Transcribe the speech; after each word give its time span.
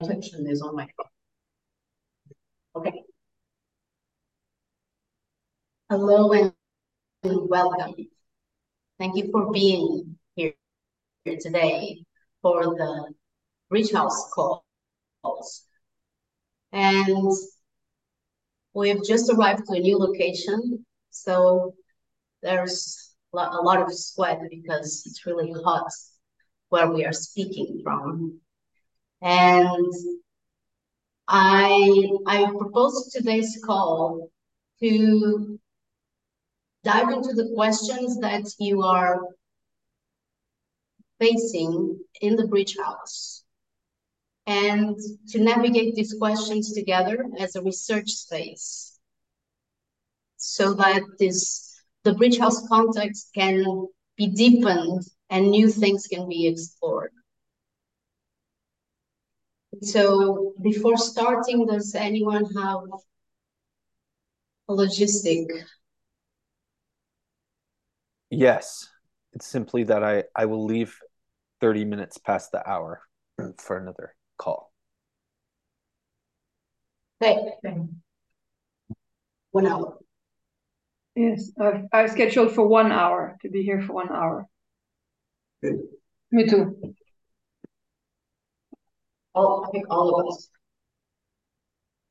attention 0.00 0.48
is 0.48 0.62
on 0.62 0.74
my 0.74 0.88
phone. 0.96 1.06
Okay. 2.76 3.02
Hello 5.90 6.32
and 6.32 6.52
welcome. 7.22 7.94
Thank 8.98 9.16
you 9.16 9.30
for 9.30 9.52
being 9.52 10.16
here, 10.36 10.54
here 11.24 11.36
today 11.38 12.02
for 12.40 12.62
the 12.64 13.12
Bridge 13.68 13.92
House 13.92 14.30
calls. 14.32 15.66
And 16.72 17.32
we've 18.72 19.04
just 19.04 19.30
arrived 19.30 19.66
to 19.66 19.74
a 19.74 19.80
new 19.80 19.98
location, 19.98 20.86
so 21.10 21.74
there's 22.42 23.10
a 23.34 23.36
lot 23.36 23.82
of 23.82 23.92
sweat 23.92 24.40
because 24.48 25.02
it's 25.06 25.26
really 25.26 25.52
hot 25.62 25.90
where 26.68 26.90
we 26.90 27.04
are 27.04 27.12
speaking 27.12 27.80
from. 27.82 28.40
And 29.22 29.92
I, 31.28 32.10
I 32.26 32.46
propose 32.58 33.12
today's 33.12 33.60
call 33.64 34.30
to 34.80 35.58
dive 36.82 37.10
into 37.10 37.34
the 37.34 37.52
questions 37.54 38.18
that 38.20 38.50
you 38.58 38.82
are 38.82 39.20
facing 41.18 41.98
in 42.20 42.36
the 42.36 42.48
bridge 42.48 42.76
house 42.78 43.44
and 44.46 44.96
to 45.28 45.38
navigate 45.38 45.94
these 45.94 46.14
questions 46.18 46.72
together 46.72 47.26
as 47.38 47.54
a 47.54 47.62
research 47.62 48.10
space 48.10 48.98
so 50.36 50.72
that 50.74 51.02
this 51.18 51.82
the 52.02 52.14
bridge 52.14 52.38
house 52.38 52.66
context 52.66 53.30
can 53.34 53.86
be 54.16 54.26
deepened 54.28 55.02
and 55.28 55.50
new 55.50 55.68
things 55.68 56.06
can 56.06 56.28
be 56.28 56.46
explored. 56.46 57.12
So 59.82 60.52
before 60.60 60.96
starting, 60.96 61.66
does 61.66 61.94
anyone 61.94 62.44
have 62.44 62.80
a 64.68 64.72
logistic? 64.72 65.46
Yes, 68.30 68.88
it's 69.32 69.46
simply 69.46 69.84
that 69.84 70.04
I, 70.04 70.24
I 70.36 70.46
will 70.46 70.64
leave 70.64 70.96
30 71.60 71.84
minutes 71.84 72.18
past 72.18 72.52
the 72.52 72.68
hour 72.68 73.02
for 73.58 73.78
another 73.78 74.14
call. 74.38 74.72
Okay. 77.22 77.36
One 79.50 79.66
hour. 79.66 79.98
Yes, 81.16 81.50
I've, 81.60 81.84
I've 81.92 82.10
scheduled 82.10 82.52
for 82.52 82.66
one 82.66 82.92
hour 82.92 83.36
to 83.42 83.50
be 83.50 83.62
here 83.62 83.82
for 83.82 83.94
one 83.94 84.10
hour. 84.10 84.46
Good. 85.62 85.80
Me 86.30 86.46
too. 86.46 86.94
All, 89.34 89.64
I 89.66 89.70
think 89.70 89.86
all 89.90 90.20
of 90.20 90.28
us. 90.28 90.48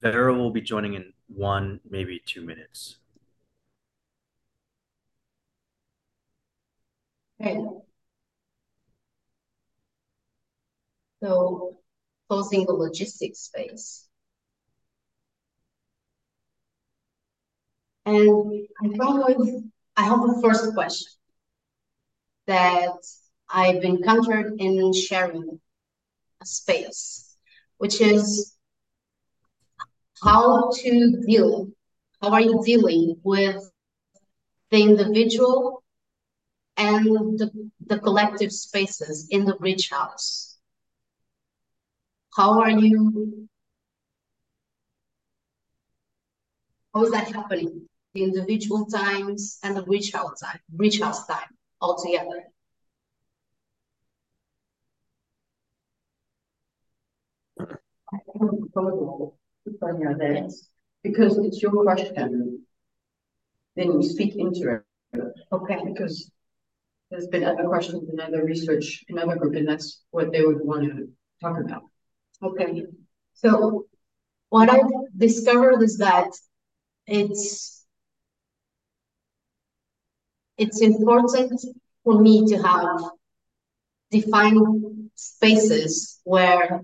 Vera 0.01 0.33
will 0.33 0.51
be 0.51 0.61
joining 0.61 0.93
in 0.93 1.13
one, 1.27 1.81
maybe 1.89 2.21
two 2.25 2.41
minutes. 2.41 2.97
Okay. 7.41 7.59
So 11.21 11.77
closing 12.29 12.65
the 12.65 12.73
logistics 12.73 13.39
space. 13.39 14.07
And 18.05 18.67
I 18.81 18.97
come 18.97 19.23
with, 19.37 19.63
I 19.97 20.03
have 20.03 20.21
a 20.23 20.41
first 20.41 20.73
question 20.73 21.11
that 22.47 22.95
I've 23.49 23.83
encountered 23.83 24.55
in 24.59 24.93
sharing 24.93 25.59
space, 26.43 27.35
which 27.77 28.01
is 28.01 28.55
how 30.21 30.71
to 30.71 31.21
deal, 31.25 31.67
how 32.21 32.29
are 32.29 32.41
you 32.41 32.61
dealing 32.65 33.15
with 33.23 33.71
the 34.71 34.81
individual 34.81 35.83
and 36.77 37.05
the, 37.39 37.51
the 37.87 37.99
collective 37.99 38.51
spaces 38.51 39.27
in 39.31 39.45
the 39.45 39.55
bridge 39.55 39.89
house? 39.89 40.57
How 42.35 42.59
are 42.61 42.69
you, 42.69 43.47
how 46.93 47.03
is 47.03 47.11
that 47.11 47.33
happening? 47.33 47.87
The 48.13 48.23
individual 48.23 48.85
times 48.85 49.59
and 49.63 49.75
the 49.75 49.83
bridge 49.83 50.11
house 50.11 50.39
time, 50.39 50.59
bridge 50.69 50.99
house 50.99 51.25
time 51.27 51.49
altogether. 51.81 52.43
Because 61.03 61.37
it's 61.37 61.61
your 61.61 61.83
question, 61.83 62.65
then 63.75 64.01
you 64.01 64.03
speak 64.03 64.35
into 64.35 64.81
it. 65.13 65.23
Okay. 65.51 65.77
Because 65.85 66.31
there's 67.09 67.27
been 67.27 67.43
other 67.43 67.63
questions 67.63 68.09
in 68.11 68.19
other 68.19 68.43
research 68.45 69.03
in 69.07 69.17
other 69.17 69.35
group, 69.35 69.55
and 69.55 69.67
that's 69.67 70.01
what 70.11 70.31
they 70.31 70.43
would 70.43 70.61
want 70.61 70.83
to 70.83 71.09
talk 71.41 71.59
about. 71.59 71.83
Okay. 72.43 72.85
So 73.33 73.85
what 74.49 74.69
I've 74.69 74.91
discovered 75.17 75.81
is 75.81 75.97
that 75.97 76.29
it's 77.07 77.85
it's 80.57 80.81
important 80.81 81.61
for 82.03 82.21
me 82.21 82.45
to 82.47 82.57
have 82.57 82.99
defined 84.11 85.09
spaces 85.15 86.19
where 86.23 86.81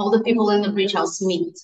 all 0.00 0.10
the 0.10 0.24
people 0.24 0.48
in 0.50 0.62
the 0.62 0.72
bridge 0.72 0.94
house 0.94 1.20
meet. 1.20 1.58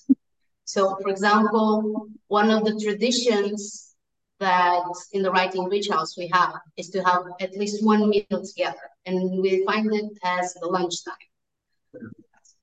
So, 0.65 0.97
for 1.01 1.09
example, 1.09 2.09
one 2.29 2.51
of 2.51 2.65
the 2.67 2.79
traditions 2.85 3.95
that 4.41 4.85
in 5.13 5.23
the 5.23 5.31
writing 5.31 5.69
bridge 5.69 5.89
house 5.89 6.19
we 6.19 6.29
have 6.35 6.55
is 6.77 6.91
to 6.91 7.03
have 7.03 7.23
at 7.41 7.57
least 7.57 7.83
one 7.83 8.11
meal 8.11 8.43
together, 8.45 8.87
and 9.07 9.41
we 9.41 9.65
find 9.65 9.89
it 9.95 10.11
as 10.23 10.53
the 10.61 10.67
lunchtime 10.67 11.15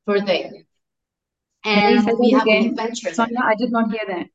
per 0.05 0.19
day. 0.19 0.63
And 1.65 2.05
we 2.19 2.31
have 2.31 2.47
an 2.47 2.67
adventure. 2.67 3.13
Sonia, 3.13 3.39
I 3.43 3.55
did 3.55 3.71
not 3.71 3.91
hear 3.91 4.05
that. 4.07 4.27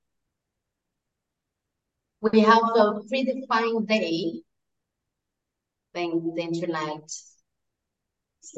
We 2.21 2.41
have 2.41 2.65
a 2.83 3.01
predefined 3.09 3.87
day. 3.87 4.43
Thing 5.95 6.35
the 6.35 6.43
internet. 6.43 7.09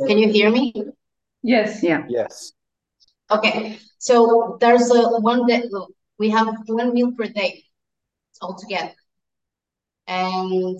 Can 0.07 0.19
you 0.19 0.29
hear 0.33 0.51
me? 0.51 0.73
Yes. 1.43 1.83
Yeah. 1.83 2.05
Yes. 2.09 2.53
Okay, 3.31 3.79
so 3.99 4.59
there's 4.61 4.91
a 4.91 5.21
one 5.21 5.47
day 5.47 5.63
we 6.19 6.31
have 6.31 6.49
one 6.67 6.93
meal 6.93 7.13
per 7.17 7.27
day 7.29 7.65
altogether, 8.43 8.95
and 10.07 10.79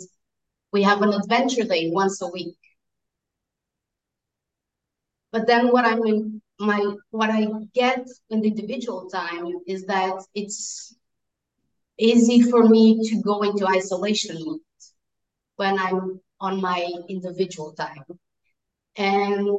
we 0.73 0.83
have 0.83 1.03
an 1.03 1.13
adventure 1.13 1.65
day 1.65 1.91
once 1.91 2.21
a 2.23 2.29
week. 2.29 2.57
But 5.33 5.47
then 5.49 5.73
what 5.73 5.85
I'm 5.85 6.07
in 6.07 6.41
my 6.61 6.95
what 7.11 7.31
I 7.31 7.47
get 7.75 8.07
in 8.29 8.43
the 8.43 8.49
individual 8.49 9.09
time 9.11 9.53
is 9.67 9.87
that 9.87 10.25
it's 10.35 10.95
easy 11.99 12.43
for 12.43 12.69
me 12.69 12.99
to 13.09 13.23
go 13.23 13.43
into 13.43 13.67
isolation 13.67 14.37
mode 14.45 14.61
when 15.57 15.79
I'm 15.79 16.21
on 16.41 16.61
my 16.61 16.87
individual 17.09 17.73
time. 17.73 18.05
And 18.97 19.59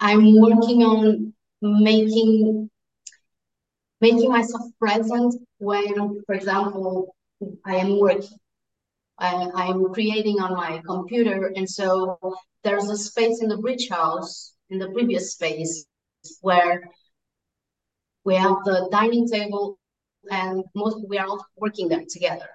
I'm 0.00 0.40
working 0.40 0.82
on 0.82 1.34
making 1.60 2.70
making 4.00 4.30
myself 4.30 4.62
present 4.78 5.34
when, 5.58 6.22
for 6.24 6.34
example, 6.34 7.16
I 7.64 7.76
am 7.76 7.98
working. 7.98 8.38
I, 9.18 9.50
I'm 9.54 9.92
creating 9.92 10.40
on 10.40 10.54
my 10.54 10.80
computer, 10.86 11.52
and 11.56 11.68
so 11.68 12.18
there's 12.62 12.88
a 12.88 12.96
space 12.96 13.42
in 13.42 13.48
the 13.48 13.56
bridge 13.56 13.88
house 13.88 14.54
in 14.70 14.78
the 14.78 14.90
previous 14.90 15.32
space 15.32 15.84
where 16.40 16.88
we 18.24 18.36
have 18.36 18.56
the 18.64 18.88
dining 18.92 19.28
table, 19.28 19.78
and 20.30 20.62
most 20.76 20.98
we 21.08 21.18
are 21.18 21.26
all 21.26 21.44
working 21.56 21.88
there 21.88 22.04
together. 22.08 22.48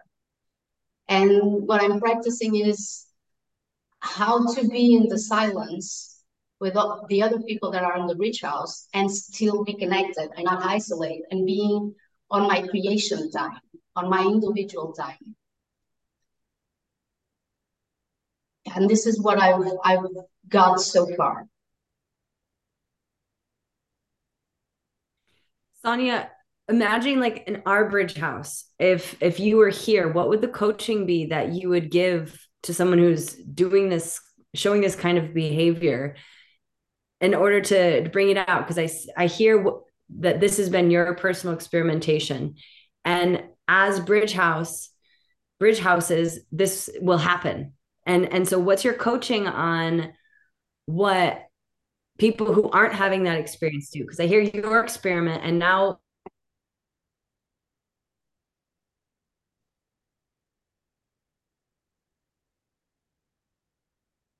And 1.09 1.67
what 1.67 1.83
I'm 1.83 1.99
practicing 1.99 2.55
is 2.55 3.05
how 3.99 4.53
to 4.53 4.67
be 4.69 4.95
in 4.95 5.09
the 5.09 5.19
silence 5.19 6.12
with 6.63 6.75
the 7.09 7.21
other 7.21 7.41
people 7.41 7.71
that 7.71 7.83
are 7.83 7.97
in 7.97 8.07
the 8.07 8.15
bridge 8.15 8.39
house 8.39 8.87
and 8.93 9.11
still 9.11 9.65
be 9.65 9.73
connected 9.73 10.29
and 10.37 10.45
not 10.45 10.63
isolate 10.63 11.23
and 11.29 11.45
being 11.45 11.93
on 12.31 12.47
my 12.47 12.65
creation 12.65 13.29
time, 13.29 13.59
on 13.97 14.09
my 14.09 14.21
individual 14.21 14.93
time. 14.93 15.35
And 18.73 18.89
this 18.89 19.05
is 19.05 19.21
what 19.21 19.41
I've 19.41 19.61
I've 19.83 20.05
got 20.47 20.79
so 20.79 21.05
far. 21.17 21.47
Sonia, 25.81 26.31
imagine 26.69 27.19
like 27.19 27.43
in 27.45 27.61
our 27.65 27.89
bridge 27.89 28.15
house, 28.15 28.63
if 28.79 29.17
if 29.19 29.41
you 29.41 29.57
were 29.57 29.69
here, 29.69 30.07
what 30.07 30.29
would 30.29 30.39
the 30.39 30.47
coaching 30.47 31.05
be 31.05 31.25
that 31.25 31.51
you 31.51 31.67
would 31.67 31.91
give 31.91 32.47
to 32.63 32.73
someone 32.73 32.99
who's 32.99 33.33
doing 33.33 33.89
this 33.89 34.21
showing 34.55 34.79
this 34.79 34.95
kind 34.95 35.17
of 35.17 35.33
behavior 35.33 36.15
in 37.23 37.33
order 37.33 37.61
to, 37.61 38.09
bring 38.11 38.29
it 38.29 38.37
out 38.37 38.67
because 38.67 38.77
I 38.77 39.23
I 39.23 39.27
hear 39.27 39.57
w- 39.57 39.81
that 40.19 40.41
this 40.41 40.57
has 40.57 40.69
been 40.69 40.91
your 40.91 41.15
personal 41.15 41.55
experimentation, 41.55 42.55
and 43.05 43.43
as 43.67 43.99
Bridge 44.01 44.33
House, 44.33 44.89
Bridge 45.59 45.79
Houses, 45.79 46.41
this 46.51 46.89
will 47.01 47.17
happen. 47.17 47.73
And 48.05 48.31
and 48.33 48.47
so, 48.47 48.59
what's 48.59 48.83
your 48.83 48.95
coaching 48.95 49.47
on 49.47 50.13
what 50.85 51.47
people 52.19 52.53
who 52.53 52.69
aren't 52.71 52.93
having 52.93 53.23
that 53.23 53.39
experience 53.39 53.89
do? 53.89 54.01
Because 54.01 54.19
I 54.19 54.27
hear 54.27 54.41
your 54.41 54.81
experiment, 54.83 55.43
and 55.45 55.57
now 55.59 55.99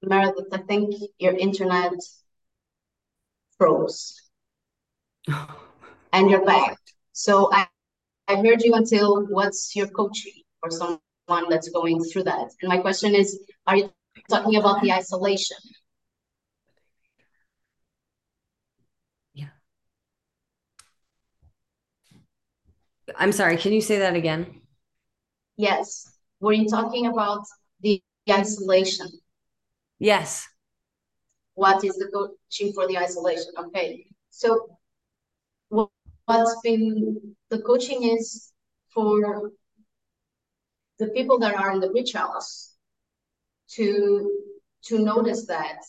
Meredith, 0.04 0.48
I 0.52 0.58
think 0.58 0.94
your 1.18 1.34
internet 1.38 1.94
froze 3.58 4.24
and 6.14 6.30
you're 6.30 6.46
back. 6.46 6.78
So 7.12 7.50
I, 7.54 7.68
I 8.28 8.36
heard 8.36 8.62
you 8.62 8.74
until 8.74 9.26
what's 9.28 9.76
your 9.76 9.88
coaching 9.88 10.44
or 10.62 10.72
someone 10.72 11.50
that's 11.50 11.70
going 11.70 12.04
through 12.04 12.24
that? 12.24 12.52
And 12.62 12.70
my 12.70 12.78
question 12.78 13.16
is, 13.16 13.40
are 13.68 13.78
you 13.78 13.92
talking 14.30 14.56
about 14.56 14.82
the 14.82 14.92
isolation? 14.92 15.58
Yeah. 19.34 19.50
I'm 23.18 23.32
sorry, 23.32 23.58
can 23.58 23.74
you 23.74 23.82
say 23.82 24.00
that 24.00 24.16
again? 24.16 24.62
Yes. 25.58 26.10
Were 26.40 26.54
you 26.54 26.68
talking 26.68 27.08
about 27.08 27.46
the 27.82 28.02
isolation? 28.30 29.08
Yes. 30.00 30.48
What 31.56 31.84
is 31.84 31.96
the 31.98 32.10
coaching 32.14 32.74
for 32.74 32.88
the 32.88 32.98
isolation? 32.98 33.54
Okay. 33.58 34.06
So 34.30 34.78
what's 36.26 36.62
been 36.64 37.36
the 37.50 37.60
coaching 37.62 38.04
is 38.04 38.52
for 38.94 39.52
the 41.00 41.08
people 41.08 41.40
that 41.40 41.56
are 41.56 41.72
in 41.72 41.80
the 41.80 41.90
bridge 41.90 42.14
house 42.14 42.76
to 43.70 44.32
to 44.84 45.00
notice 45.00 45.46
that 45.48 45.80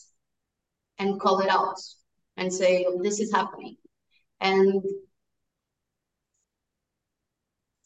and 0.99 1.21
call 1.21 1.41
it 1.41 1.49
out 1.49 1.79
and 2.37 2.53
say 2.53 2.87
this 3.03 3.21
is 3.21 3.33
happening 3.33 3.77
and 4.41 4.83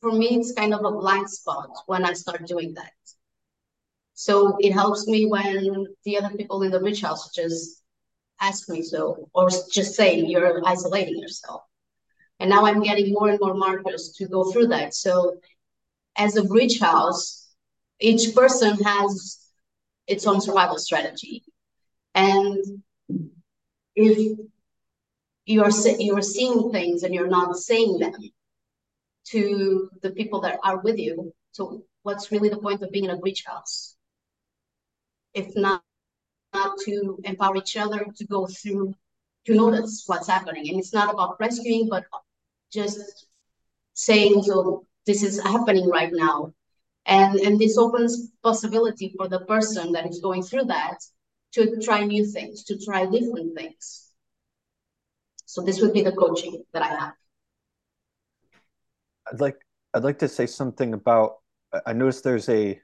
for 0.01 0.13
me 0.13 0.39
it's 0.39 0.53
kind 0.53 0.75
of 0.75 0.85
a 0.85 0.91
blind 0.91 1.29
spot 1.29 1.71
when 1.87 2.05
i 2.05 2.13
start 2.13 2.47
doing 2.47 2.75
that 2.75 2.93
so 4.20 4.56
it 4.59 4.73
helps 4.73 5.06
me 5.06 5.26
when 5.26 5.87
the 6.05 6.19
other 6.19 6.37
people 6.37 6.65
in 6.65 6.73
the 6.73 7.00
house 7.00 7.31
just 7.32 7.85
ask 8.41 8.69
me 8.69 8.82
so, 8.82 9.31
or 9.32 9.49
just 9.49 9.94
say 9.94 10.19
you're 10.19 10.61
isolating 10.67 11.20
yourself. 11.20 11.62
And 12.41 12.50
now 12.50 12.67
I'm 12.67 12.82
getting 12.82 13.12
more 13.12 13.29
and 13.29 13.38
more 13.41 13.55
markers 13.55 14.15
to 14.19 14.26
go 14.26 14.50
through 14.50 14.67
that. 14.69 14.93
So 14.94 15.38
as 16.17 16.37
a 16.37 16.43
bridge 16.43 16.81
house, 16.81 17.49
each 18.00 18.35
person 18.35 18.76
has 18.82 19.38
its 20.09 20.26
own 20.26 20.41
survival 20.41 20.79
strategy. 20.79 21.44
And 22.17 22.82
if 23.94 24.37
you're 25.47 25.70
you're 26.00 26.23
seeing 26.23 26.73
things 26.73 27.05
and 27.05 27.15
you're 27.15 27.29
not 27.29 27.56
saying 27.56 28.00
them 28.00 28.17
to 29.26 29.91
the 30.03 30.11
people 30.11 30.41
that 30.41 30.59
are 30.65 30.79
with 30.79 30.99
you, 30.99 31.32
so 31.53 31.85
what's 32.03 32.32
really 32.32 32.49
the 32.49 32.59
point 32.59 32.82
of 32.82 32.91
being 32.91 33.05
in 33.05 33.11
a 33.11 33.17
bridge 33.17 33.44
house? 33.47 33.94
If 35.35 35.55
not, 35.57 35.83
not 36.55 36.79
to 36.85 37.19
empower 37.25 37.57
each 37.57 37.77
other 37.77 38.07
to 38.17 38.27
go 38.27 38.47
through, 38.47 38.95
to 39.47 39.55
notice 39.55 40.05
what's 40.07 40.29
happening. 40.29 40.69
And 40.69 40.79
it's 40.79 40.95
not 40.95 41.13
about 41.13 41.39
rescuing, 41.41 41.89
but 41.89 42.05
just 42.73 43.27
saying, 43.95 44.43
so 44.43 44.87
this 45.07 45.23
is 45.23 45.43
happening 45.43 45.89
right 45.89 46.13
now. 46.13 46.53
And, 47.07 47.39
and 47.41 47.59
this 47.59 47.79
opens 47.79 48.31
possibility 48.43 49.15
for 49.17 49.29
the 49.29 49.41
person 49.41 49.93
that 49.93 50.07
is 50.07 50.21
going 50.21 50.43
through 50.43 50.65
that 50.65 50.99
to 51.53 51.81
try 51.81 52.05
new 52.05 52.27
things, 52.27 52.65
to 52.65 52.79
try 52.79 53.07
different 53.07 53.57
things. 53.57 54.11
So 55.47 55.63
this 55.63 55.81
would 55.81 55.95
be 55.95 56.03
the 56.03 56.13
coaching 56.13 56.63
that 56.75 56.83
I 56.83 56.89
have. 56.89 57.15
I'd 59.33 59.41
like 59.41 59.57
I'd 59.95 60.05
like 60.05 60.19
to 60.19 60.29
say 60.29 60.47
something 60.47 60.93
about 60.93 61.37
I 61.87 61.93
noticed 61.95 62.25
there's 62.25 62.49
a 62.49 62.79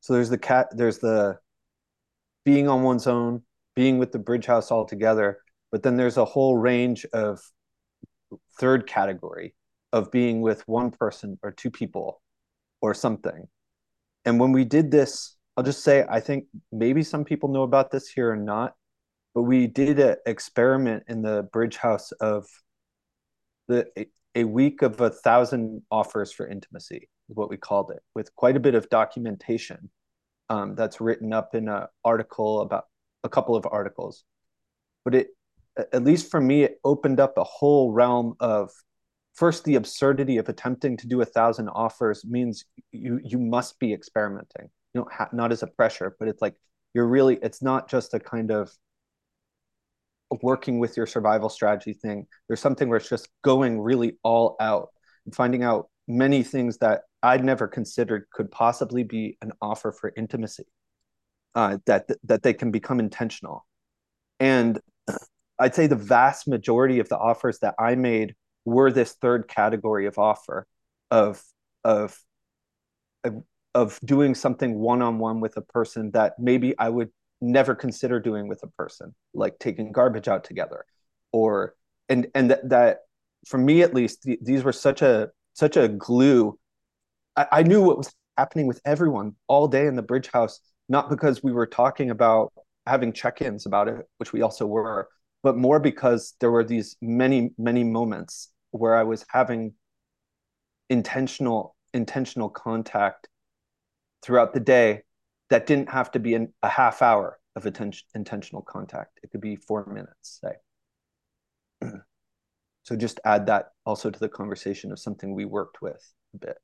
so 0.00 0.12
there's 0.12 0.30
the 0.30 0.38
cat, 0.38 0.68
there's 0.72 0.98
the 0.98 1.38
being 2.44 2.68
on 2.68 2.82
one's 2.82 3.06
own, 3.06 3.42
being 3.74 3.98
with 3.98 4.12
the 4.12 4.18
bridge 4.18 4.46
house 4.46 4.70
all 4.70 4.84
together, 4.84 5.38
but 5.70 5.82
then 5.82 5.96
there's 5.96 6.16
a 6.16 6.24
whole 6.24 6.56
range 6.56 7.04
of 7.12 7.40
third 8.58 8.86
category 8.86 9.54
of 9.92 10.10
being 10.10 10.40
with 10.40 10.66
one 10.66 10.90
person 10.90 11.38
or 11.42 11.50
two 11.50 11.70
people 11.70 12.20
or 12.80 12.94
something. 12.94 13.48
And 14.24 14.38
when 14.38 14.52
we 14.52 14.64
did 14.64 14.90
this, 14.90 15.36
I'll 15.56 15.64
just 15.64 15.82
say 15.82 16.04
I 16.08 16.20
think 16.20 16.44
maybe 16.70 17.02
some 17.02 17.24
people 17.24 17.48
know 17.48 17.62
about 17.62 17.90
this 17.90 18.08
here 18.08 18.30
or 18.30 18.36
not, 18.36 18.74
but 19.34 19.42
we 19.42 19.66
did 19.66 19.98
an 19.98 20.16
experiment 20.26 21.04
in 21.08 21.22
the 21.22 21.48
bridge 21.52 21.76
house 21.76 22.12
of 22.12 22.46
the 23.66 23.86
a 24.34 24.44
week 24.44 24.82
of 24.82 25.00
a 25.00 25.10
thousand 25.10 25.82
offers 25.90 26.32
for 26.32 26.46
intimacy 26.46 27.08
is 27.28 27.36
what 27.36 27.50
we 27.50 27.56
called 27.56 27.90
it, 27.90 28.02
with 28.14 28.34
quite 28.36 28.56
a 28.56 28.60
bit 28.60 28.74
of 28.74 28.88
documentation 28.88 29.90
um, 30.48 30.74
that's 30.74 31.00
written 31.00 31.32
up 31.32 31.54
in 31.54 31.68
an 31.68 31.86
article 32.04 32.60
about 32.60 32.86
a 33.24 33.28
couple 33.28 33.56
of 33.56 33.66
articles. 33.70 34.24
But 35.04 35.14
it, 35.14 35.28
at 35.92 36.04
least 36.04 36.30
for 36.30 36.40
me, 36.40 36.62
it 36.62 36.80
opened 36.84 37.20
up 37.20 37.36
a 37.36 37.44
whole 37.44 37.92
realm 37.92 38.34
of 38.40 38.70
first 39.34 39.64
the 39.64 39.76
absurdity 39.76 40.38
of 40.38 40.48
attempting 40.48 40.96
to 40.96 41.06
do 41.06 41.20
a 41.20 41.24
thousand 41.24 41.68
offers 41.68 42.24
means 42.24 42.64
you 42.90 43.20
you 43.22 43.38
must 43.38 43.78
be 43.78 43.92
experimenting. 43.92 44.68
You 44.94 45.02
know, 45.02 45.26
not 45.32 45.52
as 45.52 45.62
a 45.62 45.66
pressure, 45.66 46.16
but 46.18 46.28
it's 46.28 46.42
like 46.42 46.54
you're 46.94 47.06
really. 47.06 47.38
It's 47.42 47.62
not 47.62 47.88
just 47.88 48.14
a 48.14 48.20
kind 48.20 48.50
of 48.50 48.72
working 50.42 50.78
with 50.78 50.96
your 50.96 51.06
survival 51.06 51.48
strategy 51.48 51.92
thing. 51.92 52.26
There's 52.48 52.60
something 52.60 52.88
where 52.88 52.98
it's 52.98 53.08
just 53.08 53.28
going 53.42 53.80
really 53.80 54.18
all 54.22 54.56
out 54.60 54.88
and 55.24 55.34
finding 55.34 55.62
out 55.62 55.88
many 56.08 56.42
things 56.42 56.78
that 56.78 57.02
I'd 57.22 57.44
never 57.44 57.68
considered 57.68 58.26
could 58.32 58.50
possibly 58.50 59.04
be 59.04 59.36
an 59.42 59.52
offer 59.60 59.92
for 59.92 60.12
intimacy. 60.16 60.64
Uh, 61.54 61.78
that 61.86 62.08
that 62.24 62.42
they 62.42 62.52
can 62.52 62.70
become 62.70 63.00
intentional, 63.00 63.66
and 64.38 64.80
I'd 65.58 65.74
say 65.74 65.86
the 65.86 65.96
vast 65.96 66.46
majority 66.46 67.00
of 67.00 67.08
the 67.08 67.18
offers 67.18 67.58
that 67.60 67.74
I 67.78 67.94
made 67.94 68.34
were 68.64 68.92
this 68.92 69.14
third 69.14 69.48
category 69.48 70.06
of 70.06 70.18
offer, 70.18 70.66
of 71.10 71.42
of 71.84 72.16
of, 73.74 73.98
doing 74.04 74.34
something 74.34 74.78
one 74.78 75.02
on 75.02 75.18
one 75.18 75.40
with 75.40 75.56
a 75.56 75.60
person 75.60 76.10
that 76.10 76.34
maybe 76.38 76.76
I 76.78 76.88
would 76.88 77.10
never 77.40 77.74
consider 77.74 78.18
doing 78.18 78.48
with 78.48 78.60
a 78.62 78.66
person, 78.66 79.14
like 79.34 79.58
taking 79.58 79.92
garbage 79.92 80.28
out 80.28 80.44
together, 80.44 80.84
or 81.32 81.74
and 82.08 82.26
and 82.34 82.50
that 82.50 82.68
that 82.68 82.98
for 83.46 83.58
me 83.58 83.82
at 83.82 83.94
least, 83.94 84.22
th- 84.22 84.40
these 84.42 84.62
were 84.62 84.72
such 84.72 85.02
a 85.02 85.30
such 85.58 85.76
a 85.76 85.88
glue. 85.88 86.58
I, 87.36 87.46
I 87.50 87.62
knew 87.62 87.82
what 87.82 87.98
was 87.98 88.14
happening 88.36 88.66
with 88.66 88.80
everyone 88.84 89.34
all 89.48 89.66
day 89.66 89.86
in 89.86 89.96
the 89.96 90.02
bridge 90.02 90.28
house, 90.32 90.60
not 90.88 91.10
because 91.10 91.42
we 91.42 91.52
were 91.52 91.66
talking 91.66 92.10
about 92.10 92.52
having 92.86 93.12
check-ins 93.12 93.66
about 93.66 93.88
it, 93.88 94.08
which 94.18 94.32
we 94.32 94.42
also 94.42 94.66
were, 94.66 95.08
but 95.42 95.56
more 95.56 95.80
because 95.80 96.34
there 96.40 96.50
were 96.50 96.64
these 96.64 96.96
many, 97.02 97.50
many 97.58 97.82
moments 97.82 98.50
where 98.70 98.94
I 98.94 99.02
was 99.02 99.26
having 99.28 99.74
intentional, 100.88 101.74
intentional 101.92 102.48
contact 102.48 103.28
throughout 104.22 104.54
the 104.54 104.60
day 104.60 105.02
that 105.50 105.66
didn't 105.66 105.90
have 105.90 106.10
to 106.12 106.20
be 106.20 106.34
a 106.34 106.68
half 106.68 107.02
hour 107.02 107.38
of 107.56 107.66
attention, 107.66 108.06
intentional 108.14 108.62
contact. 108.62 109.18
It 109.22 109.30
could 109.30 109.40
be 109.40 109.56
four 109.56 109.86
minutes, 109.86 110.40
say. 111.82 111.90
So 112.88 112.96
just 112.96 113.20
add 113.26 113.44
that 113.48 113.72
also 113.84 114.10
to 114.10 114.18
the 114.18 114.30
conversation 114.30 114.92
of 114.92 114.98
something 114.98 115.34
we 115.34 115.44
worked 115.44 115.82
with 115.82 116.02
a 116.34 116.38
bit. 116.38 116.56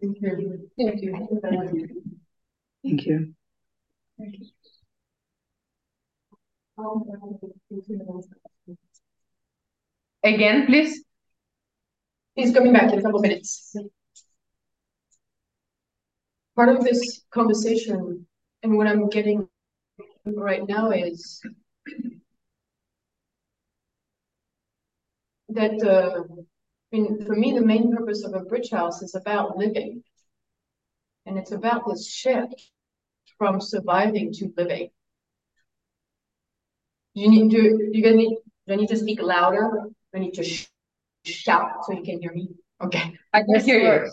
Thank 0.00 0.20
you. 0.20 0.68
Thank 0.76 1.00
you. 1.00 1.12
Thank 2.82 3.06
you. 3.06 3.34
Again, 10.24 10.66
please. 10.66 11.04
He's 12.34 12.52
coming 12.52 12.72
back 12.72 12.92
in 12.92 12.98
a 12.98 13.02
couple 13.02 13.20
of 13.20 13.22
minutes. 13.22 13.76
Part 16.56 16.70
of 16.70 16.82
this 16.82 17.22
conversation 17.30 18.26
and 18.64 18.76
what 18.76 18.88
I'm 18.88 19.08
getting 19.08 19.46
right 20.26 20.66
now 20.66 20.90
is 20.90 21.40
that 25.54 25.82
uh, 25.82 26.22
I 26.92 26.96
mean, 26.96 27.24
for 27.26 27.34
me, 27.34 27.52
the 27.52 27.60
main 27.64 27.94
purpose 27.94 28.24
of 28.24 28.34
a 28.34 28.40
bridge 28.44 28.70
house 28.70 29.02
is 29.02 29.14
about 29.14 29.56
living. 29.56 30.02
And 31.24 31.38
it's 31.38 31.52
about 31.52 31.88
this 31.88 32.06
shift 32.06 32.70
from 33.38 33.60
surviving 33.60 34.32
to 34.34 34.52
living? 34.56 34.90
Do 37.14 37.20
you 37.22 37.30
need 37.30 37.50
do 37.50 37.90
you 37.92 38.02
gonna 38.02 38.16
need 38.16 38.38
do 38.66 38.72
I 38.72 38.76
need 38.76 38.88
to 38.88 38.96
speak 38.96 39.20
louder? 39.22 39.70
Do 39.84 39.94
I 40.14 40.18
need 40.18 40.34
to 40.34 40.44
sh 40.44 40.68
shout 41.24 41.84
so 41.84 41.92
you 41.94 42.02
can 42.02 42.20
hear 42.20 42.32
me? 42.32 42.48
Okay. 42.82 43.18
I 43.32 43.42
can 43.42 43.60
hear 43.64 44.04
you. 44.04 44.10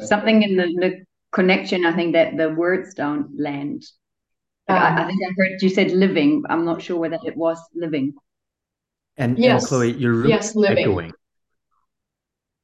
Something 0.00 0.42
in 0.42 0.56
the, 0.56 0.66
the 0.80 1.04
connection, 1.32 1.86
I 1.86 1.94
think 1.94 2.12
that 2.14 2.36
the 2.36 2.50
words 2.50 2.94
don't 2.94 3.38
land. 3.38 3.82
Like, 4.68 4.78
I, 4.78 5.02
I 5.02 5.04
Um, 5.04 5.06
think 5.06 5.20
I 5.26 5.32
heard 5.36 5.62
you 5.62 5.68
said 5.68 5.90
living. 5.92 6.44
I'm 6.48 6.64
not 6.64 6.82
sure 6.82 6.98
whether 6.98 7.18
it 7.24 7.36
was 7.36 7.58
living. 7.74 8.14
And, 9.16 9.38
Yes. 9.38 9.62
and 9.62 9.68
Chloe, 9.68 9.92
your 9.92 10.12
room 10.14 10.30
Yes, 10.30 10.50
is 10.50 10.56
living. 10.56 10.78
echoing. 10.78 11.12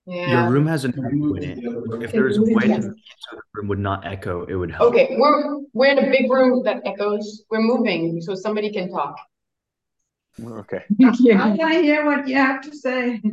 Yeah. 0.07 0.43
Your 0.43 0.51
room 0.51 0.67
has 0.67 0.85
an 0.87 0.95
echo 0.99 1.35
in 1.35 1.43
it. 1.43 1.59
If 2.03 2.13
there 2.13 2.29
is 2.29 2.39
was 2.39 2.49
a 2.49 2.55
way 2.55 2.69
to 2.69 2.83
so 2.83 3.37
the 3.37 3.43
room 3.55 3.69
would 3.69 3.79
not 3.79 4.07
echo, 4.07 4.45
it 4.47 4.55
would 4.55 4.71
help. 4.71 4.95
Okay, 4.95 5.17
we're 5.19 5.61
we're 5.75 5.89
in 5.93 5.99
a 5.99 6.11
big 6.11 6.31
room 6.31 6.63
that 6.65 6.81
echoes. 6.87 7.45
We're 7.51 7.61
moving 7.61 8.23
so 8.23 8.35
somebody 8.35 8.73
can 8.73 8.91
talk. 8.91 9.19
Okay. 10.43 10.85
I 11.03 11.57
can 11.57 11.85
hear 11.85 12.07
what 12.07 12.27
you 12.27 12.37
have 12.37 12.63
to 12.63 12.77
say. 12.77 13.21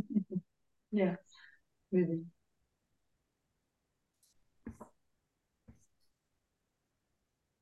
Yeah. 0.92 1.16
Really. 1.92 2.24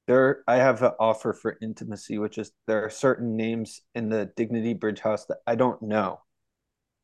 There, 0.08 0.44
I 0.48 0.58
have 0.58 0.82
an 0.82 0.92
offer 1.00 1.32
for 1.34 1.58
intimacy, 1.62 2.18
which 2.18 2.38
is 2.38 2.52
there 2.68 2.84
are 2.84 2.90
certain 2.90 3.38
names 3.38 3.82
in 3.96 4.10
the 4.10 4.30
Dignity 4.36 4.74
Bridge 4.74 5.00
House 5.00 5.26
that 5.28 5.38
I 5.48 5.56
don't 5.56 5.82
know. 5.82 6.20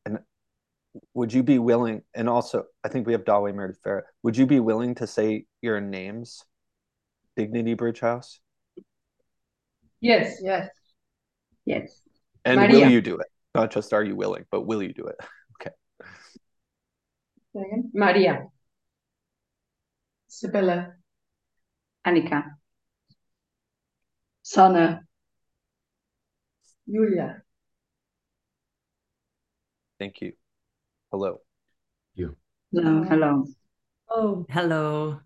And 0.04 0.18
would 1.14 1.32
you 1.32 1.42
be 1.42 1.58
willing, 1.58 2.02
and 2.14 2.28
also 2.28 2.64
I 2.84 2.88
think 2.88 3.06
we 3.06 3.12
have 3.12 3.24
Dawe 3.24 3.52
Meredith 3.52 3.80
Farah, 3.82 4.02
would 4.22 4.36
you 4.36 4.46
be 4.46 4.60
willing 4.60 4.94
to 4.96 5.06
say 5.06 5.46
your 5.62 5.80
names? 5.80 6.44
Dignity 7.36 7.74
Bridge 7.74 8.00
House? 8.00 8.40
Yes, 10.00 10.38
yes. 10.42 10.68
Yes. 11.64 12.02
And 12.44 12.60
Maria. 12.60 12.80
will 12.80 12.90
you 12.90 13.00
do 13.00 13.16
it? 13.16 13.26
Not 13.54 13.70
just 13.70 13.92
are 13.92 14.02
you 14.04 14.16
willing, 14.16 14.44
but 14.50 14.66
will 14.66 14.82
you 14.82 14.92
do 14.92 15.06
it? 15.06 15.16
okay. 17.54 17.70
Maria. 17.94 18.46
Sibylla. 20.28 20.94
Annika. 22.06 22.59
Sana. 24.50 25.06
Julia. 26.84 27.44
Thank 30.00 30.20
you. 30.20 30.32
Hello. 31.12 31.38
You. 32.16 32.34
Hello. 32.72 33.04
Hello. 33.04 33.44
Oh, 34.10 34.46
hello. 34.50 35.20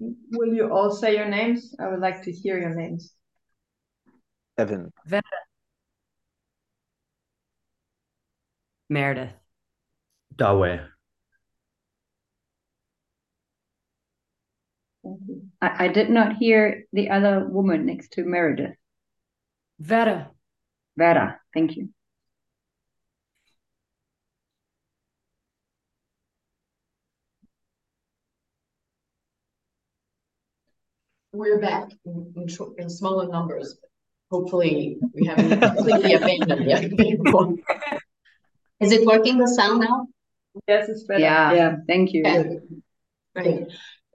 Will 0.00 0.54
you 0.54 0.72
all 0.72 0.90
say 0.90 1.16
your 1.16 1.28
names? 1.28 1.76
I 1.78 1.88
would 1.88 2.00
like 2.00 2.22
to 2.22 2.32
hear 2.32 2.58
your 2.58 2.74
names. 2.74 3.12
Evan. 4.56 4.90
Vera. 5.04 5.22
Meredith. 8.88 9.34
Dawe. 10.34 10.80
Thank 15.02 15.20
you. 15.28 15.35
I, 15.66 15.86
I 15.86 15.88
did 15.88 16.10
not 16.10 16.36
hear 16.36 16.84
the 16.92 17.10
other 17.10 17.44
woman 17.48 17.86
next 17.86 18.12
to 18.12 18.24
Meredith. 18.24 18.76
Vera. 19.78 20.30
Vera. 20.96 21.40
Thank 21.52 21.76
you. 21.76 21.90
We're 31.32 31.60
back 31.60 31.88
in, 32.06 32.32
in, 32.36 32.48
in 32.78 32.88
smaller 32.88 33.28
numbers. 33.28 33.78
Hopefully, 34.30 34.98
we 35.14 35.26
haven't 35.26 35.60
completely 35.60 36.14
abandoned 36.14 36.66
the 36.66 36.74
other 36.74 36.88
people. 36.88 37.56
Is 38.80 38.92
it 38.92 39.06
working 39.06 39.38
the 39.38 39.46
sound 39.46 39.80
now? 39.80 40.06
Yes, 40.66 40.88
it's 40.88 41.04
better. 41.04 41.20
Yeah. 41.20 41.52
Yeah. 41.52 41.76
Thank 41.86 42.12
you. 42.12 42.24
Okay. 42.26 42.58
Right. 43.34 43.66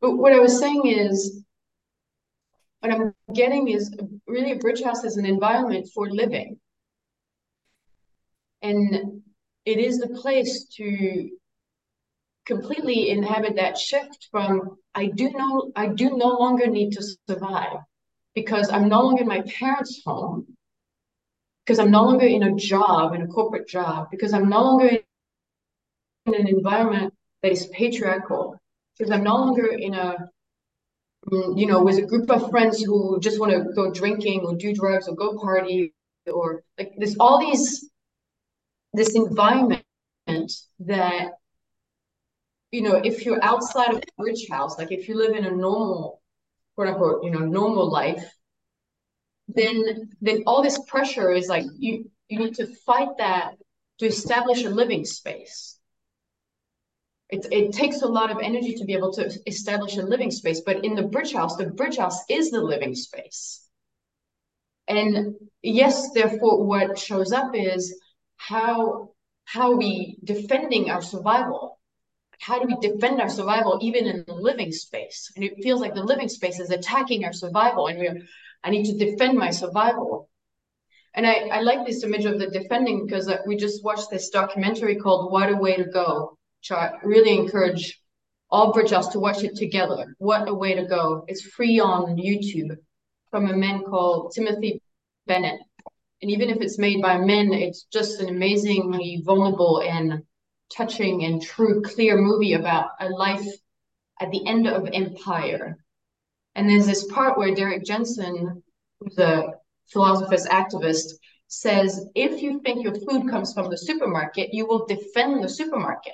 But 0.02 0.18
what 0.18 0.34
I 0.34 0.40
was 0.40 0.60
saying 0.60 0.88
is, 0.88 1.44
what 2.80 2.92
I'm 2.92 3.14
getting 3.34 3.68
is 3.68 3.96
really 4.28 4.52
a 4.54 4.56
bridge 4.56 4.82
house 4.82 5.04
is 5.04 5.18
an 5.18 5.26
environment 5.26 5.88
for 5.94 6.10
living. 6.10 6.60
And 8.64 9.22
it 9.66 9.78
is 9.78 10.00
the 10.00 10.10
place 10.10 10.66
to 10.78 11.30
completely 12.46 13.10
inhabit 13.10 13.56
that 13.56 13.78
shift 13.78 14.28
from 14.32 14.78
I 14.96 15.06
do 15.06 15.30
know 15.32 15.72
I 15.76 15.88
do 15.88 16.18
no 16.18 16.30
longer 16.30 16.68
need 16.68 16.92
to 16.94 17.04
survive 17.30 17.78
because 18.34 18.70
I'm 18.70 18.90
no 18.90 19.02
longer 19.02 19.22
in 19.22 19.28
my 19.28 19.42
parents' 19.42 20.02
home, 20.04 20.58
because 21.64 21.80
I'm 21.80 21.92
no 21.92 22.04
longer 22.04 22.26
in 22.26 22.44
a 22.44 22.56
job, 22.56 23.14
in 23.14 23.22
a 23.22 23.28
corporate 23.28 23.68
job, 23.68 24.08
because 24.10 24.34
I'm 24.34 24.50
no 24.50 24.64
longer 24.64 24.98
in 26.26 26.36
an 26.36 26.48
environment 26.48 27.14
that 27.44 27.52
is 27.52 27.68
patriarchal, 27.68 28.61
because 29.02 29.12
I'm 29.12 29.24
no 29.24 29.36
longer 29.36 29.66
in 29.66 29.96
a 29.96 30.16
mm, 31.32 31.60
you 31.60 31.66
know, 31.66 31.84
with 31.84 31.98
a 31.98 32.06
group 32.06 32.30
of 32.30 32.52
friends 32.52 32.84
who 32.84 33.20
just 33.20 33.40
want 33.40 33.52
to 33.52 33.74
go 33.74 33.92
drinking 33.92 34.42
or 34.42 34.56
do 34.56 34.76
drugs 34.76 35.08
or 35.08 35.16
go 35.16 35.40
party 35.40 35.92
or 36.32 36.62
like 36.78 36.94
there's 36.98 37.18
all 37.20 37.40
these 37.40 37.90
this 38.94 39.16
environment 39.16 39.82
that 40.82 41.32
you 42.72 42.84
know 42.84 43.02
if 43.04 43.26
you're 43.26 43.44
outside 43.44 43.90
of 43.90 43.98
a 43.98 44.24
rich 44.24 44.46
house 44.52 44.78
like 44.78 44.92
if 44.92 45.10
you 45.10 45.18
live 45.18 45.36
in 45.36 45.46
a 45.46 45.52
normal 45.52 46.22
quote 46.76 46.90
unquote 46.90 47.24
you 47.24 47.32
know 47.32 47.40
normal 47.40 47.90
life 47.90 48.24
then 49.48 50.12
then 50.22 50.44
all 50.46 50.62
this 50.62 50.78
pressure 50.88 51.32
is 51.32 51.48
like 51.48 51.66
you 51.76 52.08
you 52.30 52.38
need 52.38 52.54
to 52.54 52.68
fight 52.86 53.18
that 53.18 53.56
to 53.98 54.06
establish 54.06 54.64
a 54.64 54.70
living 54.70 55.04
space 55.04 55.81
it, 57.32 57.48
it 57.50 57.72
takes 57.72 58.02
a 58.02 58.08
lot 58.08 58.30
of 58.30 58.40
energy 58.44 58.74
to 58.76 58.84
be 58.86 58.94
able 58.94 59.14
to 59.14 59.32
establish 59.48 59.96
a 59.96 60.04
living 60.04 60.32
space 60.32 60.62
but 60.66 60.84
in 60.84 60.96
the 60.96 61.04
bridge 61.04 61.34
house 61.34 61.56
the 61.56 61.66
bridge 61.66 61.98
house 61.98 62.20
is 62.30 62.52
the 62.52 62.62
living 62.62 62.94
space. 62.94 63.68
And 64.88 65.36
yes 65.62 66.12
therefore 66.12 66.66
what 66.66 67.00
shows 67.00 67.32
up 67.32 67.56
is 67.56 67.98
how 68.36 69.14
how 69.46 69.76
we 69.76 70.18
defending 70.24 70.90
our 70.90 71.02
survival. 71.02 71.80
How 72.40 72.60
do 72.60 72.68
we 72.68 72.90
defend 72.90 73.22
our 73.22 73.30
survival 73.30 73.80
even 73.82 74.08
in 74.08 74.26
the 74.28 74.34
living 74.34 74.72
space? 74.72 75.32
And 75.36 75.46
it 75.46 75.54
feels 75.64 75.80
like 75.80 75.94
the 75.94 76.04
living 76.04 76.30
space 76.30 76.60
is 76.60 76.72
attacking 76.72 77.24
our 77.24 77.34
survival 77.34 77.88
and 77.88 77.98
we're 77.98 78.22
i 78.64 78.70
need 78.70 78.86
to 78.86 79.06
defend 79.06 79.38
my 79.38 79.52
survival. 79.52 80.30
And 81.14 81.26
i 81.26 81.36
i 81.58 81.62
like 81.62 81.86
this 81.86 82.04
image 82.04 82.26
of 82.26 82.40
the 82.40 82.48
defending 82.48 83.06
because 83.06 83.30
uh, 83.30 83.38
we 83.48 83.56
just 83.56 83.86
watched 83.86 84.10
this 84.10 84.30
documentary 84.30 84.98
called 84.98 85.32
what 85.32 85.50
a 85.50 85.56
way 85.56 85.78
to 85.78 85.86
go 85.86 86.38
i 86.70 86.92
really 87.04 87.36
encourage 87.36 88.00
all 88.50 88.74
bridge 88.74 88.92
house 88.92 89.08
to 89.08 89.20
watch 89.20 89.44
it 89.44 89.56
together 89.56 90.14
what 90.20 90.48
a 90.48 90.54
way 90.54 90.76
to 90.76 90.86
go 90.86 91.24
it's 91.28 91.42
free 91.42 91.80
on 91.80 92.18
youtube 92.18 92.76
from 93.32 93.48
a 93.48 93.56
man 93.56 93.82
called 93.84 94.32
timothy 94.36 94.82
bennett 95.26 95.60
and 96.22 96.30
even 96.30 96.50
if 96.50 96.62
it's 96.62 96.78
made 96.78 97.02
by 97.02 97.18
men, 97.18 97.52
it's 97.52 97.84
just 97.84 98.22
an 98.22 98.30
amazingly 98.30 99.22
vulnerable 99.26 99.82
and 99.82 100.22
touching 100.72 101.24
and 101.24 101.42
true, 101.42 101.82
clear 101.82 102.18
movie 102.18 102.54
about 102.54 102.90
a 103.00 103.10
life 103.10 103.46
at 104.20 104.30
the 104.30 104.46
end 104.46 104.68
of 104.68 104.88
empire. 104.94 105.78
And 106.54 106.70
there's 106.70 106.86
this 106.86 107.06
part 107.06 107.38
where 107.38 107.56
Derrick 107.56 107.84
Jensen, 107.84 108.62
who's 109.00 109.18
a 109.18 109.54
philosopher's 109.88 110.46
activist, 110.46 111.14
says 111.48 112.06
if 112.14 112.42
you 112.42 112.60
think 112.60 112.84
your 112.84 112.94
food 112.94 113.30
comes 113.30 113.54
from 113.54 113.70
the 113.70 113.78
supermarket, 113.78 114.54
you 114.54 114.68
will 114.68 114.86
defend 114.86 115.44
the 115.44 115.50
supermarket. 115.50 116.14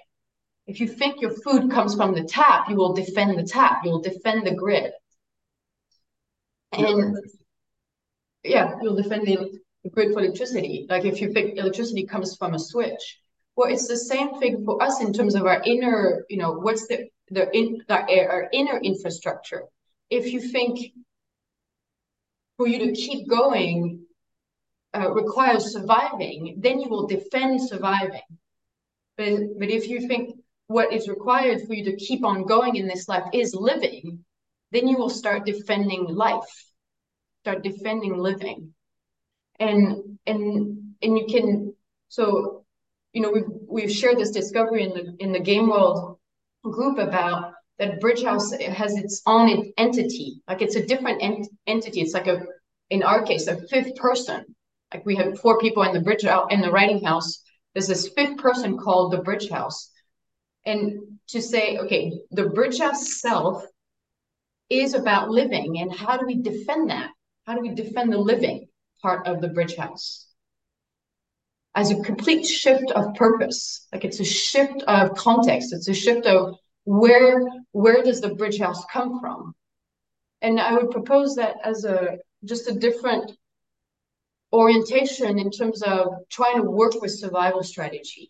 If 0.68 0.82
you 0.82 0.88
think 0.88 1.22
your 1.22 1.32
food 1.32 1.72
comes 1.72 1.96
from 1.96 2.14
the 2.14 2.24
tap, 2.24 2.70
you 2.70 2.76
will 2.76 2.94
defend 2.94 3.38
the 3.38 3.44
tap, 3.44 3.86
you 3.86 3.92
will 3.92 4.02
defend 4.02 4.46
the 4.46 4.54
grid. 4.54 4.92
And 6.74 7.16
yeah, 8.44 8.76
you'll 8.82 8.96
defend 8.96 9.26
the 9.28 9.60
grid 9.90 10.14
for 10.14 10.20
electricity. 10.20 10.86
Like 10.90 11.06
if 11.06 11.22
you 11.22 11.32
think 11.32 11.58
electricity 11.58 12.06
comes 12.06 12.36
from 12.36 12.54
a 12.54 12.60
switch, 12.60 13.20
well, 13.56 13.72
it's 13.72 13.88
the 13.88 13.98
same 13.98 14.40
thing 14.40 14.66
for 14.66 14.82
us 14.84 15.02
in 15.02 15.14
terms 15.14 15.36
of 15.36 15.46
our 15.46 15.62
inner, 15.64 16.26
you 16.30 16.38
know, 16.38 16.54
what's 16.54 16.88
the 16.88 17.10
the 17.30 17.50
in 17.58 17.82
our, 17.90 18.08
our 18.10 18.50
inner 18.54 18.78
infrastructure. 18.78 19.64
If 20.10 20.32
you 20.32 20.40
think 20.40 20.94
for 22.58 22.68
you 22.68 22.80
to 22.80 22.92
keep 22.92 23.28
going 23.28 24.06
uh, 24.94 25.12
requires 25.12 25.74
surviving, 25.74 26.56
then 26.60 26.80
you 26.80 26.90
will 26.90 27.08
defend 27.08 27.62
surviving. 27.62 28.22
But 29.18 29.60
but 29.60 29.70
if 29.70 29.88
you 29.88 30.08
think 30.08 30.36
what 30.68 30.94
is 30.94 31.08
required 31.08 31.62
for 31.66 31.74
you 31.74 31.86
to 31.86 31.96
keep 31.96 32.24
on 32.24 32.46
going 32.46 32.76
in 32.76 32.88
this 32.88 33.08
life 33.08 33.24
is 33.34 33.56
living, 33.56 34.24
then 34.72 34.88
you 34.88 34.98
will 34.98 35.10
start 35.10 35.46
defending 35.46 36.06
life, 36.06 36.74
start 37.44 37.64
defending 37.64 38.18
living 38.18 38.74
and 39.60 40.18
and 40.26 40.96
and 41.02 41.18
you 41.18 41.26
can 41.28 41.74
so 42.10 42.64
you 43.14 43.22
know 43.22 43.32
we've 43.32 43.50
we've 43.68 43.92
shared 43.92 44.18
this 44.18 44.32
discovery 44.32 44.84
in 44.84 44.90
the 44.90 45.16
in 45.20 45.32
the 45.32 45.40
game 45.40 45.68
world 45.70 46.18
group 46.64 46.98
about 46.98 47.54
that 47.80 48.00
Bridge 48.00 48.24
House 48.24 48.52
has 48.54 48.98
its 48.98 49.22
own 49.28 49.72
entity, 49.78 50.42
like 50.48 50.64
it's 50.64 50.76
a 50.76 50.86
different 50.86 51.22
ent 51.22 51.48
entity. 51.68 52.02
It's 52.02 52.16
like 52.16 52.26
a, 52.26 52.42
in 52.90 53.04
our 53.04 53.22
case, 53.22 53.46
a 53.46 53.68
fifth 53.68 53.96
person. 53.96 54.44
Like 54.92 55.06
we 55.06 55.16
have 55.18 55.40
four 55.40 55.60
people 55.60 55.84
in 55.84 55.94
the 55.94 56.02
Bridge 56.02 56.26
out 56.26 56.52
in 56.52 56.60
the 56.60 56.72
writing 56.72 57.04
house. 57.04 57.44
There's 57.74 57.88
this 57.88 58.10
fifth 58.10 58.38
person 58.38 58.80
called 58.80 59.14
the 59.14 59.20
Bridge 59.20 59.50
House. 59.50 59.92
And 60.68 61.20
to 61.30 61.42
say, 61.42 61.78
okay, 61.78 62.12
the 62.32 62.50
Bridge 62.50 62.80
House 62.80 63.20
self 63.22 63.64
is 64.70 64.94
about 64.94 65.30
living, 65.30 65.80
and 65.80 65.92
how 65.92 66.18
do 66.18 66.26
we 66.26 66.42
defend 66.42 66.90
that? 66.90 67.10
How 67.46 67.56
do 67.56 67.62
we 67.62 67.74
defend 67.74 68.12
the 68.12 68.18
living 68.18 68.68
part 69.02 69.26
of 69.26 69.42
the 69.42 69.48
Bridge 69.48 69.76
House? 69.76 70.28
As 71.74 71.90
a 71.92 72.04
complete 72.04 72.46
shift 72.46 72.92
of 72.92 73.16
purpose, 73.16 73.88
like 73.92 74.04
it's 74.04 74.20
a 74.20 74.26
shift 74.26 74.84
of 74.84 75.16
context, 75.16 75.74
it's 75.74 75.88
a 75.88 75.94
shift 75.94 76.26
of 76.26 76.58
where 76.88 77.44
where 77.74 78.02
does 78.02 78.22
the 78.22 78.34
bridge 78.36 78.60
house 78.60 78.86
come 78.94 79.20
from 79.20 79.54
and 80.42 80.58
i 80.58 80.74
would 80.74 80.90
propose 80.90 81.36
that 81.36 81.58
as 81.62 81.84
a 81.84 82.18
just 82.46 82.70
a 82.70 82.80
different 82.80 83.30
orientation 84.54 85.38
in 85.38 85.52
terms 85.52 85.82
of 85.82 86.08
trying 86.30 86.56
to 86.56 86.72
work 86.72 86.94
with 87.02 87.12
survival 87.12 87.62
strategy 87.62 88.30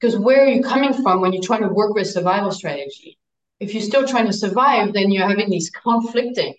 because 0.00 0.18
where 0.18 0.44
are 0.44 0.48
you 0.48 0.62
coming 0.62 0.92
from 0.92 1.20
when 1.20 1.32
you're 1.32 1.42
trying 1.42 1.62
to 1.62 1.68
work 1.68 1.94
with 1.94 2.06
survival 2.08 2.50
strategy 2.50 3.18
if 3.60 3.72
you're 3.72 3.82
still 3.82 4.06
trying 4.06 4.26
to 4.26 4.32
survive 4.32 4.92
then 4.92 5.10
you're 5.10 5.28
having 5.28 5.50
these 5.50 5.70
conflicting 5.70 6.54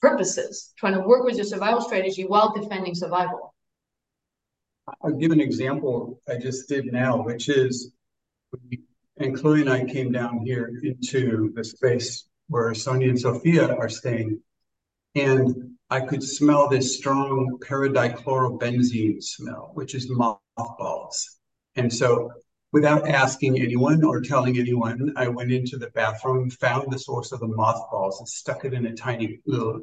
purposes 0.00 0.72
trying 0.76 0.94
to 0.94 1.00
work 1.00 1.24
with 1.24 1.36
your 1.36 1.44
survival 1.44 1.80
strategy 1.80 2.24
while 2.24 2.52
defending 2.52 2.94
survival 2.94 3.54
i'll 5.02 5.12
give 5.12 5.30
an 5.30 5.40
example 5.40 6.20
i 6.28 6.36
just 6.36 6.68
did 6.68 6.92
now 6.92 7.22
which 7.22 7.48
is 7.48 7.92
and 9.18 9.38
Chloe 9.38 9.60
and 9.60 9.70
I 9.70 9.84
came 9.84 10.12
down 10.12 10.44
here 10.44 10.80
into 10.82 11.52
the 11.54 11.64
space 11.64 12.26
where 12.48 12.74
Sonia 12.74 13.08
and 13.08 13.20
Sophia 13.20 13.74
are 13.74 13.88
staying. 13.88 14.40
And 15.14 15.76
I 15.90 16.00
could 16.00 16.22
smell 16.22 16.68
this 16.68 16.96
strong 16.96 17.58
paradichlorobenzene 17.60 19.22
smell, 19.22 19.70
which 19.74 19.94
is 19.94 20.08
mothballs. 20.10 21.38
And 21.76 21.92
so 21.92 22.30
without 22.72 23.08
asking 23.08 23.60
anyone 23.60 24.02
or 24.02 24.20
telling 24.20 24.58
anyone, 24.58 25.12
I 25.16 25.28
went 25.28 25.52
into 25.52 25.76
the 25.76 25.90
bathroom, 25.90 26.50
found 26.50 26.90
the 26.90 26.98
source 26.98 27.32
of 27.32 27.40
the 27.40 27.48
mothballs 27.48 28.18
and 28.18 28.28
stuck 28.28 28.64
it 28.64 28.74
in 28.74 28.86
a 28.86 28.94
tiny 28.94 29.40
little 29.46 29.80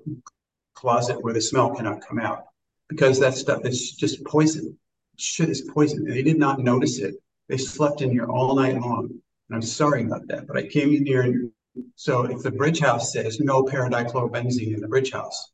closet 0.73 1.23
where 1.23 1.33
the 1.33 1.41
smell 1.41 1.75
cannot 1.75 2.05
come 2.05 2.19
out 2.19 2.45
because 2.87 3.19
that 3.19 3.35
stuff 3.35 3.65
is 3.65 3.91
just 3.91 4.23
poison. 4.25 4.77
Shit 5.17 5.49
is 5.49 5.69
poison. 5.73 5.99
And 5.99 6.15
they 6.15 6.23
did 6.23 6.39
not 6.39 6.59
notice 6.59 6.99
it 6.99 7.15
they 7.49 7.57
slept 7.57 8.01
in 8.01 8.11
here 8.11 8.27
all 8.27 8.55
night 8.55 8.79
long. 8.79 9.09
And 9.09 9.55
I'm 9.55 9.61
sorry 9.61 10.03
about 10.03 10.27
that, 10.27 10.47
but 10.47 10.55
I 10.55 10.67
came 10.67 10.93
in 10.93 11.05
here 11.05 11.23
and 11.23 11.51
so 11.95 12.23
if 12.25 12.41
the 12.43 12.51
bridge 12.51 12.79
house 12.79 13.13
says 13.13 13.39
no 13.39 13.63
paradichlorobenzene 13.63 14.73
in 14.73 14.81
the 14.81 14.87
bridge 14.87 15.11
house, 15.11 15.51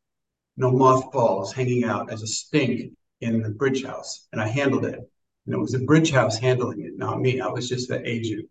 no 0.58 0.72
mothballs 0.72 1.54
hanging 1.54 1.84
out 1.84 2.12
as 2.12 2.22
a 2.22 2.28
stink 2.28 2.94
in 3.22 3.42
the 3.42 3.50
bridge 3.50 3.84
house, 3.84 4.28
and 4.32 4.42
I 4.42 4.48
handled 4.48 4.86
it. 4.86 5.00
And 5.46 5.54
it 5.54 5.60
was 5.60 5.72
the 5.72 5.80
bridge 5.80 6.12
house 6.12 6.38
handling 6.38 6.82
it, 6.82 6.98
not 6.98 7.22
me. 7.22 7.40
I 7.40 7.48
was 7.48 7.70
just 7.70 7.90
the 7.90 8.08
agent. 8.08 8.50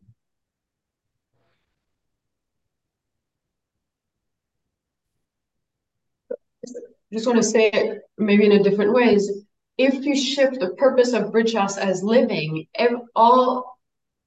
I 7.14 7.16
just 7.16 7.26
want 7.26 7.38
to 7.38 7.42
say 7.44 7.70
it 7.70 8.02
maybe 8.16 8.44
in 8.44 8.52
a 8.52 8.62
different 8.62 8.92
way 8.92 9.14
is 9.14 9.44
if 9.76 10.04
you 10.04 10.16
shift 10.16 10.60
the 10.60 10.70
purpose 10.70 11.12
of 11.12 11.32
Bridge 11.32 11.54
House 11.54 11.78
as 11.78 12.02
living, 12.02 12.66
all 13.14 13.78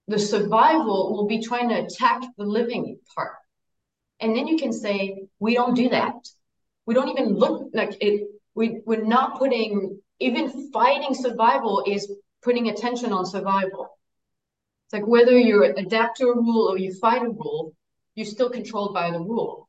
the 0.08 0.20
survival 0.20 1.14
will 1.14 1.26
be 1.26 1.42
trying 1.42 1.70
to 1.70 1.86
attack 1.86 2.22
the 2.38 2.44
living 2.44 3.00
part. 3.16 3.36
And 4.20 4.36
then 4.36 4.48
you 4.48 4.58
can 4.58 4.74
say, 4.74 5.28
we 5.40 5.54
don't 5.54 5.76
do 5.76 5.90
that. 5.90 6.16
We 6.86 6.94
don't 6.94 7.10
even 7.10 7.36
look 7.36 7.70
like 7.74 7.98
it. 8.02 8.28
We, 8.56 8.82
we're 8.86 9.06
not 9.06 9.38
putting, 9.38 10.00
even 10.20 10.72
fighting 10.72 11.14
survival 11.14 11.84
is 11.86 12.12
putting 12.42 12.70
attention 12.70 13.12
on 13.12 13.26
survival. 13.26 13.90
It's 14.86 14.94
like 14.94 15.08
whether 15.08 15.38
you 15.38 15.64
adapt 15.64 16.18
to 16.18 16.28
a 16.28 16.36
rule 16.36 16.68
or 16.70 16.78
you 16.78 16.94
fight 16.94 17.22
a 17.22 17.30
rule, 17.30 17.74
you're 18.16 18.26
still 18.26 18.50
controlled 18.50 18.94
by 18.94 19.12
the 19.12 19.20
rule. 19.20 19.68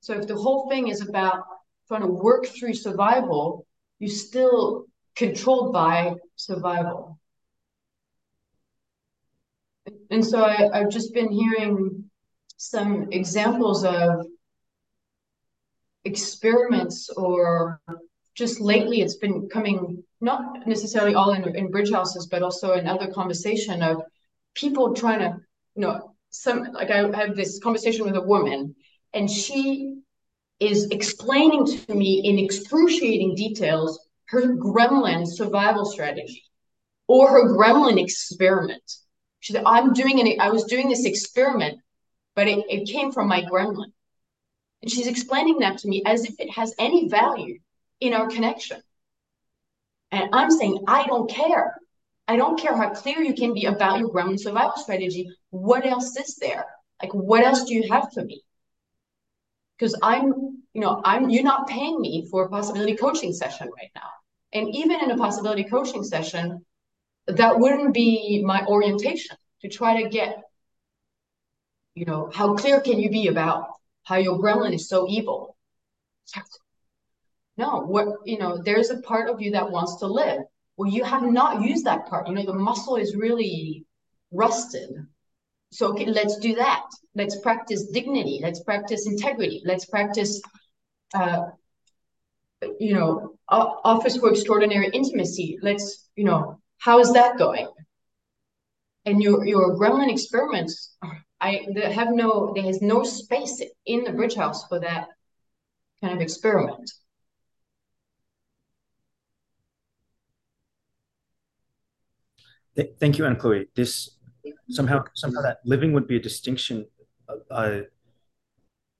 So 0.00 0.14
if 0.14 0.26
the 0.26 0.36
whole 0.36 0.68
thing 0.68 0.88
is 0.88 1.00
about 1.00 1.44
trying 1.88 2.00
to 2.00 2.08
work 2.08 2.46
through 2.46 2.74
survival, 2.74 3.66
you're 3.98 4.10
still 4.10 4.86
controlled 5.14 5.72
by 5.72 6.14
survival. 6.36 7.18
And 10.10 10.24
so 10.24 10.42
I, 10.42 10.68
I've 10.72 10.90
just 10.90 11.12
been 11.14 11.30
hearing 11.30 12.10
some 12.56 13.08
examples 13.12 13.84
of 13.84 14.26
experiments 16.04 17.10
or 17.10 17.80
just 18.34 18.60
lately 18.60 19.02
it's 19.02 19.16
been 19.16 19.48
coming 19.48 20.02
not 20.22 20.66
necessarily 20.66 21.14
all 21.14 21.32
in, 21.32 21.54
in 21.56 21.70
bridge 21.70 21.90
houses 21.90 22.26
but 22.26 22.42
also 22.42 22.72
in 22.72 22.86
other 22.86 23.08
conversation 23.08 23.82
of 23.82 24.02
people 24.54 24.94
trying 24.94 25.18
to 25.18 25.36
you 25.74 25.82
know 25.82 26.14
some 26.30 26.72
like 26.72 26.90
i 26.90 26.98
have 27.16 27.36
this 27.36 27.58
conversation 27.58 28.04
with 28.04 28.16
a 28.16 28.20
woman 28.20 28.74
and 29.12 29.30
she 29.30 29.94
is 30.60 30.86
explaining 30.90 31.66
to 31.66 31.94
me 31.94 32.22
in 32.24 32.38
excruciating 32.38 33.34
details 33.34 33.98
her 34.26 34.54
gremlin 34.54 35.26
survival 35.26 35.84
strategy 35.84 36.42
or 37.06 37.28
her 37.28 37.54
gremlin 37.54 38.02
experiment. 38.02 38.82
She 39.40 39.52
said, 39.52 39.64
I'm 39.66 39.92
doing 39.92 40.18
it. 40.18 40.40
I 40.40 40.50
was 40.50 40.64
doing 40.64 40.88
this 40.88 41.04
experiment, 41.04 41.80
but 42.34 42.48
it, 42.48 42.64
it 42.70 42.88
came 42.88 43.12
from 43.12 43.28
my 43.28 43.42
gremlin. 43.42 43.92
And 44.80 44.90
she's 44.90 45.06
explaining 45.06 45.58
that 45.58 45.78
to 45.78 45.88
me 45.88 46.02
as 46.06 46.24
if 46.24 46.34
it 46.38 46.50
has 46.50 46.74
any 46.78 47.08
value 47.08 47.58
in 48.00 48.14
our 48.14 48.28
connection. 48.28 48.80
And 50.12 50.30
I'm 50.32 50.50
saying, 50.50 50.84
I 50.86 51.06
don't 51.06 51.28
care. 51.28 51.74
I 52.28 52.36
don't 52.36 52.58
care 52.58 52.76
how 52.76 52.90
clear 52.90 53.20
you 53.20 53.34
can 53.34 53.52
be 53.54 53.64
about 53.64 53.98
your 53.98 54.10
gremlin 54.10 54.38
survival 54.38 54.76
strategy. 54.76 55.28
What 55.50 55.84
else 55.84 56.16
is 56.16 56.36
there? 56.36 56.64
Like, 57.02 57.12
what 57.12 57.42
else 57.42 57.64
do 57.64 57.74
you 57.74 57.90
have 57.90 58.12
for 58.14 58.24
me? 58.24 58.44
because 59.82 59.98
I'm, 60.00 60.62
you 60.74 60.80
know, 60.80 61.00
I'm 61.04 61.28
you're 61.28 61.42
not 61.42 61.66
paying 61.66 62.00
me 62.00 62.28
for 62.30 62.44
a 62.44 62.48
possibility 62.48 62.94
coaching 62.94 63.32
session 63.32 63.68
right 63.76 63.90
now. 63.96 64.10
And 64.52 64.72
even 64.72 65.00
in 65.00 65.10
a 65.10 65.16
possibility 65.16 65.64
coaching 65.64 66.04
session, 66.04 66.64
that 67.26 67.58
wouldn't 67.58 67.92
be 67.92 68.44
my 68.46 68.64
orientation 68.66 69.36
to 69.62 69.68
try 69.68 70.00
to 70.00 70.08
get, 70.08 70.40
you 71.96 72.04
know, 72.04 72.30
how 72.32 72.54
clear 72.54 72.80
can 72.80 73.00
you 73.00 73.10
be 73.10 73.26
about 73.26 73.66
how 74.04 74.16
your 74.16 74.38
gremlin 74.38 74.72
is 74.72 74.88
so 74.88 75.08
evil? 75.08 75.56
No, 77.56 77.80
what 77.80 78.06
you 78.24 78.38
know, 78.38 78.62
there's 78.62 78.90
a 78.90 79.00
part 79.02 79.28
of 79.28 79.40
you 79.40 79.50
that 79.52 79.70
wants 79.70 79.96
to 79.96 80.06
live. 80.06 80.40
Well, 80.76 80.90
you 80.90 81.04
have 81.04 81.22
not 81.22 81.62
used 81.62 81.84
that 81.84 82.06
part. 82.06 82.26
You 82.28 82.34
know, 82.34 82.46
the 82.46 82.54
muscle 82.54 82.96
is 82.96 83.14
really 83.14 83.84
rusted. 84.30 84.90
So 85.70 85.88
okay, 85.92 86.06
let's 86.06 86.38
do 86.38 86.54
that. 86.54 86.84
Let's 87.14 87.40
practice 87.40 87.86
dignity. 87.86 88.40
Let's 88.42 88.62
practice 88.62 89.06
integrity. 89.06 89.62
Let's 89.64 89.84
practice, 89.84 90.40
uh, 91.14 91.44
you 92.78 92.94
know, 92.94 93.36
office 93.48 94.16
for 94.16 94.30
extraordinary 94.30 94.88
intimacy. 94.92 95.58
Let's, 95.62 96.08
you 96.16 96.24
know, 96.24 96.58
how 96.78 97.00
is 97.00 97.12
that 97.12 97.38
going? 97.38 97.68
And 99.04 99.22
your 99.22 99.44
your 99.44 99.76
gremlin 99.76 100.10
experiments, 100.10 100.96
I 101.40 101.66
have 101.92 102.12
no, 102.12 102.52
there 102.54 102.66
is 102.66 102.80
no 102.80 103.02
space 103.02 103.60
in 103.84 104.04
the 104.04 104.12
bridge 104.12 104.34
house 104.34 104.66
for 104.68 104.78
that 104.80 105.08
kind 106.00 106.14
of 106.14 106.20
experiment. 106.20 106.90
Thank 112.76 113.18
you, 113.18 113.26
Anne 113.26 113.36
Chloe. 113.36 113.68
This 113.74 114.16
somehow 114.68 115.04
somehow 115.14 115.42
that 115.42 115.58
living 115.64 115.92
would 115.92 116.06
be 116.06 116.16
a 116.16 116.20
distinction 116.20 116.86
uh, 117.50 117.80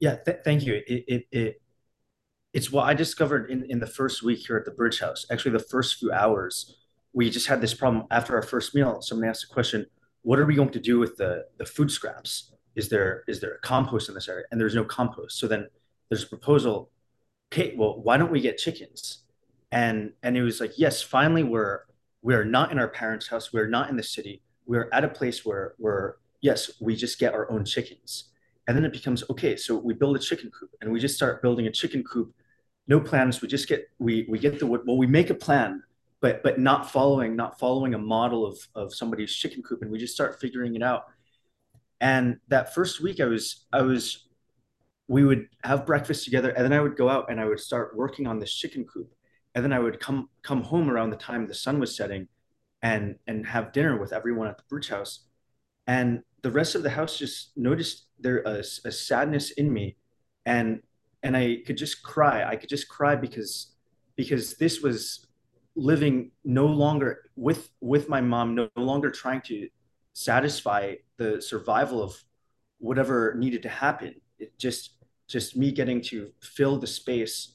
yeah 0.00 0.16
th 0.16 0.38
thank 0.44 0.64
you. 0.64 0.74
It, 0.86 1.04
it, 1.08 1.26
it 1.30 1.62
it's 2.52 2.70
what 2.70 2.84
i 2.84 2.94
discovered 2.94 3.50
in, 3.50 3.64
in 3.70 3.78
the 3.78 3.86
first 3.86 4.22
week 4.22 4.40
here 4.46 4.56
at 4.56 4.64
the 4.64 4.70
bridge 4.70 5.00
house. 5.00 5.26
Actually 5.30 5.52
the 5.52 5.66
first 5.74 5.98
few 5.98 6.12
hours 6.12 6.76
we 7.14 7.28
just 7.30 7.46
had 7.46 7.60
this 7.60 7.74
problem 7.74 8.06
after 8.10 8.34
our 8.34 8.42
first 8.42 8.74
meal. 8.74 9.02
Someone 9.02 9.28
asked 9.28 9.44
a 9.44 9.54
question 9.54 9.86
what 10.22 10.38
are 10.38 10.46
we 10.46 10.54
going 10.54 10.70
to 10.70 10.80
do 10.80 10.98
with 10.98 11.16
the 11.16 11.46
the 11.58 11.66
food 11.66 11.90
scraps? 11.90 12.52
Is 12.74 12.88
there 12.88 13.24
is 13.28 13.40
there 13.40 13.54
a 13.54 13.60
compost 13.60 14.08
in 14.08 14.14
this 14.14 14.28
area? 14.28 14.44
And 14.50 14.60
there's 14.60 14.74
no 14.74 14.84
compost. 14.84 15.38
So 15.38 15.46
then 15.46 15.68
there's 16.08 16.24
a 16.24 16.28
proposal 16.28 16.90
okay 17.52 17.74
well 17.76 18.00
why 18.02 18.16
don't 18.16 18.32
we 18.32 18.40
get 18.40 18.58
chickens? 18.58 19.24
And 19.70 20.12
and 20.22 20.36
it 20.36 20.42
was 20.42 20.60
like 20.60 20.78
yes 20.78 21.02
finally 21.02 21.44
we're 21.44 21.80
we're 22.22 22.44
not 22.44 22.72
in 22.72 22.78
our 22.78 22.88
parents 22.88 23.28
house 23.28 23.52
we're 23.52 23.68
not 23.68 23.90
in 23.90 23.96
the 23.96 24.02
city 24.02 24.42
we're 24.66 24.88
at 24.92 25.04
a 25.04 25.08
place 25.08 25.44
where 25.44 25.74
where 25.78 26.16
yes, 26.42 26.72
we 26.80 26.94
just 26.94 27.18
get 27.18 27.32
our 27.32 27.50
own 27.50 27.64
chickens. 27.64 28.30
And 28.68 28.76
then 28.76 28.84
it 28.84 28.92
becomes 28.92 29.24
okay, 29.30 29.56
so 29.56 29.76
we 29.76 29.94
build 29.94 30.16
a 30.16 30.18
chicken 30.18 30.50
coop 30.50 30.70
and 30.80 30.92
we 30.92 31.00
just 31.00 31.16
start 31.16 31.42
building 31.42 31.66
a 31.66 31.72
chicken 31.72 32.04
coop. 32.04 32.34
No 32.86 33.00
plans. 33.00 33.40
We 33.40 33.48
just 33.48 33.68
get 33.68 33.88
we 33.98 34.26
we 34.28 34.38
get 34.38 34.58
the 34.58 34.66
wood. 34.66 34.82
Well, 34.86 34.98
we 34.98 35.06
make 35.06 35.30
a 35.30 35.34
plan, 35.34 35.82
but 36.20 36.42
but 36.42 36.60
not 36.60 36.90
following 36.90 37.34
not 37.34 37.58
following 37.58 37.94
a 37.94 37.98
model 37.98 38.46
of 38.46 38.58
of 38.74 38.94
somebody's 38.94 39.34
chicken 39.34 39.62
coop, 39.62 39.82
and 39.82 39.90
we 39.90 39.98
just 39.98 40.14
start 40.14 40.40
figuring 40.40 40.76
it 40.76 40.82
out. 40.82 41.06
And 42.00 42.38
that 42.48 42.74
first 42.74 43.00
week, 43.00 43.20
I 43.20 43.26
was 43.26 43.64
I 43.72 43.82
was 43.82 44.28
we 45.08 45.24
would 45.24 45.48
have 45.64 45.86
breakfast 45.86 46.24
together, 46.24 46.50
and 46.50 46.64
then 46.64 46.72
I 46.72 46.80
would 46.80 46.96
go 46.96 47.08
out 47.08 47.30
and 47.30 47.40
I 47.40 47.46
would 47.46 47.60
start 47.60 47.96
working 47.96 48.26
on 48.26 48.38
this 48.38 48.52
chicken 48.52 48.84
coop, 48.84 49.12
and 49.54 49.64
then 49.64 49.72
I 49.72 49.78
would 49.78 50.00
come 50.00 50.28
come 50.42 50.62
home 50.62 50.90
around 50.90 51.10
the 51.10 51.16
time 51.16 51.46
the 51.46 51.54
sun 51.54 51.78
was 51.78 51.96
setting, 51.96 52.28
and 52.82 53.16
and 53.26 53.46
have 53.46 53.72
dinner 53.72 53.98
with 53.98 54.12
everyone 54.12 54.48
at 54.48 54.58
the 54.58 54.64
Bridge 54.68 54.88
House, 54.88 55.26
and 55.86 56.22
the 56.42 56.50
rest 56.50 56.74
of 56.74 56.82
the 56.82 56.90
house 56.90 57.18
just 57.18 57.56
noticed 57.56 58.06
there 58.18 58.42
a, 58.42 58.58
a 58.84 58.92
sadness 58.92 59.52
in 59.52 59.72
me, 59.72 59.96
and 60.46 60.82
and 61.22 61.36
I 61.36 61.58
could 61.66 61.76
just 61.76 62.02
cry. 62.02 62.44
I 62.44 62.56
could 62.56 62.68
just 62.68 62.88
cry 62.88 63.14
because 63.16 63.74
because 64.16 64.56
this 64.56 64.80
was 64.80 65.26
living 65.74 66.32
no 66.44 66.66
longer 66.66 67.30
with 67.36 67.70
with 67.80 68.08
my 68.08 68.20
mom, 68.20 68.54
no 68.54 68.68
longer 68.76 69.10
trying 69.10 69.40
to 69.42 69.68
satisfy 70.12 70.94
the 71.16 71.40
survival 71.40 72.02
of 72.02 72.22
whatever 72.78 73.34
needed 73.38 73.62
to 73.62 73.68
happen. 73.68 74.14
It 74.38 74.58
just 74.58 74.96
just 75.28 75.56
me 75.56 75.72
getting 75.72 76.00
to 76.02 76.30
fill 76.40 76.78
the 76.78 76.86
space 76.86 77.54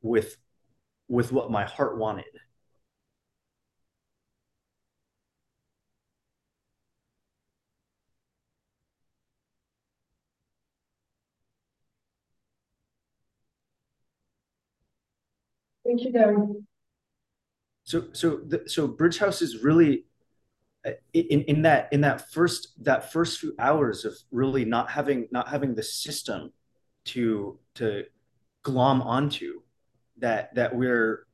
with 0.00 0.36
with 1.08 1.32
what 1.32 1.50
my 1.50 1.64
heart 1.64 1.98
wanted. 1.98 2.24
Thank 15.84 16.02
you, 16.02 16.12
Darren. 16.12 16.64
So 17.84 18.06
so 18.12 18.36
the, 18.46 18.62
so 18.66 18.86
Bridge 18.86 19.18
House 19.18 19.42
is 19.42 19.62
really 19.62 20.04
uh, 20.86 20.92
in 21.12 21.42
in 21.42 21.62
that 21.62 21.92
in 21.92 22.00
that 22.02 22.30
first 22.30 22.72
that 22.84 23.12
first 23.12 23.40
few 23.40 23.54
hours 23.58 24.04
of 24.04 24.16
really 24.30 24.64
not 24.64 24.90
having 24.90 25.28
not 25.30 25.48
having 25.48 25.74
the 25.74 25.82
system 25.82 26.52
to 27.06 27.58
to 27.74 28.04
glom 28.62 29.02
onto 29.02 29.61
that 30.22 30.54
that 30.54 30.74
we're 30.74 31.26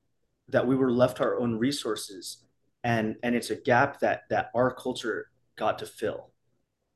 that 0.48 0.66
we 0.66 0.74
were 0.74 0.90
left 0.90 1.20
our 1.20 1.38
own 1.38 1.56
resources. 1.58 2.38
And 2.82 3.16
and 3.22 3.36
it's 3.36 3.50
a 3.50 3.56
gap 3.56 4.00
that 4.00 4.22
that 4.30 4.50
our 4.54 4.74
culture 4.74 5.30
got 5.56 5.78
to 5.78 5.86
fill. 5.86 6.30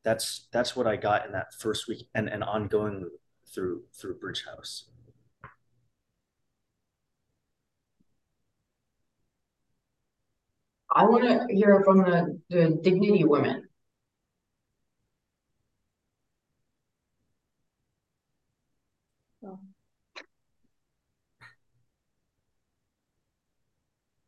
That's 0.05 0.49
that's 0.53 0.75
what 0.75 0.89
i 0.89 0.97
got 0.97 1.27
in 1.27 1.33
that 1.33 1.55
first 1.55 1.87
week 1.87 2.09
and 2.15 2.29
and 2.29 2.43
ongoing 2.43 3.09
through 3.55 3.83
through 3.95 4.19
bridge 4.19 4.45
house. 4.45 4.87
I 10.95 11.05
want 11.05 11.25
to 11.25 11.55
hear 11.55 11.83
from 11.85 11.99
the, 11.99 12.39
the 12.51 12.79
dignity 12.83 13.25
women. 13.25 13.67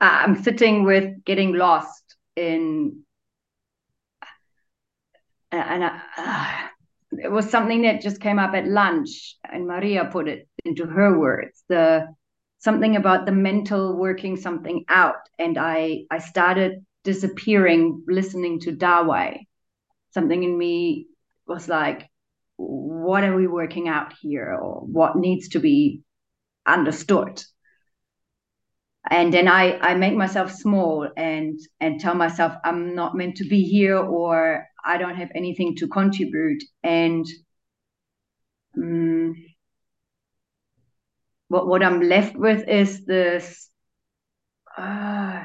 I'm 0.01 0.43
sitting 0.43 0.85
with 0.85 1.25
getting 1.25 1.55
lost 1.55 2.17
in, 2.37 3.03
and 5.53 5.85
I, 5.85 6.01
uh, 6.17 6.69
it 7.23 7.31
was 7.31 7.49
something 7.49 7.83
that 7.83 8.03
just 8.03 8.21
came 8.21 8.39
up 8.39 8.55
at 8.55 8.67
lunch, 8.67 9.37
and 9.45 9.67
Maria 9.67 10.07
put 10.07 10.29
it 10.29 10.49
into 10.65 10.87
her 10.87 11.19
words. 11.19 11.63
The 11.69 12.09
something 12.65 12.97
about 12.97 13.27
the 13.27 13.33
mental 13.33 13.95
working 13.95 14.37
something 14.37 14.85
out 14.89 15.29
and 15.39 15.59
i 15.59 16.05
i 16.11 16.19
started 16.19 16.85
disappearing 17.05 18.03
listening 18.09 18.59
to 18.59 18.73
Dawei. 18.73 19.47
something 20.13 20.43
in 20.43 20.57
me 20.57 21.07
was 21.47 21.69
like 21.69 22.09
what 22.57 23.23
are 23.23 23.37
we 23.37 23.47
working 23.47 23.87
out 23.87 24.15
here 24.23 24.59
or 24.59 24.81
what 24.81 25.15
needs 25.17 25.49
to 25.49 25.59
be 25.59 26.01
understood 26.67 27.43
and 29.11 29.33
then 29.33 29.49
i 29.49 29.79
i 29.79 29.95
make 29.95 30.15
myself 30.15 30.51
small 30.51 31.09
and 31.17 31.59
and 31.81 32.01
tell 32.01 32.15
myself 32.15 32.55
i'm 32.65 32.95
not 32.95 33.15
meant 33.15 33.37
to 33.37 33.45
be 33.45 33.63
here 33.63 33.99
or 33.99 34.67
i 34.85 34.99
don't 34.99 35.17
have 35.17 35.31
anything 35.35 35.75
to 35.77 35.89
contribute. 35.89 36.63
And 36.83 37.27
um, 38.77 39.35
what 41.49 41.67
what 41.67 41.83
I'm 41.83 42.01
left 42.01 42.37
with 42.37 42.69
is 42.69 43.05
this 43.07 43.69
uh, 44.77 45.45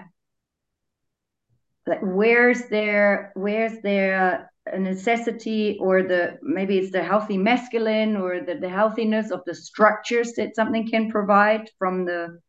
like 1.88 2.02
where's 2.02 2.68
there 2.70 3.32
where's 3.36 3.82
there 3.82 4.52
a 4.72 4.80
necessity 4.80 5.78
or 5.80 6.04
the 6.04 6.38
maybe 6.44 6.78
it's 6.78 6.92
the 6.92 7.04
healthy 7.04 7.38
masculine 7.38 8.16
or 8.16 8.42
the, 8.42 8.56
the 8.56 8.70
healthiness 8.70 9.32
of 9.32 9.42
the 9.46 9.56
structures 9.56 10.34
that 10.34 10.56
something 10.56 10.88
can 10.88 11.10
provide 11.10 11.70
from 11.80 12.06
the 12.06 12.40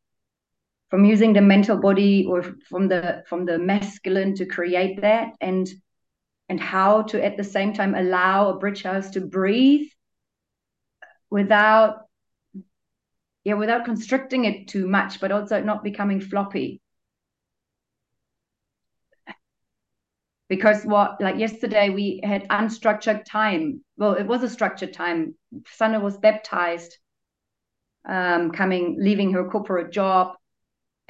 from 0.90 1.04
using 1.04 1.32
the 1.32 1.40
mental 1.40 1.76
body 1.76 2.26
or 2.28 2.42
from 2.68 2.88
the 2.88 3.22
from 3.28 3.46
the 3.46 3.58
masculine 3.58 4.34
to 4.34 4.46
create 4.46 5.00
that 5.00 5.32
and 5.40 5.68
and 6.48 6.60
how 6.60 7.02
to 7.02 7.24
at 7.24 7.36
the 7.36 7.44
same 7.44 7.72
time 7.72 7.94
allow 7.94 8.50
a 8.50 8.58
bridge 8.58 8.82
house 8.82 9.10
to 9.10 9.20
breathe 9.20 9.88
without 11.30 12.06
yeah, 13.44 13.54
without 13.54 13.84
constricting 13.84 14.44
it 14.44 14.68
too 14.68 14.86
much, 14.86 15.20
but 15.20 15.32
also 15.32 15.62
not 15.62 15.82
becoming 15.82 16.20
floppy. 16.20 16.80
Because 20.48 20.84
what, 20.84 21.20
like 21.20 21.38
yesterday, 21.38 21.90
we 21.90 22.20
had 22.22 22.48
unstructured 22.48 23.24
time. 23.24 23.82
Well, 23.96 24.14
it 24.14 24.26
was 24.26 24.42
a 24.42 24.48
structured 24.48 24.92
time. 24.92 25.36
Sanne 25.78 26.02
was 26.02 26.18
baptized, 26.18 26.98
um, 28.06 28.50
coming, 28.50 28.96
leaving 28.98 29.32
her 29.32 29.48
corporate 29.48 29.92
job, 29.92 30.34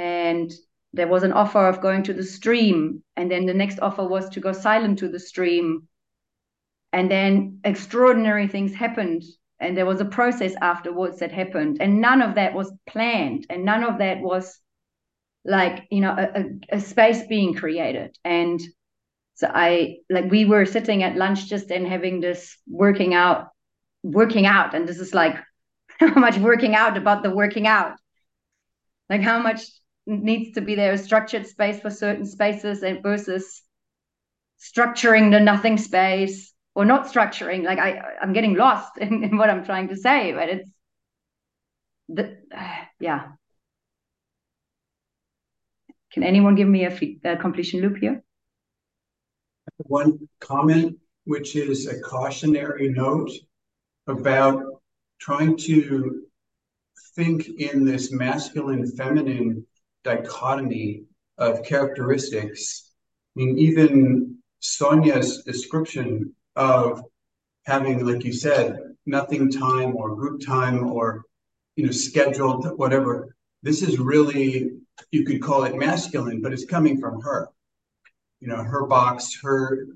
and 0.00 0.50
there 0.94 1.06
was 1.06 1.22
an 1.24 1.32
offer 1.32 1.68
of 1.68 1.82
going 1.82 2.02
to 2.04 2.14
the 2.14 2.24
stream, 2.24 3.04
and 3.16 3.30
then 3.30 3.44
the 3.44 3.54
next 3.54 3.78
offer 3.80 4.06
was 4.06 4.30
to 4.30 4.40
go 4.40 4.52
silent 4.52 4.98
to 5.00 5.08
the 5.08 5.20
stream, 5.20 5.88
and 6.90 7.10
then 7.10 7.60
extraordinary 7.64 8.48
things 8.48 8.74
happened. 8.74 9.22
And 9.60 9.76
there 9.76 9.84
was 9.84 10.00
a 10.00 10.06
process 10.06 10.54
afterwards 10.62 11.18
that 11.18 11.32
happened. 11.32 11.82
And 11.82 12.00
none 12.00 12.22
of 12.22 12.36
that 12.36 12.54
was 12.54 12.72
planned. 12.88 13.46
And 13.50 13.66
none 13.66 13.84
of 13.84 13.98
that 13.98 14.20
was 14.20 14.58
like 15.44 15.86
you 15.90 16.00
know 16.00 16.12
a, 16.16 16.40
a, 16.40 16.76
a, 16.76 16.80
space 16.80 17.26
being 17.26 17.54
created. 17.54 18.16
And 18.24 18.58
so 19.34 19.50
i 19.52 19.98
like 20.08 20.30
we 20.30 20.44
were 20.46 20.66
sitting 20.66 21.02
at 21.02 21.16
lunch 21.16 21.46
just 21.46 21.70
and 21.70 21.86
having 21.86 22.20
this 22.20 22.56
working 22.66 23.12
out 23.12 23.48
working 24.02 24.46
out. 24.46 24.74
And 24.74 24.88
this 24.88 24.98
is 24.98 25.12
like 25.12 25.36
how 26.00 26.14
much 26.14 26.38
working 26.38 26.74
out 26.74 26.96
about 26.96 27.22
the 27.22 27.30
working 27.30 27.66
out? 27.66 27.96
Like 29.10 29.20
how 29.20 29.38
much 29.40 29.60
needs 30.10 30.54
to 30.54 30.60
be 30.60 30.74
there 30.74 30.92
a 30.92 30.98
structured 30.98 31.46
space 31.46 31.80
for 31.80 31.90
certain 31.90 32.26
spaces 32.26 32.82
and 32.82 33.02
versus 33.02 33.62
structuring 34.58 35.30
the 35.30 35.40
nothing 35.40 35.78
space 35.78 36.52
or 36.74 36.84
not 36.84 37.06
structuring. 37.06 37.64
Like 37.64 37.78
i 37.78 38.00
i'm 38.20 38.32
getting 38.32 38.54
lost 38.54 38.98
in, 39.00 39.24
in 39.24 39.36
what 39.36 39.50
i'm 39.50 39.64
trying 39.64 39.88
to 39.88 39.96
say 39.96 40.32
but 40.32 40.48
it's 40.48 40.70
the 42.08 42.36
uh, 42.54 42.84
yeah. 43.00 43.28
Can 46.12 46.24
anyone 46.24 46.56
give 46.56 46.66
me 46.66 46.84
a, 46.86 46.98
a 47.24 47.36
completion 47.36 47.80
loop 47.80 47.98
here? 47.98 48.24
One 49.76 50.28
comment 50.40 50.98
which 51.24 51.54
is 51.54 51.86
a 51.86 52.00
cautionary 52.00 52.88
note 52.88 53.30
about 54.08 54.64
trying 55.20 55.56
to 55.56 56.24
think 57.14 57.48
in 57.48 57.84
this 57.84 58.10
masculine 58.10 58.90
feminine 58.90 59.64
dichotomy 60.04 61.04
of 61.38 61.62
characteristics 61.64 62.92
i 63.36 63.40
mean 63.40 63.58
even 63.58 64.36
sonia's 64.60 65.42
description 65.44 66.34
of 66.56 67.02
having, 67.64 68.04
like 68.04 68.24
you 68.24 68.32
said, 68.32 68.78
nothing 69.06 69.50
time 69.50 69.96
or 69.96 70.14
group 70.14 70.44
time 70.44 70.90
or 70.90 71.22
you 71.76 71.86
know 71.86 71.92
scheduled 71.92 72.78
whatever. 72.78 73.34
This 73.62 73.82
is 73.82 73.98
really 73.98 74.70
you 75.10 75.24
could 75.24 75.40
call 75.42 75.64
it 75.64 75.76
masculine, 75.76 76.42
but 76.42 76.52
it's 76.52 76.66
coming 76.66 77.00
from 77.00 77.20
her. 77.22 77.48
You 78.40 78.48
know, 78.48 78.62
her 78.62 78.86
box, 78.86 79.38
her 79.42 79.86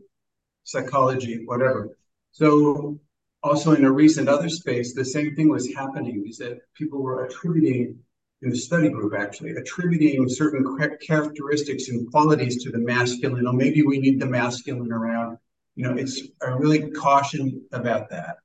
psychology, 0.64 1.44
whatever. 1.44 1.96
So 2.32 2.98
also 3.42 3.72
in 3.72 3.84
a 3.84 3.92
recent 3.92 4.28
other 4.28 4.48
space, 4.48 4.94
the 4.94 5.04
same 5.04 5.34
thing 5.36 5.48
was 5.48 5.72
happening 5.74 6.24
is 6.26 6.38
that 6.38 6.60
people 6.74 7.02
were 7.02 7.24
attributing 7.26 7.98
in 8.44 8.50
the 8.50 8.56
study 8.56 8.88
group 8.90 9.14
actually 9.18 9.52
attributing 9.52 10.28
certain 10.28 10.64
characteristics 11.00 11.88
and 11.88 12.10
qualities 12.10 12.62
to 12.62 12.70
the 12.70 12.78
masculine. 12.78 13.46
Or 13.46 13.52
maybe 13.52 13.82
we 13.82 13.98
need 13.98 14.20
the 14.20 14.26
masculine 14.26 14.92
around 14.92 15.38
you 15.76 15.84
know, 15.84 15.96
it's 15.96 16.22
I 16.42 16.50
really 16.50 16.90
caution 16.90 17.62
about 17.72 18.10
that 18.10 18.36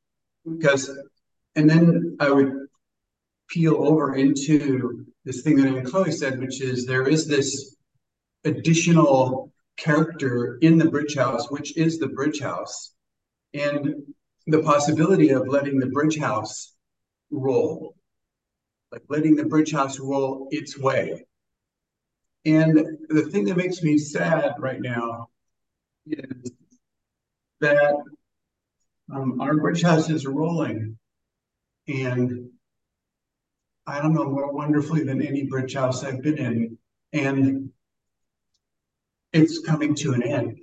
mm-hmm. 0.48 0.58
because, 0.58 0.90
and 1.56 1.70
then 1.70 2.18
I 2.20 2.32
would 2.32 2.68
peel 3.50 3.76
over 3.76 4.16
into 4.16 5.06
this 5.26 5.42
thing 5.42 5.58
that 5.58 5.68
Anne 5.68 5.86
Chloe 5.86 6.12
said, 6.12 6.40
which 6.40 6.62
is 6.62 6.86
there 6.86 7.08
is 7.08 7.28
this 7.28 7.76
additional 8.46 9.52
character 9.78 10.58
in 10.62 10.78
the 10.78 10.90
bridge 10.90 11.16
house, 11.16 11.50
which 11.50 11.78
is 11.78 12.00
the 12.00 12.08
bridge 12.08 12.40
house, 12.40 12.94
and 13.54 13.96
the 14.48 14.62
possibility 14.64 15.30
of 15.30 15.48
letting 15.48 15.80
the 15.80 15.88
bridge 15.88 16.18
house 16.18 16.74
roll, 17.32 17.96
like 18.92 19.04
letting 19.10 19.36
the 19.36 19.46
bridge 19.46 19.72
house 19.72 20.00
roll 20.00 20.48
its 20.52 20.78
way. 20.78 21.26
And 22.46 22.98
the 23.10 23.24
thing 23.24 23.46
that 23.46 23.58
makes 23.58 23.82
me 23.84 23.98
sad 23.98 24.56
right 24.60 24.82
now 24.82 25.30
is 26.08 26.52
that 27.60 27.96
um, 29.14 29.42
our 29.42 29.56
bridge 29.56 29.82
house 29.82 30.10
is 30.10 30.26
rolling. 30.26 30.98
And 31.88 32.50
I 33.86 34.02
don't 34.02 34.14
know 34.14 34.26
more 34.26 34.52
wonderfully 34.52 35.04
than 35.04 35.22
any 35.22 35.46
bridge 35.46 35.74
house 35.74 36.04
I've 36.04 36.22
been 36.22 36.38
in. 36.38 36.78
And 37.12 37.72
it's 39.34 39.60
coming 39.60 39.96
to 39.96 40.14
an 40.14 40.24
end 40.24 40.60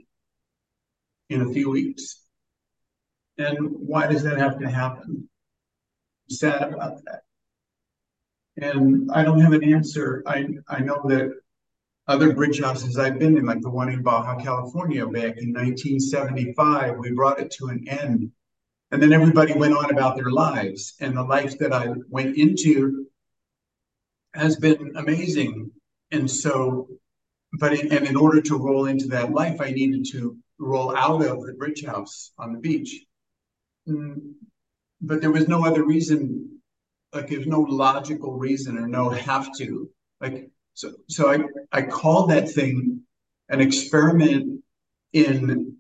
in 1.29 1.43
a 1.43 1.53
few 1.53 1.71
weeks. 1.71 2.21
And 3.39 3.59
why 3.61 4.07
does 4.07 4.23
that 4.23 4.39
have 4.39 4.59
to 4.61 4.69
happen? 4.69 5.29
I'm 6.31 6.35
sad 6.35 6.73
about 6.73 7.05
that. 7.05 7.26
And 8.57 9.11
I 9.13 9.23
don't 9.23 9.41
have 9.41 9.53
an 9.53 9.65
answer. 9.65 10.23
I, 10.27 10.47
I 10.69 10.81
know 10.81 11.03
that 11.09 11.33
other 12.09 12.33
bridge 12.33 12.61
houses 12.61 12.99
I've 12.99 13.19
been 13.19 13.37
in, 13.37 13.47
like 13.47 13.61
the 13.61 13.71
one 13.71 13.89
in 13.89 14.03
Baja 14.03 14.37
California 14.37 15.05
back 15.07 15.37
in 15.39 15.53
1975, 15.53 16.99
we 16.99 17.11
brought 17.13 17.41
it 17.41 17.51
to 17.53 17.67
an 17.67 17.87
end. 17.89 18.31
And 18.93 19.03
then 19.03 19.13
everybody 19.13 19.53
went 19.53 19.77
on 19.77 19.91
about 19.91 20.17
their 20.17 20.31
lives. 20.31 20.95
And 21.01 21.17
the 21.17 21.25
life 21.25 21.59
that 21.59 21.73
I 21.73 21.89
went 22.09 22.37
into 22.37 23.07
has 24.35 24.57
been 24.57 24.93
amazing. 24.97 25.73
And 26.13 26.31
so, 26.31 26.89
but 27.55 27.73
in, 27.73 27.93
and 27.93 28.07
in 28.07 28.17
order 28.17 28.41
to 28.43 28.57
roll 28.57 28.87
into 28.87 29.09
that 29.09 29.33
life, 29.33 29.61
I 29.61 29.73
needed 29.73 30.07
to 30.13 30.37
roll 30.59 30.97
out 30.97 31.25
of 31.25 31.45
the 31.45 31.55
bridge 31.55 31.85
house 31.85 32.33
on 32.39 32.53
the 32.53 32.61
beach. 32.61 33.05
Mm, 33.89 34.35
but 35.01 35.21
there 35.21 35.33
was 35.33 35.49
no 35.49 35.65
other 35.65 35.85
reason, 35.85 36.56
like 37.17 37.29
there's 37.29 37.47
no 37.47 37.61
logical 37.61 38.37
reason 38.37 38.79
or 38.79 38.87
no 38.87 39.11
have 39.11 39.49
to. 39.59 39.91
Like 40.21 40.51
so 40.75 40.93
so 41.09 41.31
I, 41.31 41.39
I 41.73 41.83
call 41.83 42.27
that 42.29 42.49
thing 42.51 43.01
an 43.49 43.61
experiment 43.61 44.63
in 45.13 45.77